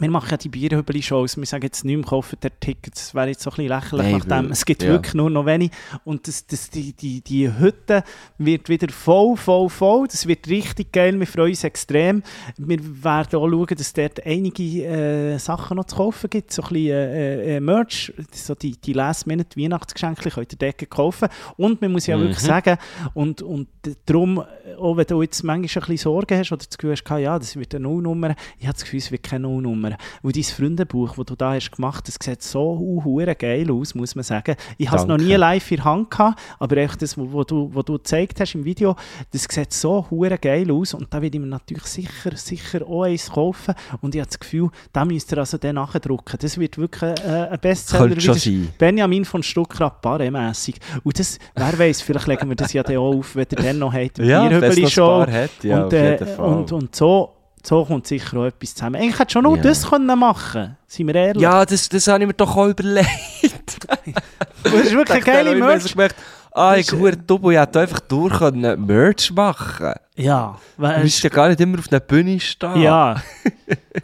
[0.00, 3.28] wir machen ja die Bierhübeli-Shows, wir sagen jetzt nicht mehr, kaufen der Tickets, das wäre
[3.28, 4.88] jetzt so ein bisschen lächerlich Nein, nachdem, es gibt ja.
[4.90, 5.70] wirklich nur noch wenig.
[6.04, 8.02] Und das, das, die, die, die Hütte
[8.38, 12.22] wird wieder voll, voll, voll, das wird richtig geil, wir freuen uns extrem,
[12.56, 16.62] wir werden auch schauen, dass es dort einige äh, Sachen noch zu kaufen gibt, so
[16.62, 21.28] ein bisschen äh, äh, Merch, so die, die Last-Minute-Weihnachtsgeschenke könnt ihr dort kaufen.
[21.56, 22.22] Und man muss ja Mhm.
[22.22, 22.78] wirklich sagen,
[23.14, 23.68] und, und
[24.06, 24.42] darum,
[24.78, 27.56] auch wenn du jetzt manchmal ein bisschen Sorgen hast oder das Gefühl hast, ja, das
[27.56, 29.83] wird eine Nullnummer, ich habe das Gefühl, es wird keine Nullnummer.
[30.22, 34.14] Weil dein Freundebuch, das du da hast gemacht, das sieht so hure geil aus, muss
[34.14, 34.56] man sagen.
[34.78, 37.70] Ich habe es noch nie live in der Hand gehabt, aber echt das, was du,
[37.72, 38.96] wo du gezeigt hast im Video,
[39.32, 43.04] das sieht so hure geil aus und da werde ich mir natürlich sicher, sicher auch
[43.04, 46.36] eins kaufen und ich habe das Gefühl, da müsst ihr also dann nachdrucken.
[46.40, 48.08] Das wird wirklich äh, ein Bestseller.
[48.08, 48.68] Könnte schon sein.
[48.78, 50.76] Benjamin von Stuckrad Barre-mässig.
[51.02, 53.78] Und das, wer weiß, vielleicht legen wir das ja dann auch auf, wenn ihr dann
[53.78, 54.18] noch habt.
[54.18, 55.06] Ja, wenn Show.
[55.06, 57.34] paar hat, ja, und, äh, und, und so,
[57.66, 58.96] so kommt sicher auch etwas zusammen.
[58.96, 59.62] Eigentlich hätte schon nur Ja.
[59.62, 61.42] das können machen Seien wir ehrlich.
[61.42, 63.08] Ja, das, das habe ich mir doch auch überlegt.
[64.62, 65.92] das ist wirklich eine geile Ich Merch.
[65.92, 66.16] gemerkt,
[66.52, 69.92] ah, ich Das ist- hure Double, ich hätte einfach durch können Merch machen.
[70.16, 72.80] Ja, Du weißt musst ja gar nicht immer auf einer Bühne stehen.
[72.82, 73.16] Ja.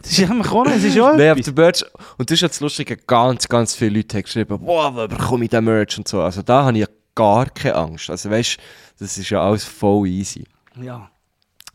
[0.01, 1.85] Das ist einfach auch es ist auch Nein, aber der Merch,
[2.17, 5.51] und das ist jetzt lustig, ganz, ganz viele Leute haben geschrieben, wow, wo bekomme ich
[5.51, 6.21] den Merch und so.
[6.21, 8.09] Also da habe ich gar keine Angst.
[8.09, 8.57] Also weißt
[8.99, 10.45] das ist ja alles voll easy.
[10.81, 11.10] Ja.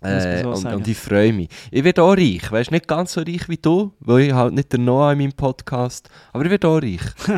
[0.08, 1.48] Äh, so und, und ich freue mich.
[1.70, 2.50] Ich werde auch reich.
[2.50, 5.32] Weißt nicht ganz so reich wie du, weil ich halt nicht der Noah in meinem
[5.32, 7.00] Podcast, aber ich werde auch reich.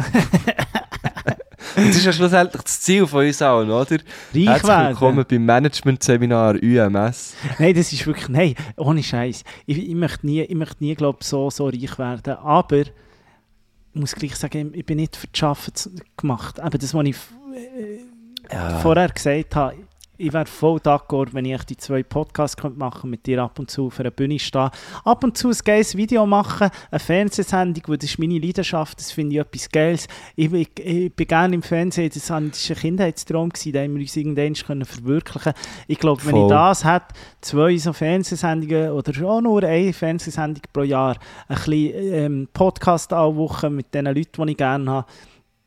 [1.77, 3.81] das ist ja schlussendlich das Ziel von uns allen, oder?
[3.91, 4.01] Reich
[4.47, 4.89] Herzlich werden.
[4.89, 7.35] willkommen beim Management-Seminar UMS.
[7.59, 9.45] Nein, das ist wirklich, nein, ohne Scheiß.
[9.67, 12.35] Ich, ich möchte nie, ich möchte nie glaub, so, so reich werden.
[12.37, 12.91] Aber ich
[13.95, 16.61] muss gleich sagen, ich bin nicht für das Arbeiten gemacht.
[16.61, 17.33] Aber das, was ich f-
[18.53, 18.79] Ja.
[18.79, 19.75] vorher gesagt habe,
[20.19, 23.71] ich wäre voll d'accord, wenn ich die zwei Podcasts könnte machen mit dir ab und
[23.71, 24.71] zu auf einer Bühne stehen.
[25.05, 29.13] Ab und zu ein geiles Video machen, eine Fernsehsendung, weil das ist meine Leidenschaft, das
[29.13, 30.09] finde ich etwas Geiles.
[30.35, 34.17] Ich, ich, ich bin gerne im Fernsehen, das war ein Kindheitstraum, gewesen, den wir uns
[34.17, 35.53] irgendwann können verwirklichen
[35.87, 40.83] Ich glaube, wenn ich das hätte, zwei so Fernsehsendungen oder auch nur eine Fernsehsendung pro
[40.83, 41.17] Jahr,
[41.47, 45.07] ein bisschen ähm, Podcast alle Woche mit den Leuten, die ich gerne habe,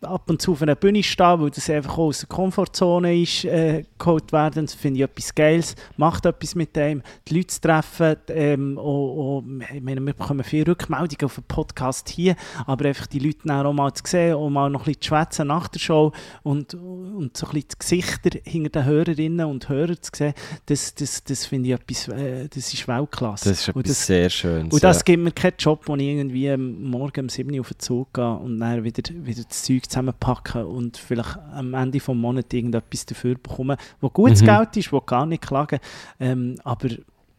[0.01, 3.45] ab und zu auf einer Bühne stehen, weil das einfach auch aus der Komfortzone ist,
[3.45, 4.65] äh, geholt werden.
[4.65, 5.75] Das finde ich etwas Geiles.
[5.97, 8.15] Macht etwas mit dem, die Leute zu treffen.
[8.29, 9.43] Ähm, auch, auch,
[9.73, 12.35] ich meine, wir bekommen viele Rückmeldungen auf den Podcast hier,
[12.65, 15.07] aber einfach die Leute dann auch mal zu sehen und mal noch ein bisschen zu
[15.09, 16.11] schwätzen nach der Show
[16.43, 20.33] und, und so ein bisschen die Gesichter hinter den Hörerinnen und Hörern zu sehen,
[20.65, 23.49] das, das, das finde ich etwas, äh, das ist Weltklasse.
[23.49, 24.73] Das ist etwas das, sehr Schönes.
[24.73, 25.03] und das ja.
[25.03, 28.13] gibt mir keinen Job, wo ich irgendwie am morgen um 7 Uhr auf den Zug
[28.13, 33.05] gehe und dann wieder, wieder das Zeug zusammenpacken und vielleicht am Ende des Monats irgendetwas
[33.05, 34.45] dafür bekommen, wo gutes Mhm.
[34.47, 35.79] Geld ist, wo gar nicht klagen.
[36.19, 36.89] Ähm, aber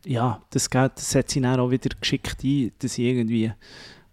[0.07, 3.53] ja, das Geld das ich dann auch wieder geschickt ein, dass ich irgendwie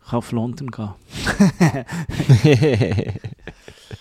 [0.10, 0.90] kann auf London gehen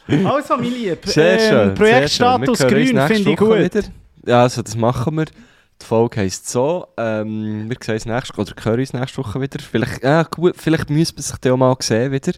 [0.09, 1.69] Also, mein Lieb, Sehr schön.
[1.70, 2.60] ähm, Projektstatus.
[2.60, 3.59] Wir grün finde ich gut.
[3.59, 3.82] Wieder.
[4.27, 5.27] Ja, also das machen wir.
[5.27, 6.89] Die Folge heisst so.
[6.97, 9.59] Ähm, wir sehen uns nächste oder hören uns nächste Woche wieder.
[9.60, 12.32] Vielleicht, ja, gut, vielleicht müsste man sich dann auch mal sehen wieder.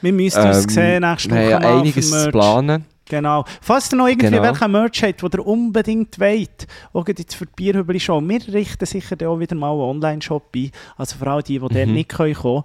[0.00, 2.84] Wir müssen uns Ähm, sehen nächste Wir Woche haben ja einiges zu planen.
[3.10, 3.44] Genau.
[3.62, 4.42] Falls ihr noch irgendwie Genau.
[4.42, 6.66] welchen Merch habt, den ihr unbedingt wollt,
[7.06, 10.70] gerade jetzt für die Bierhübeli Show, wir richten sicher auch wieder mal einen Online-Shop ein.
[10.98, 11.92] Also vor allem die, die dort Mhm.
[11.94, 12.64] nicht können kommen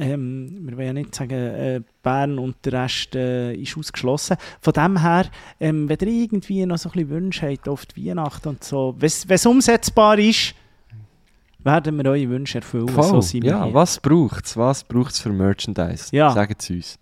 [0.00, 4.36] ähm, Wir wollen ja nicht sagen, äh, Bern und der Rest äh, ist ausgeschlossen.
[4.60, 5.26] Von dem her,
[5.60, 8.96] ähm, wenn ihr irgendwie noch so ein bisschen Wünsche habt auf die Weihnachten und so,
[8.98, 10.54] wenn es umsetzbar ist,
[11.64, 12.88] werden wir eure Wünsche erfüllen.
[12.88, 13.22] Voll.
[13.22, 13.74] So ja, hier.
[13.74, 14.56] was braucht es?
[14.56, 16.14] Was braucht es für Merchandise?
[16.14, 16.30] Ja.
[16.30, 16.98] Sagt es uns.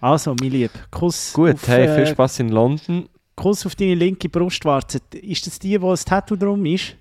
[0.00, 3.08] Also, mein Lieb, Kuss Gut, auf, hey, viel äh, Spaß in London.
[3.36, 4.98] Kuss auf deine linke Brustwarze.
[5.14, 6.96] Ist das die, wo ein Tattoo drum ist?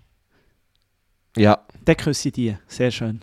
[1.35, 2.57] Ja, Dann küsse ich die.
[2.67, 3.19] Sehr schön.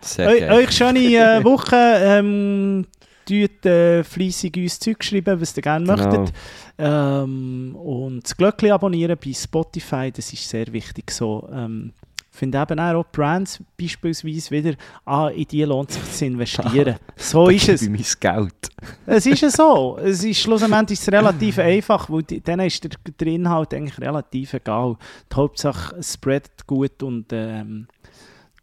[0.00, 1.74] sehr Eu, euch schöne äh, Woche.
[1.76, 2.86] Ähm,
[3.26, 5.96] tut äh, fleissig uns Zeug schreiben, was ihr gerne Genau.
[6.02, 6.34] möchtet.
[6.78, 11.10] Ähm, und das Glöckchen abonnieren bei Spotify, das ist sehr wichtig.
[11.10, 11.92] So, ähm,
[12.36, 16.96] finde eben auch Brands beispielsweise wieder, ah, in die lohnt sich zu investieren.
[17.16, 17.80] So ist es.
[17.84, 18.68] Bei mein Geld.
[19.06, 19.98] Es ist ja so.
[20.02, 23.98] Es ist schlussendlich ist es relativ einfach, weil die- dann ist der, der Inhalt eigentlich
[24.00, 24.96] relativ egal.
[25.32, 27.88] Die Hauptsache, es spreadet gut und ähm,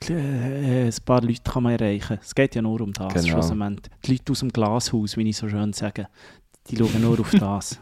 [0.09, 2.19] äh, ein paar Leute kann man erreichen.
[2.21, 3.13] Es geht ja nur um das.
[3.13, 3.27] Genau.
[3.27, 3.91] Schlussendlich.
[4.05, 6.07] Die Leute aus dem Glashaus, wie ich so schön sage,
[6.69, 7.79] die schauen nur auf das.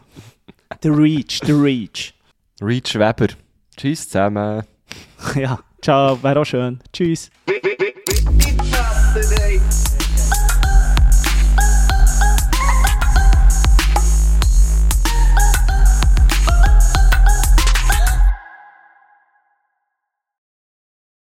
[0.82, 2.14] The Reach, the Reach.
[2.60, 3.28] Reach Weber.
[3.76, 4.62] Tschüss zusammen.
[5.34, 6.80] Ja, ciao, wäre auch schön.
[6.92, 7.30] Tschüss.